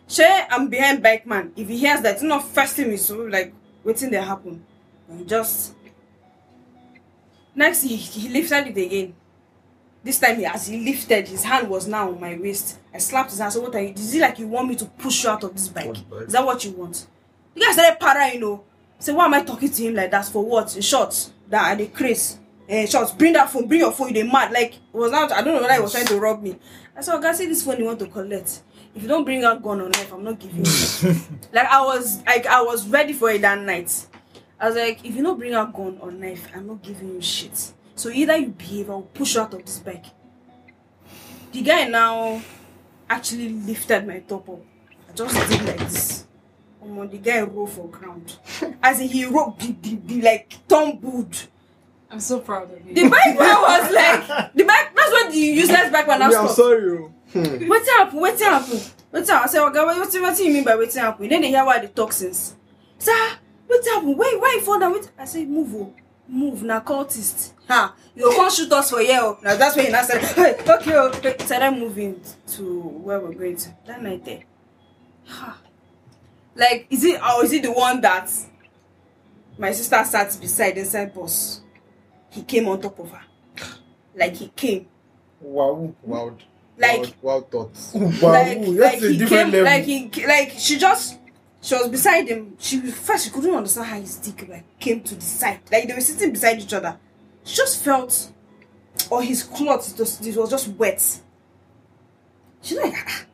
Sure, 0.06 0.46
I'm 0.50 0.68
behind 0.68 1.02
bike 1.02 1.26
man. 1.26 1.52
If 1.56 1.68
he 1.68 1.78
hears 1.78 2.02
that, 2.02 2.16
it's 2.16 2.22
not 2.22 2.46
first 2.48 2.76
thing 2.76 2.92
is 2.92 3.06
so 3.06 3.16
like 3.20 3.54
waiting 3.82 4.10
there 4.10 4.20
happen. 4.20 4.62
And 5.08 5.26
just 5.26 5.72
next 7.54 7.84
he, 7.84 7.96
he 7.96 8.28
lifted 8.28 8.76
it 8.76 8.86
again. 8.86 9.14
This 10.04 10.18
time 10.20 10.36
he 10.36 10.44
as 10.44 10.66
he 10.66 10.84
lifted, 10.84 11.28
his 11.28 11.44
hand 11.44 11.70
was 11.70 11.88
now 11.88 12.10
on 12.10 12.20
my 12.20 12.36
waist. 12.36 12.78
I 12.92 12.98
slapped 12.98 13.30
his 13.30 13.38
hand. 13.38 13.54
So 13.54 13.62
what 13.62 13.74
are 13.74 13.80
you? 13.80 13.94
Is 13.94 14.14
it 14.14 14.20
like 14.20 14.38
you 14.38 14.48
want 14.48 14.68
me 14.68 14.76
to 14.76 14.84
push 14.84 15.24
you 15.24 15.30
out 15.30 15.44
of 15.44 15.54
this 15.54 15.68
bike? 15.68 15.94
Bike? 16.10 16.26
Is 16.26 16.34
that 16.34 16.44
what 16.44 16.62
you 16.62 16.72
want? 16.72 17.06
You 17.54 17.64
guys 17.64 17.72
started 17.72 17.98
para, 17.98 18.34
you 18.34 18.40
know. 18.40 18.64
Say, 18.98 19.12
why 19.12 19.26
am 19.26 19.34
I 19.34 19.42
talking 19.42 19.70
to 19.70 19.82
him 19.82 19.94
like 19.94 20.10
that? 20.10 20.26
For 20.26 20.44
what? 20.44 20.74
In 20.74 20.82
short, 20.82 21.30
that 21.48 21.72
are 21.72 21.76
the 21.76 21.86
craze. 21.86 22.38
Eh, 22.68 22.86
short, 22.86 23.16
bring 23.16 23.32
that 23.32 23.50
phone, 23.50 23.66
bring 23.66 23.80
your 23.80 23.92
phone, 23.92 24.08
you 24.08 24.14
they 24.14 24.22
mad. 24.24 24.52
Like, 24.52 24.74
it 24.74 24.80
was 24.92 25.12
not, 25.12 25.32
I 25.32 25.40
don't 25.42 25.54
know 25.54 25.62
whether 25.62 25.74
he 25.74 25.80
was 25.80 25.92
trying 25.92 26.06
to 26.06 26.18
rob 26.18 26.42
me. 26.42 26.56
I 26.96 27.00
said, 27.00 27.22
guys, 27.22 27.38
see 27.38 27.46
this 27.46 27.62
phone 27.62 27.78
you 27.78 27.84
want 27.84 27.98
to 28.00 28.06
collect. 28.06 28.62
If 28.94 29.02
you 29.02 29.08
don't 29.08 29.24
bring 29.24 29.44
out 29.44 29.62
gun 29.62 29.80
or 29.80 29.88
knife, 29.88 30.12
I'm 30.12 30.24
not 30.24 30.38
giving 30.38 30.64
you. 30.64 31.20
like, 31.52 31.68
I 31.68 31.80
was, 31.84 32.22
like, 32.26 32.46
I 32.46 32.60
was 32.62 32.86
ready 32.88 33.12
for 33.12 33.30
it 33.30 33.40
that 33.42 33.60
night. 33.60 34.06
I 34.60 34.66
was 34.66 34.76
like, 34.76 35.04
if 35.04 35.14
you 35.14 35.22
don't 35.22 35.38
bring 35.38 35.54
out 35.54 35.72
gun 35.72 35.98
or 36.00 36.10
knife, 36.10 36.48
I'm 36.54 36.66
not 36.66 36.82
giving 36.82 37.14
you 37.14 37.22
shit. 37.22 37.72
So 37.94 38.10
either 38.10 38.36
you 38.36 38.48
behave, 38.48 38.90
I'll 38.90 39.02
push 39.02 39.36
you 39.36 39.40
out 39.40 39.54
of 39.54 39.64
this 39.64 39.78
bike. 39.78 40.06
The 41.52 41.62
guy 41.62 41.88
now 41.88 42.42
actually 43.08 43.48
lifted 43.50 44.06
my 44.06 44.18
top 44.20 44.48
up. 44.48 44.60
I 45.08 45.12
just 45.14 45.50
did 45.50 45.64
like 45.64 45.78
this. 45.78 46.27
Omo, 46.84 47.10
the 47.10 47.18
guy 47.18 47.40
roll 47.42 47.66
for 47.66 47.88
ground. 47.88 48.36
As 48.82 49.00
in 49.00 49.08
he 49.08 49.24
rolled, 49.24 49.58
the, 49.60 49.72
the, 49.82 49.96
the, 49.96 50.22
like 50.22 50.56
tumbled. 50.68 51.46
I'm 52.10 52.20
so 52.20 52.40
proud 52.40 52.72
of 52.72 52.86
you. 52.86 52.94
The 52.94 53.08
bike 53.08 53.38
man 53.38 53.38
was 53.38 53.92
like, 53.92 54.52
the 54.54 54.64
bike. 54.64 54.94
That's 54.94 55.12
when 55.12 55.26
all 55.26 55.30
the 55.32 55.38
useless 55.38 55.90
bike 55.92 56.06
man 56.06 56.20
now 56.20 56.28
Me, 56.28 56.36
I'm 56.36 56.44
stop. 56.46 56.56
sorry. 56.56 56.98
oh. 56.98 57.12
Hmm. 57.32 57.40
Wetin 57.40 57.86
happen? 57.86 58.18
Wetin 58.20 58.40
happen? 58.40 58.76
Wetin 59.12 59.28
happen? 59.28 59.44
I 59.44 59.46
say, 59.46 59.58
Oga, 59.58 59.84
what 59.84 59.96
wetin 60.08 60.22
wetin 60.22 60.44
you 60.46 60.52
mean 60.54 60.64
by 60.64 60.72
wetin 60.72 61.00
happen? 61.00 61.28
Then 61.28 61.42
they 61.42 61.48
hear 61.48 61.64
why 61.64 61.78
the 61.80 61.88
toxins. 61.88 62.54
Sir, 62.98 63.12
wetin 63.68 63.94
happen? 63.94 64.16
Why 64.16 64.36
why 64.40 64.52
you 64.54 64.60
fall 64.62 64.78
down? 64.78 64.92
Wait. 64.94 65.10
I 65.18 65.24
say, 65.26 65.44
move 65.44 65.74
oh, 65.74 65.92
move. 66.26 66.62
Na 66.62 66.80
cultist. 66.80 67.52
Ha, 67.68 67.94
you 68.14 68.22
go 68.22 68.34
come 68.34 68.50
shoot 68.50 68.72
us 68.72 68.88
for 68.90 69.00
here 69.00 69.18
oh. 69.20 69.38
Now 69.42 69.56
that's 69.56 69.76
when 69.76 69.84
you 69.86 69.92
now 69.92 70.02
say, 70.02 70.18
hey, 70.20 70.56
okay 70.66 70.94
oh. 70.94 71.12
Hey, 71.22 71.36
Started 71.44 71.72
moving 71.78 72.18
to 72.52 72.80
where 72.80 73.20
we're 73.20 73.34
going 73.34 73.56
to. 73.56 73.68
That 73.86 74.00
night 74.02 74.24
there. 74.24 74.44
Ha. 75.26 75.58
Like, 76.58 76.88
is 76.90 77.04
it 77.04 77.20
or 77.22 77.44
is 77.44 77.52
it 77.52 77.62
the 77.62 77.70
one 77.72 78.00
that 78.00 78.28
my 79.56 79.70
sister 79.70 80.02
sat 80.04 80.36
beside 80.40 80.76
inside 80.76 81.14
bus? 81.14 81.60
He 82.30 82.42
came 82.42 82.68
on 82.68 82.80
top 82.80 82.98
of 82.98 83.10
her. 83.12 83.22
Like 84.16 84.34
he 84.34 84.48
came. 84.48 84.88
Wow. 85.40 85.94
Wild. 86.02 86.42
Like 86.76 86.98
wild, 86.98 87.14
wild 87.22 87.50
thoughts. 87.50 87.94
Wow. 87.94 88.32
like, 88.32 88.60
That's 88.60 88.68
like 88.68 89.02
a 89.02 89.08
he 89.08 89.18
different 89.18 89.28
came, 89.28 89.50
level. 89.50 89.64
like 89.64 89.84
he, 89.84 90.26
like 90.26 90.50
she 90.58 90.78
just, 90.78 91.18
she 91.60 91.74
was 91.76 91.88
beside 91.88 92.26
him. 92.28 92.56
She 92.58 92.80
first 92.80 93.24
she 93.26 93.30
couldn't 93.30 93.54
understand 93.54 93.86
how 93.86 94.00
his 94.00 94.16
dick 94.16 94.48
like 94.48 94.78
came 94.80 95.00
to 95.02 95.14
the 95.14 95.20
side. 95.20 95.60
Like 95.70 95.86
they 95.88 95.94
were 95.94 96.00
sitting 96.00 96.32
beside 96.32 96.58
each 96.60 96.72
other. 96.74 96.98
She 97.44 97.56
just 97.56 97.82
felt, 97.84 98.32
or 99.10 99.22
his 99.22 99.42
clothes, 99.44 99.92
it 99.92 99.98
was, 100.00 100.26
it 100.26 100.36
was 100.36 100.50
just 100.50 100.68
wet. 100.68 101.20
She 102.62 102.76
like, 102.76 102.94
ah. 102.96 103.24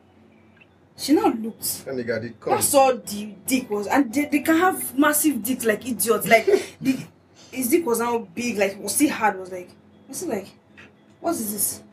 She 0.97 1.13
now 1.13 1.27
looked. 1.27 1.83
And 1.87 1.99
they 1.99 2.03
got 2.03 2.23
it. 2.23 2.39
Come. 2.39 2.53
That's 2.53 2.73
all 2.73 2.95
the 2.95 3.35
dick 3.45 3.69
was, 3.69 3.87
and 3.87 4.13
they, 4.13 4.25
they 4.25 4.39
can 4.39 4.57
have 4.57 4.97
massive 4.97 5.43
dicks 5.43 5.65
like 5.65 5.85
idiots. 5.85 6.27
Like 6.27 6.45
the 6.81 6.97
his 7.51 7.69
dick 7.69 7.85
was 7.85 7.99
now 7.99 8.19
big, 8.19 8.57
like 8.57 8.79
was 8.79 8.95
still 8.95 9.09
hard. 9.09 9.39
Was 9.39 9.51
like, 9.51 9.69
I 10.07 10.11
it 10.11 10.27
like, 10.27 10.47
what 11.19 11.31
is 11.31 11.51
this? 11.51 11.83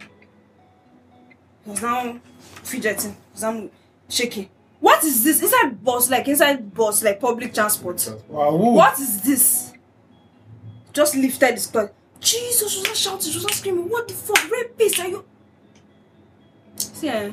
He 1.64 1.70
was 1.70 1.82
now 1.82 2.20
fidgeting, 2.62 3.12
he 3.12 3.32
was 3.32 3.42
now 3.42 3.68
shaking. 4.08 4.48
What 4.80 5.02
is 5.04 5.22
this? 5.22 5.40
Inside 5.42 5.82
bus, 5.82 6.10
like 6.10 6.26
inside 6.26 6.74
bus, 6.74 7.04
like 7.04 7.20
public 7.20 7.54
transport. 7.54 8.08
Wow. 8.28 8.56
What 8.56 8.98
is 8.98 9.22
this? 9.22 9.72
Just 10.92 11.14
lifted 11.14 11.52
his 11.52 11.66
cloth. 11.68 11.90
Jesus, 12.18 12.72
she 12.72 12.78
was 12.80 12.88
not 12.88 12.96
shouting, 12.96 13.30
she 13.30 13.36
was 13.36 13.44
not 13.44 13.52
screaming. 13.54 13.88
What 13.88 14.08
the 14.08 14.14
fuck? 14.14 14.50
Rapist, 14.50 15.00
are 15.00 15.08
you? 15.08 15.24
See, 16.76 17.08
eh, 17.08 17.30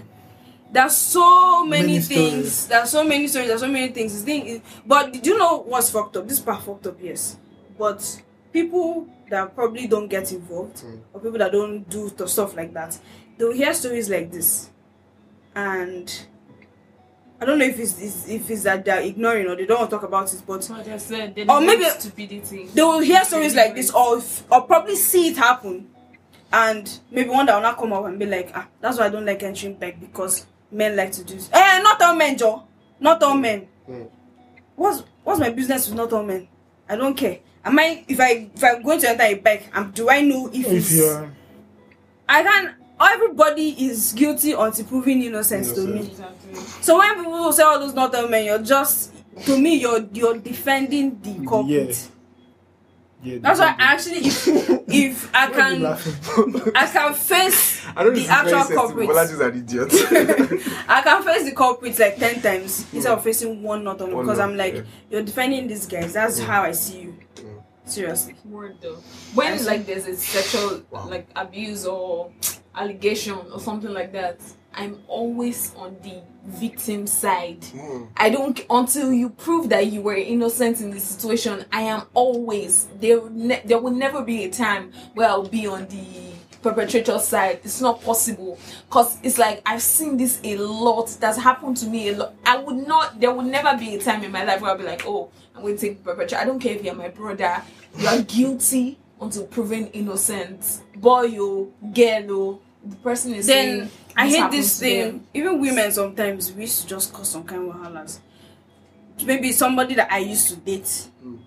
there's 0.72 0.96
so 0.96 1.66
many, 1.66 1.88
Many 1.94 2.00
things. 2.02 2.68
There's 2.68 2.90
so 2.92 3.04
many 3.04 3.28
stories. 3.28 3.48
There's 3.50 3.62
so 3.62 3.68
many 3.68 3.92
things. 3.92 4.20
The 4.20 4.26
thing 4.26 4.46
is, 4.46 4.62
but 4.86 5.12
did 5.14 5.26
you 5.26 5.38
know 5.38 5.58
what's 5.60 5.90
fucked 5.90 6.18
up? 6.18 6.28
This 6.28 6.40
part 6.40 6.62
fucked 6.64 6.88
up, 6.88 6.98
yes. 7.02 7.38
But 7.78 8.22
people 8.54 9.08
that 9.30 9.56
probably 9.56 9.88
don't 9.88 10.08
get 10.08 10.32
involved, 10.32 10.78
Mm. 10.84 11.00
or 11.14 11.22
people 11.22 11.40
that 11.40 11.52
don't 11.52 11.88
do 11.90 12.10
the 12.10 12.28
stuff 12.28 12.56
like 12.56 12.74
that, 12.74 12.98
they'll 13.38 13.52
hear 13.54 13.74
stories 13.74 14.10
like 14.10 14.32
this, 14.32 14.70
and 15.56 16.26
I 17.42 17.46
don't 17.46 17.58
know 17.58 17.66
if 17.66 17.80
it's, 17.80 18.00
it's 18.02 18.28
if 18.28 18.50
it's 18.50 18.64
that 18.64 18.84
they're 18.84 19.02
ignoring 19.02 19.48
or 19.48 19.56
they 19.56 19.66
don't 19.66 19.80
want 19.80 19.90
to 19.90 19.96
talk 19.96 20.04
about 20.04 20.34
it, 20.34 20.42
but 20.46 20.70
Like 20.70 20.88
I 20.90 20.98
said, 20.98 21.46
Or 21.48 21.62
maybe- 21.62 21.86
stupidity. 21.86 22.66
they 22.74 22.82
will 22.82 23.00
hear 23.00 23.24
stories 23.24 23.56
like 23.56 23.76
this 23.76 23.92
or 23.92 24.18
if, 24.18 24.44
or 24.52 24.62
probably 24.64 24.96
see 24.98 25.30
it 25.30 25.38
happen 25.38 25.88
and 26.52 27.00
maybe 27.12 27.30
one 27.30 27.46
that 27.46 27.56
will 27.56 27.62
not 27.62 27.78
come 27.78 27.94
up 27.94 28.04
and 28.06 28.18
be 28.20 28.26
like 28.26 28.50
ah 28.56 28.68
that's 28.82 28.98
why 28.98 29.06
i 29.06 29.10
don't 29.10 29.24
like 29.26 29.44
entering 29.44 29.76
back 29.76 30.00
because 30.00 30.48
men 30.72 30.96
like 30.96 31.12
to 31.12 31.24
do 31.24 31.34
this. 31.36 31.50
eh 31.54 31.80
not 31.82 32.02
all 32.02 32.16
men 32.16 32.38
joe 32.38 32.64
not 33.00 33.22
all 33.24 33.36
men 33.36 33.68
Mm. 33.90 34.08
what's 34.76 35.04
what's 35.24 35.40
my 35.40 35.50
business 35.50 35.88
with 35.88 35.98
not 35.98 36.14
all 36.14 36.24
men 36.24 36.48
i 36.88 36.96
don't 36.96 37.16
care 37.18 37.40
am 37.66 37.80
i 37.80 38.04
if 38.08 38.20
i 38.20 38.50
if 38.54 38.64
i'm 38.64 38.82
going 38.84 39.00
to 39.00 39.10
enter 39.10 39.24
a 39.24 39.34
bike 39.36 39.68
um, 39.74 39.90
do 39.92 40.10
i 40.10 40.22
know 40.22 40.48
if, 40.54 40.68
If 40.68 40.72
it's 40.74 40.92
you're 40.98 41.32
i 42.28 42.44
can 42.44 42.76
everybody 43.02 43.70
is 43.88 44.14
guilty 44.14 44.52
until 44.52 44.86
proven 44.86 45.22
innocence 45.24 45.72
to 45.74 45.82
me 45.88 46.02
Exactly. 46.02 46.54
so 46.82 47.00
when 47.00 47.16
people 47.16 47.52
say 47.54 47.64
all 47.64 47.80
those 47.80 47.94
not 47.96 48.14
all 48.14 48.28
men 48.28 48.46
you're 48.46 48.60
just 48.62 49.12
to 49.46 49.58
me 49.58 49.76
you're 49.76 50.06
you're 50.14 50.38
defending 50.38 51.20
the 51.22 51.46
culprit 51.48 52.10
yeah, 53.22 53.38
That's 53.42 53.60
why 53.60 53.76
actually, 53.78 54.20
if 54.28 54.48
if 54.88 55.30
I 55.36 55.50
Why 55.52 55.60
are 55.60 55.74
you 55.74 55.84
can. 56.56 56.72
I 56.76 56.86
can 56.88 57.14
face 57.14 57.69
I 57.96 58.04
know 58.04 58.10
the 58.10 58.16
this 58.16 58.24
is 58.24 58.28
very 58.28 58.40
actual 58.40 58.60
sensitive, 58.60 58.78
culprit. 58.78 59.08
but 59.08 59.14
that's 59.14 59.30
just 59.32 59.42
an 59.42 59.58
idiot. 59.58 59.90
I 60.88 61.02
can 61.02 61.24
face 61.24 61.44
the 61.46 61.52
culprit 61.56 62.00
like 62.00 62.18
ten 62.18 62.42
times 62.42 62.86
instead 62.94 63.12
of 63.14 63.24
facing 63.24 63.62
one 63.64 63.84
not 63.84 64.02
on 64.02 64.10
because 64.10 64.40
I'm 64.40 64.58
like, 64.58 64.76
yeah. 64.76 64.82
you're 65.10 65.24
defending 65.24 65.68
these 65.68 65.86
guys. 65.86 66.14
That's 66.14 66.40
how 66.40 66.64
I 66.64 66.72
see 66.72 67.02
you. 67.02 67.18
Mm. 67.36 67.64
Seriously. 67.86 68.36
Word 68.46 68.78
though. 68.82 68.98
When 69.34 69.54
I 69.54 69.58
see. 69.58 69.66
like 69.66 69.86
there's 69.86 70.08
a 70.08 70.16
sexual 70.16 70.82
Wow. 70.92 71.08
like 71.10 71.28
abuse 71.36 71.86
or 71.86 72.32
allegation 72.76 73.38
or 73.52 73.60
something 73.60 73.92
like 73.92 74.12
that, 74.14 74.40
I'm 74.74 75.00
always 75.08 75.74
on 75.76 75.98
the 76.04 76.22
victim 76.46 77.08
side. 77.08 77.62
Mm. 77.62 78.08
I 78.16 78.30
don't 78.30 78.60
until 78.70 79.12
you 79.12 79.30
prove 79.30 79.70
that 79.70 79.88
you 79.88 80.02
were 80.02 80.16
innocent 80.16 80.82
in 80.82 80.92
the 80.92 81.00
situation. 81.00 81.66
I 81.72 81.82
am 81.82 82.04
always 82.14 82.86
there. 83.00 83.28
Ne- 83.30 83.64
there 83.66 83.80
will 83.80 83.92
never 83.92 84.24
be 84.24 84.44
a 84.44 84.50
time 84.50 84.92
where 85.16 85.28
I'll 85.28 85.48
be 85.48 85.66
on 85.68 85.88
the 85.88 86.06
perpetrator 86.62 87.20
side. 87.20 87.62
It's 87.64 87.82
not 87.82 88.02
possible 88.02 88.58
because 88.90 89.18
it's 89.24 89.38
like 89.38 89.62
I've 89.66 89.82
seen 89.82 90.18
this 90.18 90.40
a 90.44 90.58
lot. 90.58 91.16
That's 91.20 91.38
happened 91.38 91.78
to 91.78 91.88
me 91.88 92.10
a 92.10 92.18
lot. 92.18 92.34
I 92.46 92.58
would 92.58 92.88
not. 92.88 93.20
There 93.20 93.32
would 93.34 93.46
never 93.46 93.78
be 93.78 93.96
a 93.96 94.00
time 94.00 94.24
in 94.24 94.32
my 94.32 94.44
life 94.44 94.62
where 94.62 94.72
I'll 94.72 94.78
be 94.78 94.84
like, 94.84 95.04
oh, 95.06 95.30
I'm 95.56 95.62
going 95.62 95.76
to 95.78 95.82
take 95.82 95.98
the 95.98 96.04
perpetrator. 96.04 96.38
I 96.38 96.46
don't 96.46 96.60
care 96.60 96.76
if 96.76 96.84
you're 96.84 96.96
my 96.96 97.10
brother. 97.10 97.62
You 97.98 98.08
are 98.08 98.22
guilty 98.22 98.98
until 99.20 99.46
proven 99.48 99.88
innocent. 99.88 100.82
Boy, 100.96 101.24
you 101.24 101.74
girl, 101.94 102.62
the 102.84 102.96
person 102.98 103.34
is 103.34 103.48
Then. 103.48 103.90
I 104.16 104.28
hate 104.28 104.52
this 104.52 104.80
thing. 104.80 105.26
Even 105.34 105.62
women 105.62 105.92
sometimes 105.92 106.52
we 106.52 106.62
used 106.62 106.82
to 106.82 106.88
just 106.88 107.14
cause 107.14 107.30
some 107.30 107.44
kind 107.44 107.70
of 107.70 107.76
wahalas. 107.76 108.20
Maybe 109.26 109.52
somebody 109.52 109.96
that 109.96 110.12
I 110.12 110.20
used 110.20 110.50
to 110.50 110.56
date. 110.58 111.08
Mm. 111.24 111.40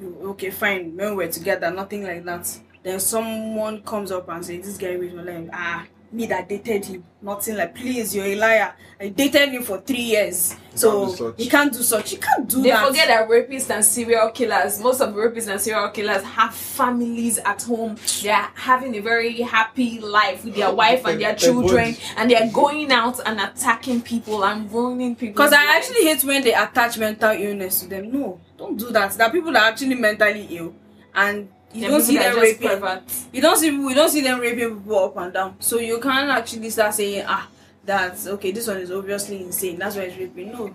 Okay, 0.00 0.50
fine. 0.50 0.96
When 0.96 1.16
we're 1.16 1.30
together, 1.30 1.70
nothing 1.70 2.04
like 2.04 2.24
that. 2.24 2.58
Then 2.84 3.00
someone 3.00 3.82
comes 3.82 4.12
up 4.12 4.28
and 4.28 4.44
says, 4.44 4.64
"This 4.64 4.76
guy 4.76 4.92
raped 4.92 5.14
my 5.14 5.22
life." 5.22 5.48
Ah, 5.52 5.86
me 6.12 6.26
that 6.26 6.48
dated 6.48 6.84
him. 6.84 7.04
Nothing 7.20 7.56
like. 7.56 7.74
Please, 7.74 8.14
you're 8.14 8.26
a 8.26 8.36
liar. 8.36 8.74
I 9.00 9.08
dated 9.08 9.48
him 9.48 9.62
for 9.64 9.78
three 9.80 10.02
years, 10.02 10.54
so 10.74 11.06
can't 11.06 11.10
do 11.10 11.16
such. 11.16 11.40
you 11.40 11.50
can't 11.50 11.72
do 11.72 11.82
such. 11.82 12.12
You 12.12 12.18
can't 12.18 12.48
do 12.48 12.62
They 12.62 12.70
that. 12.70 12.82
They 12.82 12.88
forget 12.88 13.08
that 13.08 13.28
rapists 13.28 13.70
and 13.74 13.84
serial 13.84 14.28
killers, 14.30 14.80
most 14.80 15.00
of 15.00 15.12
the 15.14 15.20
rapists 15.20 15.48
and 15.48 15.60
serial 15.60 15.88
killers 15.88 16.22
have 16.22 16.54
families 16.54 17.38
at 17.38 17.62
home. 17.62 17.96
They 18.22 18.28
are 18.30 18.50
having 18.54 18.94
a 18.96 19.00
very 19.00 19.40
happy 19.40 19.98
life 19.98 20.44
with 20.44 20.54
their 20.54 20.72
wife 20.72 21.04
and 21.06 21.20
their 21.20 21.34
children, 21.34 21.96
and 22.16 22.30
they 22.30 22.36
are 22.36 22.48
going 22.48 22.92
out 22.92 23.18
and 23.26 23.40
attacking 23.40 24.02
people 24.02 24.44
and 24.44 24.70
ruining 24.70 25.16
people. 25.16 25.32
Because 25.32 25.52
I 25.54 25.76
actually 25.76 26.04
hate 26.04 26.22
when 26.22 26.44
they 26.44 26.52
attach 26.54 26.98
mental 26.98 27.30
illness 27.32 27.80
to 27.80 27.88
them. 27.88 28.12
No, 28.12 28.38
don't 28.56 28.76
do 28.76 28.90
that. 28.90 29.12
There 29.12 29.26
are 29.26 29.32
people 29.32 29.52
that 29.52 29.62
are 29.62 29.68
actually 29.70 29.96
mentally 29.96 30.46
ill, 30.50 30.74
and 31.14 31.48
you 31.74 31.88
don't 31.88 32.00
see 32.02 32.16
them 32.18 32.38
raping. 32.38 33.00
You 33.32 33.40
don't 33.42 33.56
see 33.58 33.70
we 33.76 33.94
don't 33.94 34.08
see 34.10 34.20
them 34.20 34.40
raping 34.40 34.78
people 34.80 34.98
up 35.04 35.16
and 35.16 35.32
down. 35.32 35.56
So 35.60 35.78
you 35.78 35.98
can't 36.00 36.30
actually 36.30 36.70
start 36.70 36.94
saying 36.94 37.24
ah 37.26 37.48
that's 37.84 38.26
okay. 38.26 38.52
This 38.52 38.66
one 38.66 38.78
is 38.78 38.90
obviously 38.90 39.42
insane. 39.42 39.78
That's 39.78 39.96
why 39.96 40.02
it's 40.02 40.16
raping. 40.18 40.52
No, 40.52 40.74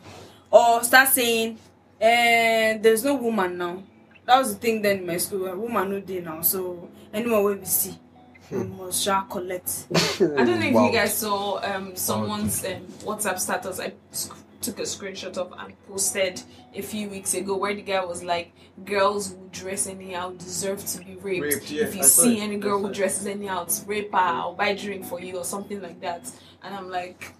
or 0.51 0.83
start 0.83 1.09
saying 1.09 1.57
eh 1.99 2.77
there's 2.77 3.03
no 3.03 3.15
woman 3.15 3.57
now. 3.57 3.83
That 4.25 4.37
was 4.39 4.53
the 4.53 4.59
thing 4.59 4.81
then 4.81 4.99
in 4.99 5.07
my 5.07 5.17
school. 5.17 5.47
A 5.47 5.55
woman 5.57 5.89
no 5.89 5.99
day 6.01 6.19
now. 6.21 6.41
So 6.41 6.89
anyone 7.13 7.43
will 7.43 7.55
be 7.55 7.65
see. 7.65 7.97
We 8.51 8.63
must 8.63 9.03
shall 9.03 9.23
collect. 9.23 9.85
I 9.93 9.97
don't 10.19 10.59
know 10.59 10.65
if 10.65 10.73
Wow. 10.73 10.87
you 10.87 10.91
guys 10.93 11.13
saw 11.17 11.59
um, 11.63 11.95
someone's 11.95 12.65
um, 12.65 12.81
WhatsApp 13.05 13.39
status. 13.39 13.79
I 13.79 13.93
sc- 14.11 14.33
took 14.61 14.79
a 14.79 14.83
screenshot 14.83 15.37
of 15.37 15.53
and 15.57 15.73
posted 15.87 16.41
a 16.73 16.81
few 16.81 17.09
weeks 17.09 17.33
ago 17.33 17.55
where 17.57 17.73
the 17.73 17.81
guy 17.81 18.03
was 18.03 18.23
like, 18.23 18.51
"Girls 18.85 19.31
who 19.31 19.49
dress 19.51 19.87
anyhow 19.87 20.31
deserve 20.31 20.85
to 20.85 20.97
be 20.99 21.15
raped. 21.15 21.43
Raped, 21.43 21.71
yeah, 21.71 21.83
if 21.85 21.95
you 21.95 22.01
I 22.01 22.05
see 22.05 22.39
any 22.39 22.57
girl 22.57 22.79
who 22.79 22.93
dresses 22.93 23.25
anyhow, 23.25 23.63
it's 23.63 23.83
rape 23.87 24.11
her. 24.11 24.17
I'll 24.17 24.53
buy 24.53 24.73
drink 24.75 25.05
for 25.05 25.19
you 25.21 25.37
or 25.37 25.43
something 25.45 25.81
like 25.81 25.99
that." 26.01 26.29
And 26.63 26.75
I'm 26.75 26.89
like, 26.89 27.33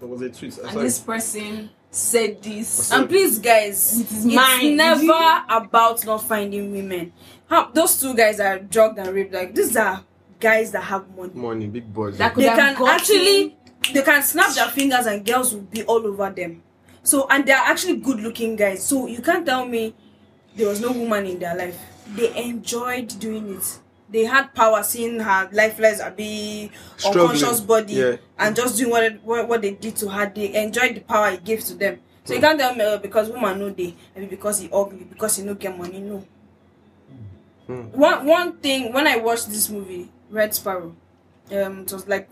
There 0.00 0.08
was 0.08 0.20
a 0.22 0.30
tweet. 0.30 0.58
I 0.64 0.70
and 0.70 0.80
this 0.80 0.98
person 1.00 1.70
said 1.90 2.42
this. 2.42 2.90
And 2.92 3.08
please, 3.08 3.38
guys, 3.38 4.00
it's 4.00 4.24
mind. 4.24 4.76
never 4.76 5.44
about 5.48 6.04
not 6.04 6.22
finding 6.22 6.70
women. 6.72 7.12
How, 7.48 7.70
those 7.72 8.00
two 8.00 8.14
guys 8.14 8.40
are 8.40 8.58
drugged 8.58 8.98
and 8.98 9.08
raped. 9.14 9.32
Like 9.32 9.54
these 9.54 9.76
are 9.76 10.04
guys 10.38 10.70
that 10.72 10.82
have 10.82 11.08
money. 11.16 11.32
Money, 11.34 11.66
big 11.66 11.92
boys. 11.92 12.18
That 12.18 12.34
could 12.34 12.44
They 12.44 12.48
have 12.48 12.58
can 12.58 12.74
gotten- 12.74 12.94
actually, 12.94 13.56
they 13.94 14.02
can 14.02 14.22
snap 14.22 14.54
their 14.54 14.68
fingers 14.68 15.06
and 15.06 15.24
girls 15.24 15.54
will 15.54 15.62
be 15.62 15.82
all 15.84 16.06
over 16.06 16.30
them. 16.30 16.62
So 17.02 17.26
and 17.30 17.46
they 17.46 17.52
are 17.52 17.64
actually 17.64 17.96
good-looking 17.96 18.56
guys. 18.56 18.84
So 18.86 19.06
you 19.06 19.22
can't 19.22 19.46
tell 19.46 19.64
me 19.64 19.94
there 20.56 20.68
was 20.68 20.80
no 20.80 20.92
woman 20.92 21.26
in 21.26 21.38
their 21.38 21.56
life. 21.56 21.78
They 22.14 22.36
enjoyed 22.36 23.08
doing 23.18 23.56
it. 23.56 23.78
They 24.10 24.24
had 24.24 24.54
power 24.54 24.82
seeing 24.82 25.20
her 25.20 25.48
lifeless, 25.52 26.00
be 26.16 26.70
unconscious 27.04 27.60
body, 27.60 27.92
Yeah. 27.94 28.16
and 28.38 28.56
just 28.56 28.78
doing 28.78 28.90
what, 28.90 29.02
it, 29.04 29.22
what 29.22 29.46
what 29.48 29.62
they 29.62 29.72
did 29.72 29.96
to 29.96 30.08
her. 30.08 30.30
They 30.34 30.54
enjoyed 30.62 30.96
the 30.96 31.00
power 31.00 31.28
it 31.30 31.44
gave 31.44 31.62
to 31.64 31.74
them. 31.74 32.00
So 32.24 32.34
you 32.34 32.40
can't 32.40 32.58
tell 32.58 32.74
me 32.74 32.84
uh, 32.84 32.98
because 32.98 33.28
woman 33.30 33.58
no 33.58 33.70
day, 33.70 33.94
maybe 34.14 34.26
because 34.28 34.60
he 34.60 34.68
ugly, 34.72 35.04
because 35.04 35.36
he 35.36 35.44
no 35.44 35.54
get 35.54 35.76
money. 35.78 36.00
No. 36.00 36.24
Hmm. 37.66 37.82
One 37.92 38.26
one 38.26 38.56
thing 38.58 38.92
when 38.92 39.06
I 39.06 39.16
watched 39.16 39.48
this 39.48 39.68
movie, 39.68 40.10
Red 40.30 40.54
Sparrow, 40.54 40.94
Um, 41.52 41.80
it 41.80 41.92
was 41.92 42.06
like 42.08 42.28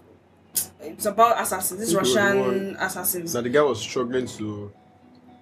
it's 0.80 1.06
about 1.06 1.40
assassins. 1.40 1.80
This 1.80 1.94
Russian 1.94 2.76
assassins 2.78 3.32
So 3.32 3.42
the 3.42 3.48
guy 3.48 3.62
was 3.62 3.80
struggling 3.80 4.26
to 4.26 4.72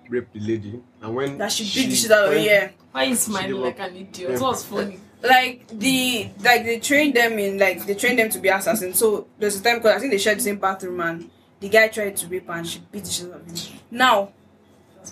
rape 0.08 0.28
the 0.32 0.40
lady, 0.40 0.80
and 1.02 1.14
when 1.14 1.38
that 1.38 1.50
she 1.52 1.64
beat 1.64 1.90
the 1.90 1.96
shit 1.96 2.10
out 2.10 2.24
of. 2.24 2.30
when- 2.30 2.44
Yeah. 2.44 2.70
Why 2.92 3.04
is 3.04 3.08
gave 3.10 3.18
smiling 3.18 3.60
like 3.60 3.78
an 3.80 3.96
idiot? 3.96 4.30
Yeah. 4.32 4.38
was 4.40 4.64
funny? 4.64 5.00
like 5.22 5.66
the 5.68 6.28
like 6.42 6.64
they 6.64 6.78
trained 6.78 7.14
them 7.14 7.38
in 7.38 7.58
like 7.58 7.86
they 7.86 7.94
trained 7.94 8.18
them 8.18 8.28
to 8.28 8.38
be 8.38 8.48
assassins. 8.50 8.98
So 8.98 9.26
there's 9.38 9.58
a 9.58 9.62
time 9.62 9.76
because 9.78 9.96
I 9.96 9.98
think 9.98 10.12
they 10.12 10.18
shared 10.18 10.36
the 10.38 10.42
same 10.42 10.58
bathroom 10.58 11.00
and 11.00 11.30
the 11.60 11.68
guy 11.70 11.88
tried 11.88 12.16
to 12.18 12.26
rape 12.28 12.46
her 12.46 12.52
and 12.52 12.66
she 12.68 12.80
beat 12.92 13.04
the 13.04 13.10
shit 13.10 13.32
out 13.32 13.40
of 13.40 13.46
him. 13.46 13.78
Now 13.90 14.32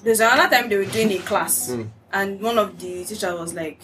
there's 0.05 0.21
another 0.21 0.55
time 0.55 0.69
they 0.69 0.77
were 0.77 0.85
doing 0.85 1.11
a 1.13 1.19
class 1.19 1.71
Mm. 1.71 1.89
and 2.13 2.41
one 2.43 2.59
of 2.59 2.79
the 2.79 3.05
teachers 3.05 3.23
was 3.25 3.55
like, 3.55 3.81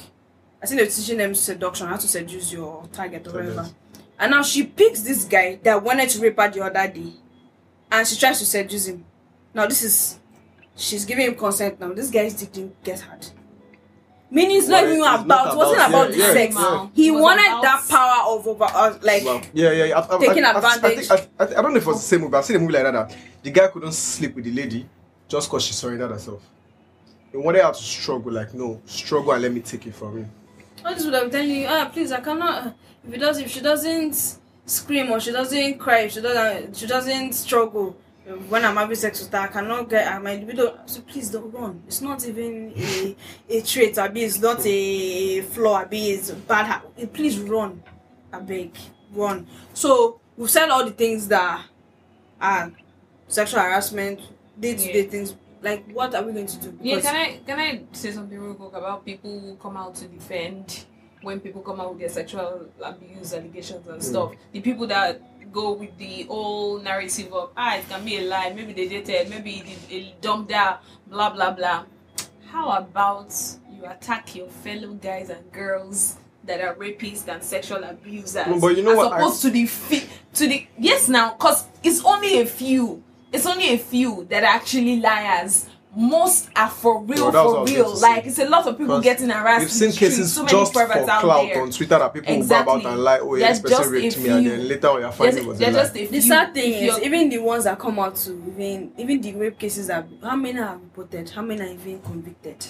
I 0.63 0.67
think 0.67 0.79
they 0.81 0.85
were 0.87 0.91
teaching 0.91 1.17
them 1.19 1.35
seduction, 1.35 1.87
how 1.87 1.97
to 1.97 2.07
seduce 2.09 2.53
your 2.53 2.87
target 2.93 3.27
or 3.27 3.31
Target. 3.33 3.57
whatever. 3.57 3.71
And 4.19 4.31
now 4.33 4.43
she 4.43 4.65
picks 4.65 5.01
this 5.03 5.25
guy 5.25 5.59
that 5.63 5.83
wanted 5.83 6.09
to 6.11 6.21
rape 6.21 6.37
her 6.39 6.51
the 6.51 6.63
other 6.65 6.93
day, 6.93 7.13
and 7.91 8.07
she 8.07 8.17
tries 8.19 8.39
to 8.41 8.45
seduce 8.47 8.87
him. 8.87 9.05
Now 9.55 9.67
this 9.67 9.83
is 9.83 10.19
she's 10.77 11.05
giving 11.05 11.27
him 11.27 11.35
consent 11.37 11.79
now. 11.81 11.93
This 11.93 12.11
guy's 12.11 12.35
dick 12.35 12.53
didn't 12.53 12.83
get 12.83 13.01
hard. 13.01 13.27
Meaning 14.31 14.59
it's 14.59 14.69
not 14.69 14.85
even 14.85 14.99
it's 14.99 15.23
about, 15.23 15.55
it 15.55 15.57
wasn't 15.57 15.79
about- 15.79 15.89
about 15.89 16.11
yeah, 16.11 16.17
the 16.17 16.19
yeah, 16.19 16.33
sex. 16.35 16.55
yeah. 16.59 16.89
He 16.95 17.11
wanted 17.11 17.47
about- 17.47 17.63
that 17.63 17.87
power 17.89 18.35
of 18.37 18.47
over 18.47 18.65
uh, 18.65 18.99
like 19.03 19.25
Well, 19.25 19.41
yeah, 19.55 19.71
yeah, 19.73 19.85
yeah. 19.85 19.99
I, 20.01 20.17
I, 20.17 20.19
Taking 20.19 20.45
I, 20.45 20.51
I, 20.51 20.53
I, 20.53 20.75
advantage. 20.75 21.09
think, 21.09 21.31
I, 21.41 21.45
I, 21.45 21.47
I 21.59 21.63
don't 21.63 21.73
know 21.73 21.79
if 21.79 21.85
it 21.85 21.87
was 21.87 21.97
the 21.97 22.03
same 22.07 22.21
movie, 22.21 22.37
I've 22.37 22.45
seen 22.45 22.57
a 22.57 22.59
movie 22.59 22.75
like 22.75 22.83
that. 22.83 22.93
that 22.93 23.17
the 23.43 23.51
guy 23.51 23.69
couldn't 23.69 23.93
sleep 23.93 24.35
with 24.35 24.45
the 24.45 24.53
lady 24.53 24.87
just 25.29 25.49
because 25.49 25.65
she 25.65 25.73
surrendered 25.73 26.11
herself. 26.11 26.43
He 27.33 27.39
wanted 27.39 27.63
her 27.63 27.73
to 27.73 27.83
struggle, 27.83 28.33
like, 28.33 28.53
no, 28.53 28.83
struggle 28.85 29.33
and 29.33 29.43
let 29.43 29.53
me 29.53 29.61
take 29.61 29.87
it 29.87 29.95
from 29.95 30.19
you. 30.19 30.29
all 30.85 30.95
this 30.95 31.05
would 31.07 31.15
have 31.15 31.31
telling 31.31 31.51
you, 31.51 31.67
ah, 31.67 31.89
please, 31.91 32.13
I 32.13 32.21
cannot. 32.21 32.75
If 33.07 33.15
it 33.15 33.19
does, 33.19 33.39
if 33.39 33.51
she 33.51 33.61
doesn't 33.61 34.39
scream 34.67 35.11
or 35.11 35.21
she 35.21 35.33
doesn't 35.33 35.79
cry, 35.79 36.01
if 36.01 36.13
she 36.13 36.21
doesn't, 36.21 36.77
she 36.77 36.87
doesn't 36.87 37.33
struggle 37.33 37.97
when 38.49 38.65
I'm 38.65 38.77
having 38.77 38.97
sex 38.97 39.21
with 39.21 39.33
her, 39.33 39.39
I 39.39 39.47
cannot 39.49 39.89
get 39.89 40.07
uh, 40.07 40.21
my 40.21 40.37
libido. 40.37 40.79
So 40.87 41.01
please 41.03 41.31
don't 41.31 41.51
run. 41.51 41.83
It's 41.87 42.01
not 42.01 42.27
even 42.27 42.73
a 42.77 43.17
a 43.49 43.61
trait. 43.63 43.99
Abi, 43.99 44.23
it's 44.23 44.39
not 44.39 44.65
a 44.67 45.41
flaw. 45.43 45.81
Abi, 45.81 46.11
it's 46.11 46.31
bad. 46.31 46.83
Please 47.13 47.39
run. 47.39 47.83
I 48.33 48.41
beg, 48.41 48.77
run. 49.13 49.47
So 49.73 50.21
we've 50.37 50.51
said 50.51 50.69
all 50.69 50.85
the 50.85 50.91
things 50.91 51.29
that 51.29 51.65
are 52.41 52.73
sexual 53.29 53.61
harassment, 53.61 54.21
day 54.61 54.75
to 54.75 54.93
day 54.93 55.05
things. 55.05 55.35
Like, 55.61 55.91
what 55.91 56.15
are 56.15 56.23
we 56.23 56.33
going 56.33 56.47
to 56.47 56.57
do? 56.59 56.79
Yeah, 56.83 57.01
can 57.01 57.17
I 57.17 57.41
can 57.45 57.59
I 57.59 57.83
say 57.93 58.13
something 58.13 58.39
real 58.39 58.55
quick 58.55 58.75
about 58.75 59.05
people 59.05 59.41
who 59.41 59.57
come 59.57 59.77
out 59.77 59.95
to 59.97 60.07
defend 60.07 60.85
when 61.23 61.41
people 61.41 61.63
come 61.63 61.81
out 61.81 61.91
with 61.91 62.01
their 62.01 62.09
sexual 62.09 62.67
abuse 62.83 63.35
allegations 63.35 63.87
and 63.89 64.03
stuff? 64.03 64.33
The 64.53 64.61
people 64.61 64.87
that 64.89 65.21
go 65.53 65.73
with 65.73 65.97
the 65.99 66.25
whole 66.25 66.79
narrative 66.79 67.33
of 67.33 67.51
ah 67.57 67.77
it 67.77 67.89
can 67.89 68.05
be 68.05 68.19
a 68.19 68.23
lie, 68.23 68.53
maybe 68.55 68.73
they 68.73 68.89
dated, 68.89 69.31
maybe 69.31 69.53
he 69.89 70.15
dumped 70.21 70.53
her, 70.53 70.79
blah 71.07 71.31
blah 71.31 71.51
blah. 71.53 71.85
How 72.51 72.71
about 72.79 73.35
you 73.71 73.85
attack 73.87 74.35
your 74.35 74.49
fellow 74.49 74.95
guys 74.95 75.31
and 75.31 75.51
girls 75.53 76.17
that 76.45 76.61
are 76.61 76.75
rapists 76.75 77.29
and 77.29 77.43
sexual 77.43 77.83
abusers? 77.85 78.47
No, 78.47 78.59
but 78.61 78.77
you 78.77 78.83
know 78.83 78.93
as 78.93 78.97
what, 78.97 79.13
I- 79.13 79.19
opposed 79.21 79.43
to 79.43 79.51
the 79.51 79.67
fi- 79.67 80.09
to 80.35 80.47
the 80.47 80.67
yes 80.79 81.09
now, 81.09 81.31
cause 81.31 81.65
it's 81.83 82.05
only 82.05 82.41
a 82.41 82.47
few. 82.47 83.03
It's 83.33 83.45
only 83.45 83.75
a 83.75 83.79
few 83.79 84.25
that 84.31 84.43
are 84.43 84.47
actually 84.55 85.01
liars. 85.01 85.69
Most 85.97 86.51
are 86.55 86.69
for 86.69 87.03
real, 87.03 87.19
No, 87.19 87.31
that's 87.31 87.35
what 87.47 87.63
I 87.63 87.65
for 87.65 87.73
real. 87.73 87.83
going 87.85 87.95
to 87.95 88.01
say. 88.01 88.09
Like 88.15 88.27
it's 88.27 88.39
a 88.39 88.49
lot 88.49 88.67
of 88.67 88.77
people 88.79 89.01
getting 89.01 89.31
harassed. 89.31 89.61
We've 89.61 89.87
in 89.89 89.93
seen 89.93 89.93
cases 89.93 90.33
so 90.35 90.43
many 90.45 90.51
just 90.59 90.73
for 90.73 90.87
clout 90.87 91.57
on 91.57 91.71
Twitter 91.71 91.99
that 91.99 92.13
people 92.15 92.35
Exactly. 92.35 92.73
go 92.75 92.79
about 92.81 92.93
and 92.93 93.03
lie, 93.03 93.19
oh, 93.21 93.35
yeah, 93.35 93.47
There's 93.47 93.63
this 93.63 93.77
person 93.79 93.93
raped 93.93 94.19
me, 94.19 94.29
and 94.29 94.47
then 94.47 94.69
later 94.69 94.89
on 94.89 95.01
you're 95.01 95.13
finding 95.13 95.35
There's, 95.35 95.47
it 95.47 95.49
was 95.49 95.57
a 95.57 95.61
there's 95.61 95.75
just 95.77 95.97
a 95.97 96.07
The 96.07 96.21
sad 96.21 96.55
thing 96.55 96.73
is, 96.75 96.99
even 97.01 97.29
the 97.31 97.39
ones 97.39 97.65
that 97.65 97.79
come 97.79 97.99
out 97.99 98.17
to 98.17 98.31
even 98.49 98.93
even 98.99 99.21
the 99.23 99.35
rape 99.35 99.59
cases 99.59 99.87
that 99.87 100.07
how 100.23 100.37
many 100.37 100.59
are 100.61 100.75
reported, 100.77 101.31
how 101.31 101.43
many 101.43 101.63
are 101.63 101.73
even 101.73 102.01
convicted. 102.03 102.67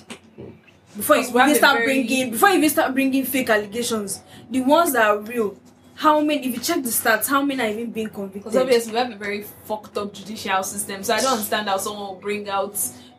Before 0.96 1.16
you 1.16 1.22
Because 1.22 1.34
we 1.34 1.40
have 1.40 1.48
even 1.50 1.58
start 1.58 1.74
very- 1.78 1.86
bringing, 1.86 2.30
before 2.30 2.48
you 2.50 2.58
even 2.58 2.70
start 2.70 2.94
bringing 2.94 3.24
fake 3.24 3.50
allegations, 3.50 4.22
the 4.50 4.60
ones 4.62 4.92
that 4.94 5.06
are 5.06 5.18
real, 5.18 5.56
how 5.96 6.20
many? 6.20 6.46
If 6.46 6.54
you 6.54 6.60
check 6.60 6.82
the 6.82 6.88
stats, 6.90 7.26
how 7.28 7.42
many 7.42 7.60
are 7.62 7.66
even 7.68 7.90
being 7.90 8.08
convicted? 8.08 8.44
Because 8.44 8.56
obviously 8.56 8.92
we 8.92 8.98
have 8.98 9.10
a 9.10 9.16
very 9.16 9.42
fucked 9.64 9.98
up 9.98 10.14
judicial 10.14 10.62
system, 10.62 11.02
so 11.02 11.14
I 11.14 11.20
don't 11.20 11.32
understand 11.32 11.68
how 11.68 11.76
someone 11.76 12.06
will 12.08 12.14
bring 12.20 12.48
out 12.48 12.78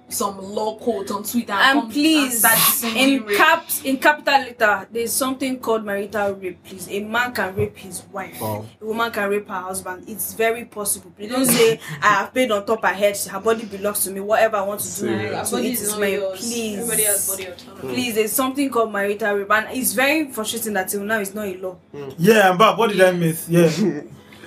some 0.10 0.38
law 0.54 0.76
quote 0.78 1.12
on 1.12 1.24
Twitter 1.24 1.54
and, 1.54 1.62
and 1.78 1.82
come 1.82 1.92
please, 1.92 2.44
and 2.84 2.98
in 2.98 3.24
rape. 3.26 3.38
caps, 3.38 3.84
in 3.84 3.98
capital 3.98 4.40
letter, 4.42 4.88
there's 4.92 5.14
something 5.14 5.60
called 5.60 5.86
marital 5.86 6.34
rape. 6.34 6.64
Please, 6.64 6.88
a 6.90 7.00
man 7.02 7.32
can 7.34 7.56
rape 7.56 7.78
his 7.78 8.02
wife. 8.12 8.40
Wow. 8.42 8.66
A 8.82 8.86
woman 8.86 9.12
can 9.12 9.30
rape 9.30 9.48
her 9.48 9.54
husband. 9.62 10.06
It's 10.08 10.34
very 10.34 10.66
possible. 10.66 11.12
Please 11.16 11.32
don't 11.32 11.46
say 11.46 11.80
I 12.02 12.08
have 12.08 12.34
paid 12.34 12.52
on 12.52 12.66
top 12.66 12.84
of 12.84 12.90
her 12.90 12.96
head. 12.96 13.18
Her 13.18 13.40
body 13.40 13.66
belongs 13.66 14.04
to 14.06 14.12
me. 14.12 14.20
Whatever 14.20 14.58
I 14.58 14.62
want 14.64 14.80
to 14.82 14.86
do, 14.88 14.92
Serious. 14.92 15.34
Like, 15.34 15.46
to 15.46 15.52
body 15.52 15.68
it 15.68 15.72
is 15.74 15.82
is 15.82 15.98
my 15.98 16.08
yours. 16.08 16.40
please. 16.40 16.78
Everybody 16.80 17.04
has 17.04 17.30
body 17.30 17.46
autonomy. 17.46 17.82
Hmm. 17.82 17.88
Please, 17.90 18.16
there's 18.16 18.32
something 18.32 18.70
called 18.70 18.92
marital 18.92 19.36
rape, 19.36 19.52
and 19.52 19.68
it's 19.78 19.94
very 19.94 20.32
frustrating 20.32 20.74
that 20.74 20.90
till 20.90 21.04
now 21.04 21.20
it's 21.20 21.34
not 21.34 21.46
a 21.48 21.58
law. 21.58 21.74
Hmm. 21.92 22.10
Yeah, 22.18 22.50
I'm 22.50 22.58
back. 22.58 22.78
What 22.78 22.90
did 22.92 23.02
I 23.02 23.12
miss? 23.12 23.48
Yeah. 23.48 23.70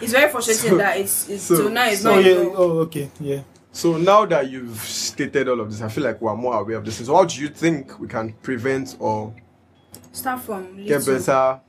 It's 0.01 0.11
very 0.13 0.31
frustrating 0.33 0.71
So- 0.71 0.77
that 0.79 0.97
it's, 0.99 1.29
it's 1.29 1.43
so- 1.45 1.57
till 1.57 1.71
now 1.71 1.87
it's 1.87 2.05
Oh 2.05 2.15
not 2.17 2.25
yeah. 2.25 2.33
a 2.33 2.43
law. 2.43 2.55
Oh 2.57 2.71
okay. 2.81 3.11
Yeah. 3.21 3.41
So 3.73 3.97
now 3.97 4.27
that 4.27 4.51
you've 4.51 4.79
stated 4.81 5.49
all 5.49 5.61
of 5.61 5.71
this, 5.71 5.81
I 5.81 5.89
feel 5.89 6.05
like 6.05 6.21
we're 6.21 6.37
more 6.37 6.61
aware 6.61 6.77
of 6.77 6.85
this. 6.85 7.05
So 7.05 7.15
how 7.17 7.25
do 7.25 7.41
you 7.41 7.49
think 7.49 7.99
we 7.99 8.07
can 8.07 8.33
prevent 8.43 8.97
or 8.99 9.35
Start 10.13 10.43
from 10.43 10.77
get 10.85 10.99
little. 11.07 11.15
better 11.19 11.61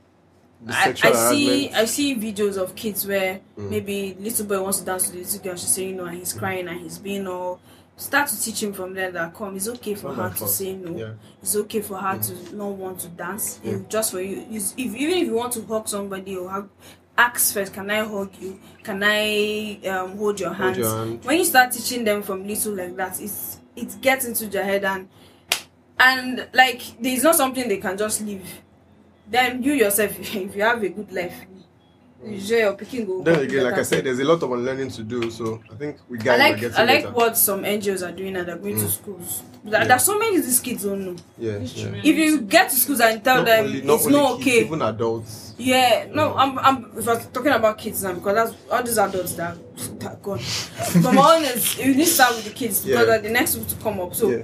I, 0.68 0.94
I 1.02 1.12
see? 1.32 1.70
I 1.72 1.84
see 1.86 2.14
videos 2.16 2.56
of 2.56 2.74
kids 2.74 3.06
where 3.06 3.40
Mm. 3.58 3.70
maybe 3.70 4.16
little 4.20 4.46
boy 4.46 4.62
wants 4.62 4.78
to 4.80 4.84
dance 4.84 5.06
with 5.06 5.14
the 5.14 5.20
little 5.20 5.40
girl, 5.40 5.56
she's 5.56 5.68
saying 5.68 5.96
no 5.96 6.04
and 6.04 6.18
he's 6.18 6.32
crying 6.32 6.68
and 6.68 6.80
he's 6.80 6.98
being 6.98 7.26
all 7.26 7.60
start 7.96 8.28
to 8.28 8.40
teach 8.40 8.62
him 8.62 8.72
from 8.72 8.92
there 8.92 9.10
that 9.12 9.32
come 9.34 9.54
it's 9.56 9.68
okay 9.68 9.94
for 9.94 10.12
her 10.14 10.28
to 10.28 10.34
fault. 10.34 10.50
say 10.50 10.74
no. 10.74 10.96
Yeah. 10.98 11.12
It's 11.42 11.54
okay 11.56 11.80
for 11.80 11.96
her 11.96 12.18
to 12.18 12.56
not 12.56 12.70
want 12.72 12.98
to 13.00 13.08
dance. 13.08 13.60
Yeah. 13.62 13.78
Just 13.88 14.10
for 14.12 14.20
you 14.20 14.44
if 14.50 14.76
even 14.76 15.18
if 15.18 15.26
you 15.28 15.34
want 15.34 15.52
to 15.54 15.62
hug 15.64 15.86
somebody 15.88 16.36
or 16.36 16.50
hug 16.50 16.68
ask 17.16 17.54
first, 17.54 17.72
can 17.72 17.90
I 17.90 18.04
hug 18.04 18.30
you? 18.40 18.58
Can 18.82 19.02
I 19.04 19.78
um, 19.88 20.16
hold 20.16 20.40
your 20.40 20.52
hands? 20.52 20.78
your 20.78 20.96
hand. 20.96 21.24
When 21.24 21.38
you 21.38 21.44
start 21.44 21.72
teaching 21.72 22.04
them 22.04 22.22
from 22.22 22.46
little 22.46 22.74
like 22.74 22.96
that, 22.96 23.20
it's 23.20 23.60
it 23.76 24.00
gets 24.00 24.24
into 24.24 24.46
their 24.46 24.64
head 24.64 24.84
and 24.84 25.08
and 25.98 26.48
like 26.52 26.82
there's 27.00 27.22
not 27.22 27.36
something 27.36 27.68
they 27.68 27.78
can 27.78 27.96
just 27.96 28.20
leave. 28.22 28.60
Then 29.28 29.62
you 29.62 29.72
yourself, 29.72 30.18
if 30.34 30.54
you 30.54 30.62
have 30.62 30.82
a 30.82 30.88
good 30.88 31.12
life, 31.12 31.34
you 32.26 32.40
sure 32.40 32.58
your 32.58 32.74
picking 32.74 33.04
go. 33.06 33.22
Then 33.22 33.40
again, 33.40 33.64
like 33.64 33.74
I 33.74 33.82
said, 33.82 34.04
there's 34.04 34.18
a 34.18 34.24
lot 34.24 34.42
of 34.42 34.50
unlearning 34.52 34.90
to 34.90 35.02
do. 35.02 35.30
So 35.30 35.60
I 35.70 35.74
think 35.74 35.96
we 36.08 36.18
I 36.18 36.22
guys 36.22 36.40
are 36.40 36.50
like 36.50 36.60
getting 36.60 36.76
I 36.76 36.84
like 36.84 37.02
better. 37.04 37.14
what 37.14 37.36
some 37.36 37.62
NGOs 37.62 38.06
are 38.08 38.12
doing 38.12 38.36
and 38.36 38.48
they're 38.48 38.56
going 38.56 38.76
to 38.78 38.84
Mm. 38.84 38.90
schools. 38.90 39.42
There- 39.64 39.80
Yeah. 39.80 39.86
There's 39.88 40.02
so 40.04 40.18
many 40.18 40.36
of 40.36 40.44
these 40.44 40.60
kids 40.60 40.84
don't 40.84 41.04
know. 41.06 41.16
Yeah, 41.38 41.58
yeah. 41.58 41.86
If 42.02 42.16
you 42.16 42.40
get 42.42 42.70
to 42.70 42.76
schools 42.76 43.00
and 43.00 43.22
tell 43.24 43.36
Not 43.36 43.46
them 43.46 43.64
only- 43.66 43.78
it's 43.80 44.06
only 44.06 44.18
not 44.18 44.36
kids, 44.40 44.46
okay, 44.48 44.66
even 44.66 44.82
adults. 44.82 45.54
yeah, 45.58 46.06
no, 46.12 46.34
I'm, 46.34 46.58
I'm 46.58 46.90
if 46.98 47.08
I'm 47.08 47.20
talking 47.32 47.52
about 47.52 47.78
kids 47.78 48.02
now 48.02 48.12
because 48.12 48.34
that's 48.34 48.54
all 48.70 48.82
these 48.82 48.98
adults 48.98 49.34
that 49.34 49.56
that 50.00 50.22
gone. 50.22 50.40
But 51.02 51.12
my 51.14 51.36
own 51.36 51.44
is 51.44 51.78
you 51.78 51.94
need 51.94 52.04
to 52.04 52.10
start 52.10 52.34
with 52.36 52.44
the 52.44 52.50
kids 52.50 52.84
because 52.84 53.00
Yeah. 53.00 53.04
they're 53.06 53.22
the 53.22 53.30
next 53.30 53.54
people 53.56 53.68
to 53.74 53.82
come 53.82 54.00
up. 54.00 54.14
So 54.14 54.30
yeah. 54.30 54.42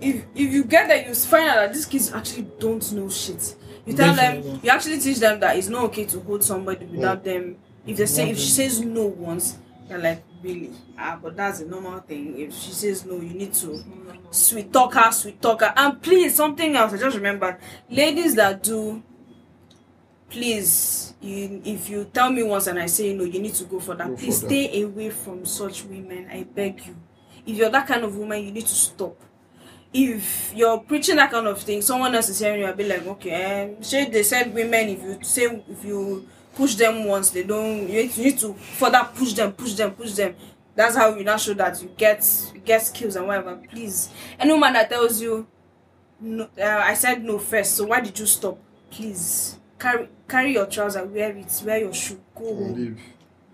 if 0.00 0.16
if 0.34 0.52
you 0.52 0.64
get 0.64 0.88
there, 0.88 1.06
you 1.06 1.14
find 1.14 1.48
out 1.50 1.56
that 1.56 1.74
these 1.74 1.86
kids 1.86 2.12
actually 2.12 2.46
don't 2.58 2.90
know 2.92 3.08
shit. 3.10 3.54
You 3.86 3.94
tell 3.94 4.14
Definitely. 4.14 4.50
them, 4.52 4.60
you 4.62 4.70
actually 4.70 5.00
teach 5.00 5.18
them 5.18 5.40
that 5.40 5.56
it's 5.56 5.68
not 5.68 5.84
okay 5.84 6.04
to 6.06 6.20
hold 6.20 6.44
somebody 6.44 6.86
without 6.86 7.24
them. 7.24 7.56
If 7.86 7.96
they 7.96 8.06
say, 8.06 8.30
if 8.30 8.38
she 8.38 8.48
says 8.50 8.80
no 8.80 9.06
once, 9.06 9.56
they're 9.88 9.98
like, 9.98 10.22
really? 10.42 10.70
Ah, 10.98 11.18
but 11.20 11.36
that's 11.36 11.60
a 11.60 11.66
normal 11.66 12.00
thing. 12.00 12.38
If 12.38 12.54
she 12.54 12.70
says 12.72 13.04
no, 13.04 13.14
you 13.16 13.34
need 13.34 13.54
to 13.54 13.82
sweet 14.30 14.72
talk 14.72 14.94
her, 14.94 15.10
sweet 15.10 15.40
talk 15.42 15.60
her. 15.62 15.72
And 15.76 16.00
please, 16.00 16.34
something 16.34 16.76
else, 16.76 16.92
I 16.92 16.98
just 16.98 17.16
remembered. 17.16 17.56
Ladies 17.88 18.34
that 18.36 18.62
do, 18.62 19.02
please, 20.28 21.14
you, 21.20 21.60
if 21.64 21.88
you 21.88 22.04
tell 22.04 22.30
me 22.30 22.42
once 22.42 22.66
and 22.66 22.78
I 22.78 22.86
say 22.86 23.12
no, 23.14 23.24
you 23.24 23.40
need 23.40 23.54
to 23.54 23.64
go 23.64 23.80
for 23.80 23.94
that. 23.96 24.08
Go 24.08 24.14
for 24.16 24.20
please 24.22 24.40
that. 24.42 24.46
stay 24.46 24.82
away 24.82 25.10
from 25.10 25.44
such 25.44 25.84
women. 25.84 26.28
I 26.30 26.44
beg 26.44 26.86
you. 26.86 26.96
If 27.46 27.56
you're 27.56 27.70
that 27.70 27.86
kind 27.86 28.04
of 28.04 28.16
woman, 28.16 28.44
you 28.44 28.52
need 28.52 28.66
to 28.66 28.74
stop. 28.74 29.16
If 29.92 30.52
you're 30.54 30.78
preaching 30.78 31.16
that 31.16 31.30
kind 31.32 31.46
of 31.48 31.60
thing, 31.60 31.82
someone 31.82 32.14
else 32.14 32.28
is 32.28 32.38
hearing 32.38 32.60
you, 32.60 32.66
I'll 32.66 32.74
be 32.74 32.86
like, 32.86 33.04
okay, 33.06 33.74
um, 33.74 33.82
say 33.82 34.08
they 34.08 34.22
said 34.22 34.54
women, 34.54 34.88
if 34.88 35.02
you 35.02 35.18
say, 35.22 35.62
if 35.68 35.84
you 35.84 36.28
push 36.54 36.76
them 36.76 37.04
once, 37.04 37.30
they 37.30 37.42
don't, 37.42 37.88
you 37.88 38.08
need, 38.16 38.38
to 38.38 38.54
further 38.54 39.08
push 39.14 39.32
them, 39.32 39.52
push 39.52 39.74
them, 39.74 39.90
push 39.92 40.12
them. 40.12 40.36
That's 40.76 40.96
how 40.96 41.14
you 41.16 41.24
now 41.24 41.36
show 41.36 41.54
that 41.54 41.82
you 41.82 41.90
get, 41.96 42.24
get 42.64 42.82
skills 42.82 43.16
and 43.16 43.26
whatever. 43.26 43.56
Please, 43.68 44.10
any 44.38 44.52
woman 44.52 44.72
that 44.74 44.88
tells 44.88 45.20
you, 45.20 45.46
no, 46.20 46.48
uh, 46.58 46.62
I 46.62 46.94
said 46.94 47.24
no 47.24 47.38
first, 47.38 47.76
so 47.76 47.86
why 47.86 48.00
did 48.00 48.18
you 48.18 48.26
stop? 48.26 48.58
Please, 48.90 49.56
carry 49.78 50.08
carry 50.28 50.52
your 50.52 50.66
trousers, 50.66 51.08
wear 51.08 51.36
it, 51.36 51.62
wear 51.64 51.78
your 51.78 51.94
shoe, 51.94 52.20
go 52.34 52.44
home 52.54 52.74
Leave. 52.74 53.00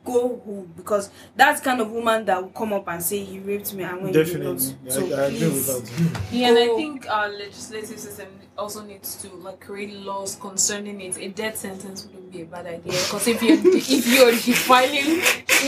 Go 0.07 0.41
home 0.45 0.73
because 0.77 1.11
that's 1.37 1.61
kind 1.61 1.81
of 1.81 1.91
woman 1.91 2.25
that 2.25 2.41
will 2.43 2.51
come 2.51 2.73
up 2.73 2.89
and 2.89 3.03
say 3.03 3.23
he 3.25 3.39
raped 3.41 3.75
me 3.75 3.85
and 3.85 4.03
when 4.03 4.13
Definitely. 4.13 4.53
not. 4.55 4.75
Yeah, 4.85 4.91
So 4.93 5.01
I, 5.15 5.21
I 5.21 5.25
agree 5.27 5.49
with 5.49 5.67
that. 5.67 6.23
Yeah, 6.33 6.49
and 6.49 6.59
I 6.59 6.67
think 6.77 7.07
our 7.11 7.29
legislative 7.29 7.99
system 7.99 8.29
also 8.57 8.83
needs 8.83 9.17
to 9.23 9.29
like 9.37 9.61
create 9.61 9.93
laws 9.95 10.37
concerning 10.41 11.01
it. 11.03 11.19
A 11.19 11.29
death 11.29 11.57
sentence 11.57 12.07
wouldn't 12.07 12.33
be 12.33 12.43
a 12.43 12.45
bad 12.47 12.67
idea 12.67 12.93
because 12.93 13.27
if 13.29 13.43
you're 13.43 13.59
if 13.63 14.07
you're 14.07 14.31
defiling, 14.33 15.21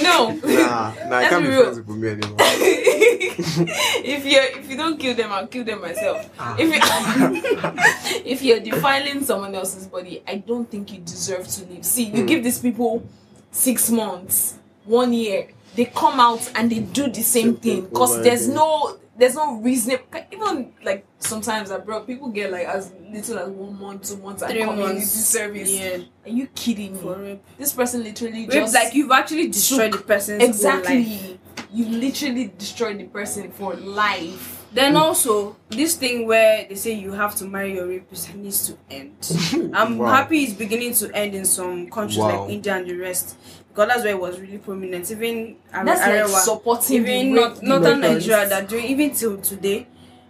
no. 0.02 0.30
Nah, 0.32 0.94
nah, 1.08 1.18
I 1.18 1.24
can't 1.28 1.42
be 1.42 1.48
be 1.50 1.54
real. 1.54 1.62
friends 1.64 1.78
with 1.78 1.96
me 1.96 2.08
anymore. 2.08 2.36
if 2.40 4.24
you 4.24 4.38
if 4.60 4.70
you 4.70 4.76
don't 4.76 4.98
kill 4.98 5.14
them, 5.14 5.32
I'll 5.32 5.46
kill 5.46 5.64
them 5.64 5.80
myself. 5.80 6.28
If 6.58 6.68
you 6.72 8.22
if 8.24 8.42
you're 8.42 8.60
defiling 8.60 9.24
someone 9.24 9.54
else's 9.54 9.86
body, 9.86 10.22
I 10.26 10.36
don't 10.36 10.68
think 10.70 10.92
you 10.92 10.98
deserve 11.00 11.46
to 11.48 11.64
live. 11.66 11.84
See, 11.84 12.04
you 12.04 12.20
Hmm. 12.22 12.26
give 12.26 12.42
these 12.44 12.58
people 12.58 13.02
six 13.50 13.90
months, 13.90 14.58
one 14.84 15.12
year, 15.12 15.48
they 15.74 15.84
come 15.86 16.18
out 16.20 16.50
and 16.54 16.70
they 16.72 16.80
do 16.80 17.08
the 17.08 17.22
same 17.22 17.44
Same 17.44 17.56
thing 17.56 17.82
thing 17.82 17.84
because 17.90 18.12
over 18.14 18.22
there's 18.22 18.44
again. 18.44 18.56
no 18.56 18.98
there's 19.16 19.34
no 19.34 19.56
reason. 19.56 19.98
Even 20.30 20.72
like 20.84 21.04
sometimes 21.18 21.70
abroad, 21.70 22.06
people 22.06 22.28
get 22.28 22.52
like 22.52 22.66
as 22.68 22.92
little 23.10 23.38
as 23.38 23.48
one 23.48 23.78
month, 23.80 24.08
two 24.08 24.16
months, 24.18 24.42
and 24.42 24.52
Three 24.52 24.60
community 24.62 24.94
months. 24.94 25.10
service. 25.10 25.70
Yeah. 25.72 25.98
Are 26.24 26.28
you 26.30 26.46
kidding 26.54 26.92
me? 26.94 27.40
This 27.58 27.72
person 27.72 28.04
literally 28.04 28.42
Rape, 28.42 28.50
just 28.52 28.74
like 28.74 28.94
you've 28.94 29.10
actually 29.10 29.48
destroyed 29.48 29.92
the 29.92 29.98
person's 29.98 30.40
whole 30.62 30.70
life. 30.72 30.84
exactly. 30.90 31.37
You 31.72 31.84
literally 31.86 32.50
destroyed 32.56 32.98
the 32.98 33.04
person 33.04 33.50
for 33.52 33.74
life. 33.74 34.66
Then 34.72 34.96
also 34.96 35.56
this 35.70 35.96
thing 35.96 36.26
where 36.26 36.66
they 36.68 36.74
say 36.74 36.92
you 36.92 37.12
have 37.12 37.34
to 37.36 37.44
marry 37.46 37.74
your 37.74 37.86
rapist 37.86 38.34
needs 38.34 38.66
to 38.68 38.76
end. 38.90 39.70
I'm 39.74 39.98
Wow. 39.98 40.08
happy 40.08 40.44
it's 40.44 40.52
beginning 40.52 40.94
to 40.94 41.10
end 41.14 41.34
in 41.34 41.44
some 41.44 41.88
countries 41.90 42.18
Wow. 42.18 42.42
like 42.42 42.50
India 42.50 42.76
and 42.76 42.86
the 42.88 42.94
rest 42.94 43.36
because 43.68 43.88
that's 43.88 44.02
where 44.04 44.12
it 44.12 44.20
was 44.20 44.38
really 44.40 44.58
prominent. 44.58 45.10
Even 45.10 45.56
Are- 45.72 45.84
That's 45.84 46.00
like 46.00 46.10
Arewa, 46.24 46.38
supporting 46.40 46.96
even 46.96 47.34
not, 47.34 47.54
rape 47.54 47.62
northern 47.62 48.00
victims. 48.00 48.26
Nigeria 48.26 48.48
that 48.48 48.68
doing 48.68 48.84
even 48.86 49.10
till 49.14 49.38
today. 49.38 49.86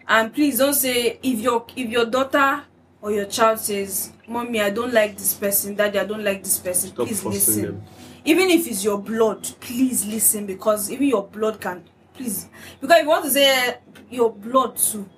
And 0.07 0.33
please 0.33 0.59
don't 0.59 0.75
say 0.75 1.19
if 1.23 1.39
your 1.41 1.67
if 1.77 1.91
your 1.91 2.07
daughter 2.07 2.63
or 3.03 3.11
your 3.13 3.27
child 3.27 3.59
says, 3.59 4.13
"Mommy, 4.27 4.61
I 4.61 4.71
don't 4.71 4.93
like 4.93 5.17
this 5.19 5.35
person. 5.35 5.75
Daddy, 5.75 5.99
I 5.99 6.05
don't 6.05 6.25
like 6.25 6.43
this 6.45 6.59
person." 6.59 6.91
Stop 6.91 7.07
please 7.09 7.21
forcing 7.21 7.55
listen. 7.55 7.63
them. 7.65 7.83
Even 8.29 8.51
if 8.51 8.67
it's 8.67 8.85
your 8.85 8.99
blood 8.99 9.43
please 9.59 10.05
listen 10.07 10.45
because 10.45 10.91
even 10.91 11.07
your 11.09 11.27
blood 11.27 11.59
can 11.59 11.83
please 12.13 12.49
because 12.81 12.99
if 12.99 13.03
you 13.05 13.09
want 13.09 13.25
to 13.25 13.31
say 13.31 13.79
your 14.11 14.31
blood 14.33 14.77
too 14.77 15.09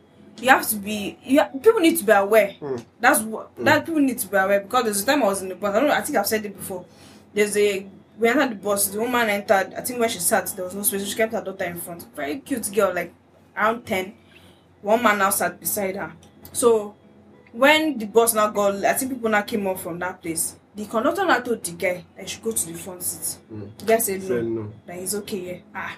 you 0.40 0.48
have 0.48 0.66
to 0.68 0.76
be 0.76 1.18
you 1.24 1.40
ha- 1.40 1.50
people 1.62 1.80
need 1.80 1.96
to 1.98 2.04
be 2.04 2.12
aware. 2.12 2.54
Mm. 2.60 2.84
that's 3.00 3.20
what 3.20 3.54
that 3.56 3.84
people 3.84 4.00
need 4.00 4.18
to 4.18 4.28
be 4.28 4.36
aware 4.36 4.60
because 4.60 4.84
there's 4.84 5.02
a 5.02 5.06
time 5.06 5.22
i 5.24 5.26
was 5.26 5.42
in 5.42 5.48
the 5.48 5.56
bus 5.56 5.74
i 5.74 5.80
don't 5.80 5.88
know 5.88 5.94
i 5.94 6.00
think 6.00 6.16
i've 6.16 6.26
said 6.26 6.44
it 6.44 6.56
before. 6.56 6.84
There's 7.34 7.56
a 7.56 7.86
we 8.18 8.28
entered 8.28 8.50
the 8.50 8.54
bus 8.54 8.88
the 8.88 9.00
woman 9.00 9.28
entered 9.28 9.74
i 9.76 9.80
think 9.80 9.98
where 9.98 10.08
she 10.08 10.20
sat 10.20 10.46
there 10.54 10.64
was 10.64 10.74
no 10.74 10.82
space 10.82 11.06
she 11.06 11.16
kept 11.16 11.32
her 11.32 11.42
daughter 11.42 11.64
in 11.64 11.78
front. 11.80 12.06
Very 12.14 12.38
cute 12.38 12.70
girl 12.72 12.94
like 12.94 13.12
around 13.56 13.84
10 13.86 14.14
one 14.82 15.02
man 15.02 15.18
now 15.18 15.30
sat 15.30 15.58
beside 15.58 15.96
her. 15.96 16.12
So 16.52 16.94
when 17.52 17.98
the 17.98 18.06
bus 18.06 18.34
now 18.34 18.48
got 18.50 18.84
i 18.84 18.92
think 18.92 19.12
people 19.12 19.28
now 19.30 19.42
came 19.42 19.66
up 19.66 19.80
from 19.80 19.98
that 19.98 20.22
place 20.22 20.54
the 20.74 20.86
conductor 20.86 21.26
now 21.26 21.40
told 21.40 21.62
the 21.64 21.72
guy 21.72 22.04
he 22.18 22.26
should 22.26 22.42
go 22.42 22.52
to 22.52 22.66
the 22.66 22.74
front 22.74 23.02
seat. 23.02 23.38
Mm. 23.52 23.78
the 23.78 23.84
guy 23.84 23.98
said 23.98 24.22
no. 24.28 24.40
No. 24.42 24.72
that 24.86 24.96
he's 24.96 25.14
okay 25.14 25.38
yeah. 25.38 25.58
Ah 25.74 25.96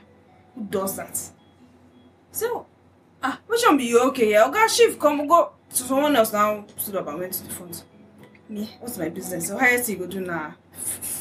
who 0.54 0.64
does 0.64 0.96
that? 0.96 1.18
So 2.30 2.66
ah 3.22 3.38
which 3.46 3.62
one 3.66 3.76
be 3.76 3.84
you? 3.84 4.00
Okay 4.08 4.30
yeah 4.32 4.44
oga 4.48 4.68
shift 4.68 4.98
come 4.98 5.26
go. 5.26 5.52
So 5.68 5.84
someone 5.84 6.16
else 6.16 6.32
now 6.32 6.66
stood 6.76 6.96
up 6.96 7.06
and 7.08 7.18
went 7.18 7.32
to 7.34 7.44
the 7.44 7.50
front. 7.50 7.84
Me 8.48 8.68
what's 8.80 8.98
my 8.98 9.08
business? 9.08 9.48
So 9.48 9.58
highest 9.58 9.88
you 9.88 9.96
go 9.96 10.06
do 10.06 10.20
now 10.20 10.54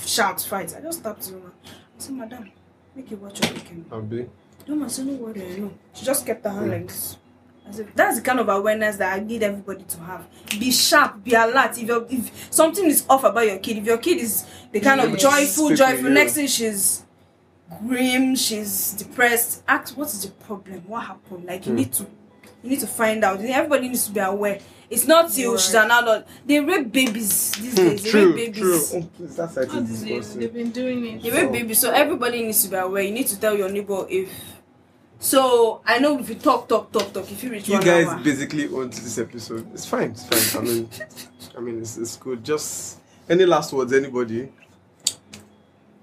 shout 0.05 0.41
fight. 0.41 0.75
I 0.75 0.81
just 0.81 1.03
tapped 1.03 1.21
the 1.23 1.33
woman. 1.33 1.51
I 1.65 1.69
said 1.97 2.15
madam 2.15 2.51
make 2.95 3.09
you 3.11 3.17
watch 3.17 3.39
your 3.41 3.53
pikin 3.53 3.85
Abi. 3.91 4.27
the 4.65 4.71
woman 4.73 4.89
said 4.89 5.05
no 5.05 5.13
worry 5.13 5.41
i 5.45 5.55
know 5.57 5.73
she 5.93 6.05
just 6.05 6.25
kept 6.25 6.43
her 6.43 6.51
hand 6.51 6.71
like 6.71 6.87
this 6.87 7.17
I 7.79 7.85
that's 7.95 8.17
the 8.17 8.21
kind 8.23 8.39
of 8.39 8.49
awareness 8.49 8.97
that 8.97 9.13
I 9.17 9.19
need 9.23 9.43
everybody 9.43 9.83
to 9.83 9.99
have. 10.01 10.27
Be 10.59 10.71
sharp, 10.71 11.23
be 11.23 11.33
alert. 11.33 11.77
If 11.77 11.87
you're, 11.87 12.05
if 12.09 12.53
something 12.53 12.85
is 12.85 13.05
off 13.09 13.23
about 13.23 13.45
your 13.45 13.59
kid, 13.59 13.77
if 13.77 13.85
your 13.85 13.97
kid 13.97 14.17
is 14.19 14.45
the 14.71 14.79
kind 14.79 14.99
of 15.01 15.11
Yes. 15.11 15.21
joyful, 15.21 15.67
Speak 15.67 15.77
joyful, 15.77 15.93
with 15.95 16.03
you. 16.03 16.09
next 16.09 16.33
thing 16.33 16.47
she's 16.47 17.03
grim, 17.87 18.35
she's 18.35 18.91
depressed. 18.93 19.63
Ask 19.67 19.95
what 19.97 20.07
is 20.07 20.23
the 20.23 20.31
problem? 20.31 20.83
What 20.87 21.05
happened? 21.05 21.45
Like 21.45 21.65
you 21.65 21.71
Hmm. 21.71 21.77
need 21.77 21.93
to, 21.93 22.03
you 22.63 22.69
need 22.71 22.79
to 22.81 22.87
find 22.87 23.23
out. 23.23 23.39
Everybody 23.41 23.87
needs 23.87 24.05
to 24.07 24.11
be 24.11 24.19
aware. 24.19 24.59
It's 24.89 25.07
not 25.07 25.31
till 25.31 25.57
she's 25.57 25.73
an 25.73 25.89
adult. 25.89 26.25
They 26.45 26.59
rape 26.59 26.91
babies 26.91 27.51
these 27.53 27.77
Hmm, 27.79 27.85
days. 27.87 28.03
They 28.03 28.09
True, 28.11 28.33
rape 28.35 28.53
true. 28.55 28.71
babies. 28.71 28.93
Oh, 28.93 29.01
please, 29.15 29.35
that's 29.37 29.57
All 29.57 29.63
actually 29.63 29.81
these 29.85 30.01
disgusting. 30.03 30.39
they've 30.41 30.53
been 30.53 30.71
doing 30.71 31.05
it. 31.05 31.23
They 31.23 31.31
rape 31.31 31.51
babies. 31.53 31.79
So 31.79 31.91
everybody 31.91 32.43
needs 32.43 32.61
to 32.63 32.69
be 32.69 32.75
aware. 32.75 33.01
You 33.03 33.11
need 33.11 33.27
to 33.27 33.39
tell 33.39 33.55
your 33.55 33.69
neighbor 33.69 34.05
if. 34.09 34.29
So 35.21 35.81
I 35.85 35.99
know 35.99 36.17
if 36.19 36.27
you 36.29 36.35
talk, 36.35 36.67
talk, 36.67 36.91
talk, 36.91 37.13
talk. 37.13 37.31
If 37.31 37.43
you 37.43 37.51
reach 37.51 37.63
out. 37.63 37.67
You 37.67 37.73
one 37.75 37.83
guys 37.85 38.07
hour, 38.07 38.23
basically 38.23 38.67
own 38.67 38.89
this 38.89 39.19
episode. 39.19 39.71
It's 39.71 39.85
fine. 39.85 40.11
It's 40.11 40.25
fine. 40.25 40.61
I 40.61 40.65
mean, 40.65 40.89
I 41.57 41.59
mean, 41.61 41.79
it's, 41.79 41.95
it's 41.97 42.17
good. 42.17 42.43
Just 42.43 42.97
any 43.29 43.45
last 43.45 43.71
words, 43.71 43.93
anybody? 43.93 44.51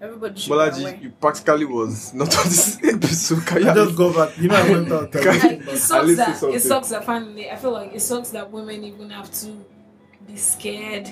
everybody 0.00 0.38
should 0.40 0.50
be 0.50 0.54
aware. 0.54 0.70
Bolaji, 0.70 1.02
you 1.02 1.10
practically 1.10 1.64
was 1.64 2.14
not 2.14 2.36
on 2.38 2.44
this 2.44 2.78
episode. 2.84 3.44
Can 3.44 3.62
you 3.62 3.70
I 3.70 3.74
just 3.74 3.96
go 3.96 4.14
back. 4.14 4.38
You 4.38 4.48
know, 4.48 4.54
I 4.54 4.70
went 4.70 4.92
out. 4.92 5.12
Like, 5.14 5.44
it 5.44 5.78
sucks 5.78 6.16
that 6.16 6.42
it 6.44 6.60
sucks 6.60 6.88
that 6.90 7.04
finally 7.04 7.50
I 7.50 7.56
feel 7.56 7.72
like 7.72 7.92
it 7.92 8.00
sucks 8.00 8.30
that 8.30 8.50
women 8.52 8.84
even 8.84 9.10
have 9.10 9.32
to 9.40 9.64
be 10.26 10.36
scared 10.36 11.08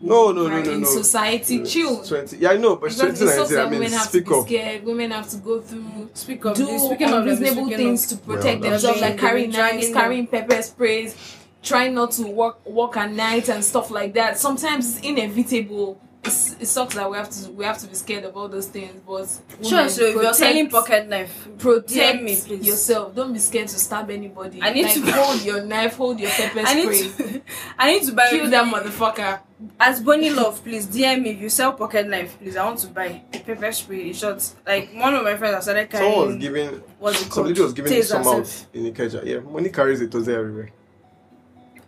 No, 0.00 0.30
no, 0.30 0.46
no, 0.46 0.54
right, 0.54 0.64
no, 0.66 0.72
in 0.72 0.80
no. 0.82 0.88
society. 0.88 1.64
Chill. 1.64 2.04
Twenty. 2.04 2.36
Yeah, 2.36 2.50
I 2.50 2.56
know, 2.58 2.76
but 2.76 2.90
Because 2.90 3.18
2019. 3.18 3.58
I 3.58 3.62
mean, 3.64 3.70
women 3.80 3.92
have 3.92 4.02
to 4.02 4.08
speak 4.08 4.26
be 4.28 4.34
up. 4.34 4.46
scared. 4.46 4.84
Women 4.84 5.10
have 5.10 5.28
to 5.30 5.36
go 5.38 5.60
through 5.62 6.10
Speak 6.12 6.44
of 6.44 6.56
do 6.56 6.66
this. 6.66 6.84
Speaking 6.84 7.12
of 7.12 7.24
this, 7.24 7.38
unreasonable 7.38 7.70
things 7.76 8.12
of, 8.12 8.18
to 8.18 8.24
protect 8.26 8.60
Well, 8.60 8.70
themselves, 8.72 9.00
like 9.00 9.18
carrying 9.18 9.50
They've 9.50 9.58
knives, 9.58 9.90
carrying 9.92 10.26
pepper 10.26 10.60
sprays, 10.62 11.16
trying 11.62 11.94
not 11.94 12.10
to 12.12 12.26
walk 12.26 12.60
walk 12.66 12.96
at 12.98 13.10
night 13.10 13.48
and 13.48 13.64
stuff 13.64 13.90
like 13.90 14.12
that. 14.14 14.38
Sometimes 14.38 14.98
it's 14.98 15.06
inevitable. 15.06 15.98
It's, 16.26 16.52
it 16.60 16.66
sucks 16.66 16.94
that 16.94 17.10
we 17.10 17.16
have 17.16 17.30
to 17.30 17.50
we 17.52 17.64
have 17.64 17.78
to 17.78 17.86
be 17.86 17.94
scared 17.94 18.24
of 18.24 18.36
all 18.36 18.48
those 18.48 18.66
things, 18.68 19.00
but 19.06 19.26
sure. 19.66 19.78
women, 19.78 19.90
So 19.90 20.04
if 20.04 20.14
you're 20.14 20.34
selling 20.34 20.68
pocket 20.68 21.08
knife, 21.08 21.48
protect 21.58 22.22
me, 22.22 22.36
please. 22.36 22.66
yourself. 22.66 23.14
Don't 23.14 23.32
be 23.32 23.38
scared 23.38 23.68
to 23.68 23.78
stab 23.78 24.10
anybody. 24.10 24.60
I 24.62 24.72
need 24.72 24.84
like, 24.86 24.94
to- 24.94 25.12
hold 25.12 25.42
your 25.42 25.62
knife, 25.64 25.96
hold 25.96 26.18
your 26.20 26.30
pepper 26.30 26.60
I 26.64 26.74
need 26.74 26.92
spray, 27.10 27.28
to. 27.28 27.42
I 27.78 27.92
need 27.92 28.02
to 28.06 28.12
buy. 28.12 28.28
kill 28.30 28.50
that 28.50 28.64
motherfucker. 28.74 29.40
As 29.80 30.00
Bonnie 30.02 30.28
Love, 30.30 30.62
please 30.62 30.86
DM 30.86 31.22
me 31.22 31.30
if 31.30 31.40
you 31.40 31.48
sell 31.48 31.72
pocket 31.72 32.06
knife. 32.08 32.36
Please, 32.38 32.56
I 32.56 32.64
want 32.64 32.78
to 32.80 32.88
buy 32.88 33.22
a 33.32 33.38
pepper 33.40 33.72
spray. 33.72 34.08
In 34.08 34.12
short, 34.12 34.46
like 34.66 34.90
one 34.94 35.14
of 35.14 35.24
my 35.24 35.36
friends 35.36 35.54
I 35.56 35.60
started 35.60 35.88
carrying. 35.90 36.12
Someone 36.12 36.28
was 36.28 36.36
giving. 36.36 36.68
what's 36.98 37.20
it 37.22 37.32
Some 37.32 37.44
called? 37.44 37.58
was 37.58 37.72
giving 37.72 37.92
Taser 37.92 38.04
some 38.04 38.24
self. 38.24 38.36
out 38.62 38.66
in 38.74 38.84
the 38.84 38.90
Ikeja. 38.92 39.24
Yeah, 39.24 39.38
money 39.40 39.70
carries 39.70 40.00
it 40.02 40.12
was 40.12 40.28
everywhere. 40.28 40.70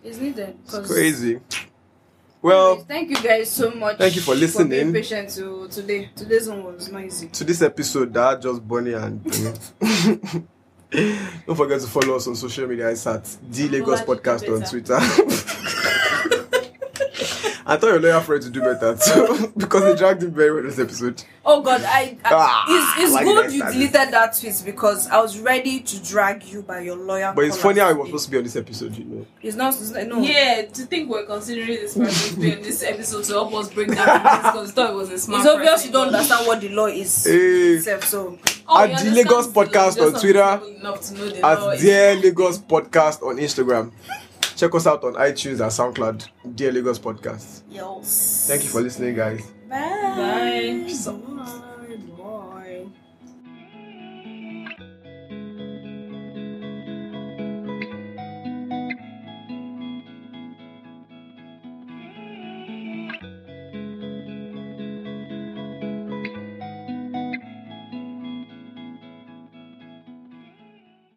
It's 0.03 0.19
needed. 0.19 0.57
It's 0.63 0.71
'cause- 0.75 0.87
crazy. 0.91 1.41
Well, 2.41 2.71
Anyways, 2.73 2.87
thank 2.87 3.11
you 3.11 3.17
guys 3.23 3.51
so 3.51 3.71
much. 3.71 3.99
Thank 3.99 4.15
you 4.17 4.23
for 4.23 4.35
listening. 4.35 4.67
For 4.67 4.93
being 4.93 4.93
patient 4.93 5.31
to 5.31 5.69
today. 5.69 6.11
Today's 6.15 6.49
one 6.49 6.65
was 6.65 6.91
noisy. 6.91 7.29
to 7.29 7.45
this 7.45 7.63
episode, 7.63 8.15
that 8.15 8.41
just 8.41 8.67
Bonnie 8.67 8.93
and. 8.93 9.25
Don't 10.91 11.57
forget 11.57 11.81
to 11.83 11.87
follow 11.87 12.17
us 12.17 12.27
on 12.27 12.35
social 12.35 12.67
media. 12.67 12.89
It's 12.89 13.07
at 13.07 13.25
the 13.51 13.69
Lagos 13.69 14.01
Podcast 14.03 14.49
on. 14.55 14.63
Twitter. 14.69 14.99
I 17.71 17.77
thought 17.77 17.89
your 17.89 18.01
lawyer 18.01 18.21
friend 18.23 18.43
to 18.43 18.49
do 18.51 18.61
better 18.61 18.97
too, 19.05 19.53
because 19.57 19.83
they 19.85 19.95
dragged 19.95 20.23
him 20.23 20.33
very 20.33 20.53
well 20.55 20.63
this 20.63 20.79
episode. 20.79 21.23
Oh 21.45 21.61
God, 21.63 21.83
I, 21.85 22.17
I 22.25 22.31
Ah, 22.33 22.65
it's, 22.97 23.05
it's 23.05 23.13
why 23.15 23.25
did 23.25 23.35
good 23.37 23.53
you 23.53 23.63
deleted 23.65 23.93
that 24.13 24.37
tweet 24.39 24.63
because 24.65 25.07
I 25.09 25.21
was 25.21 25.39
ready 25.39 25.81
to 25.81 26.03
drag 26.03 26.45
you 26.45 26.63
by 26.63 26.81
your 26.81 26.97
lawyer. 26.97 27.33
But 27.37 27.45
it's 27.45 27.59
funny 27.59 27.81
how 27.81 27.91
it 27.91 27.97
was 27.99 28.09
supposed 28.09 28.25
to 28.25 28.31
be 28.31 28.39
on 28.39 28.45
this 28.45 28.57
episode, 28.57 28.97
you 28.97 29.05
know. 29.05 29.27
It's 29.43 29.55
not. 29.57 29.75
It's 29.75 29.91
not 29.91 30.07
no. 30.07 30.21
Yeah, 30.21 30.63
to 30.63 30.83
think 30.87 31.11
we're 31.11 31.27
considering 31.27 31.69
this 31.69 31.97
person 31.97 32.35
to 32.37 32.41
be 32.41 32.53
in 32.53 32.63
this 32.63 32.83
episode 32.83 33.25
to 33.25 33.33
help 33.35 33.53
us 33.55 33.69
break 33.73 33.89
down 33.95 34.23
because 34.23 34.69
we 34.69 34.73
thought 34.73 34.91
it 34.91 34.97
was 34.97 35.11
a 35.11 35.19
smart 35.19 35.41
It's 35.45 35.51
obvious 35.55 35.85
you 35.87 35.93
don't 35.93 36.07
understand 36.09 36.47
what 36.47 36.61
the 36.63 36.71
law 36.71 36.87
is. 36.87 37.25
Hey. 37.25 37.75
Itself, 37.75 38.05
so 38.05 38.39
Oh, 38.71 38.83
At 38.83 38.91
you 38.91 38.97
the 38.97 39.01
understand 39.01 39.17
Lagos 39.17 39.47
Podcast 39.49 40.07
on 40.15 40.21
Twitter, 40.21 40.59
people 40.59 40.81
Enough 40.81 41.01
to 41.03 41.15
know 41.15 41.29
the 41.31 41.47
At 41.47 41.75
is- 41.75 41.81
Dear 41.83 42.15
Lagos 42.17 42.59
Podcast 42.59 43.23
on 43.23 43.37
Instagram. 43.37 43.93
Check 44.59 44.75
us 44.75 44.89
out 44.89 45.05
on 45.05 45.15
iTunes 45.15 45.61
and 45.61 45.71
SoundCloud. 45.71 46.29
Dear 46.57 46.73
Lagos 46.73 46.99
Podcast. 46.99 47.63
yes. 47.71 48.47
Thank 48.49 48.65
you 48.65 48.71
for 48.71 48.81
listening, 48.81 49.15
guys. 49.15 49.41
Bye. 49.69 49.79
Bye. 49.79 50.85
Bye. 51.37 51.65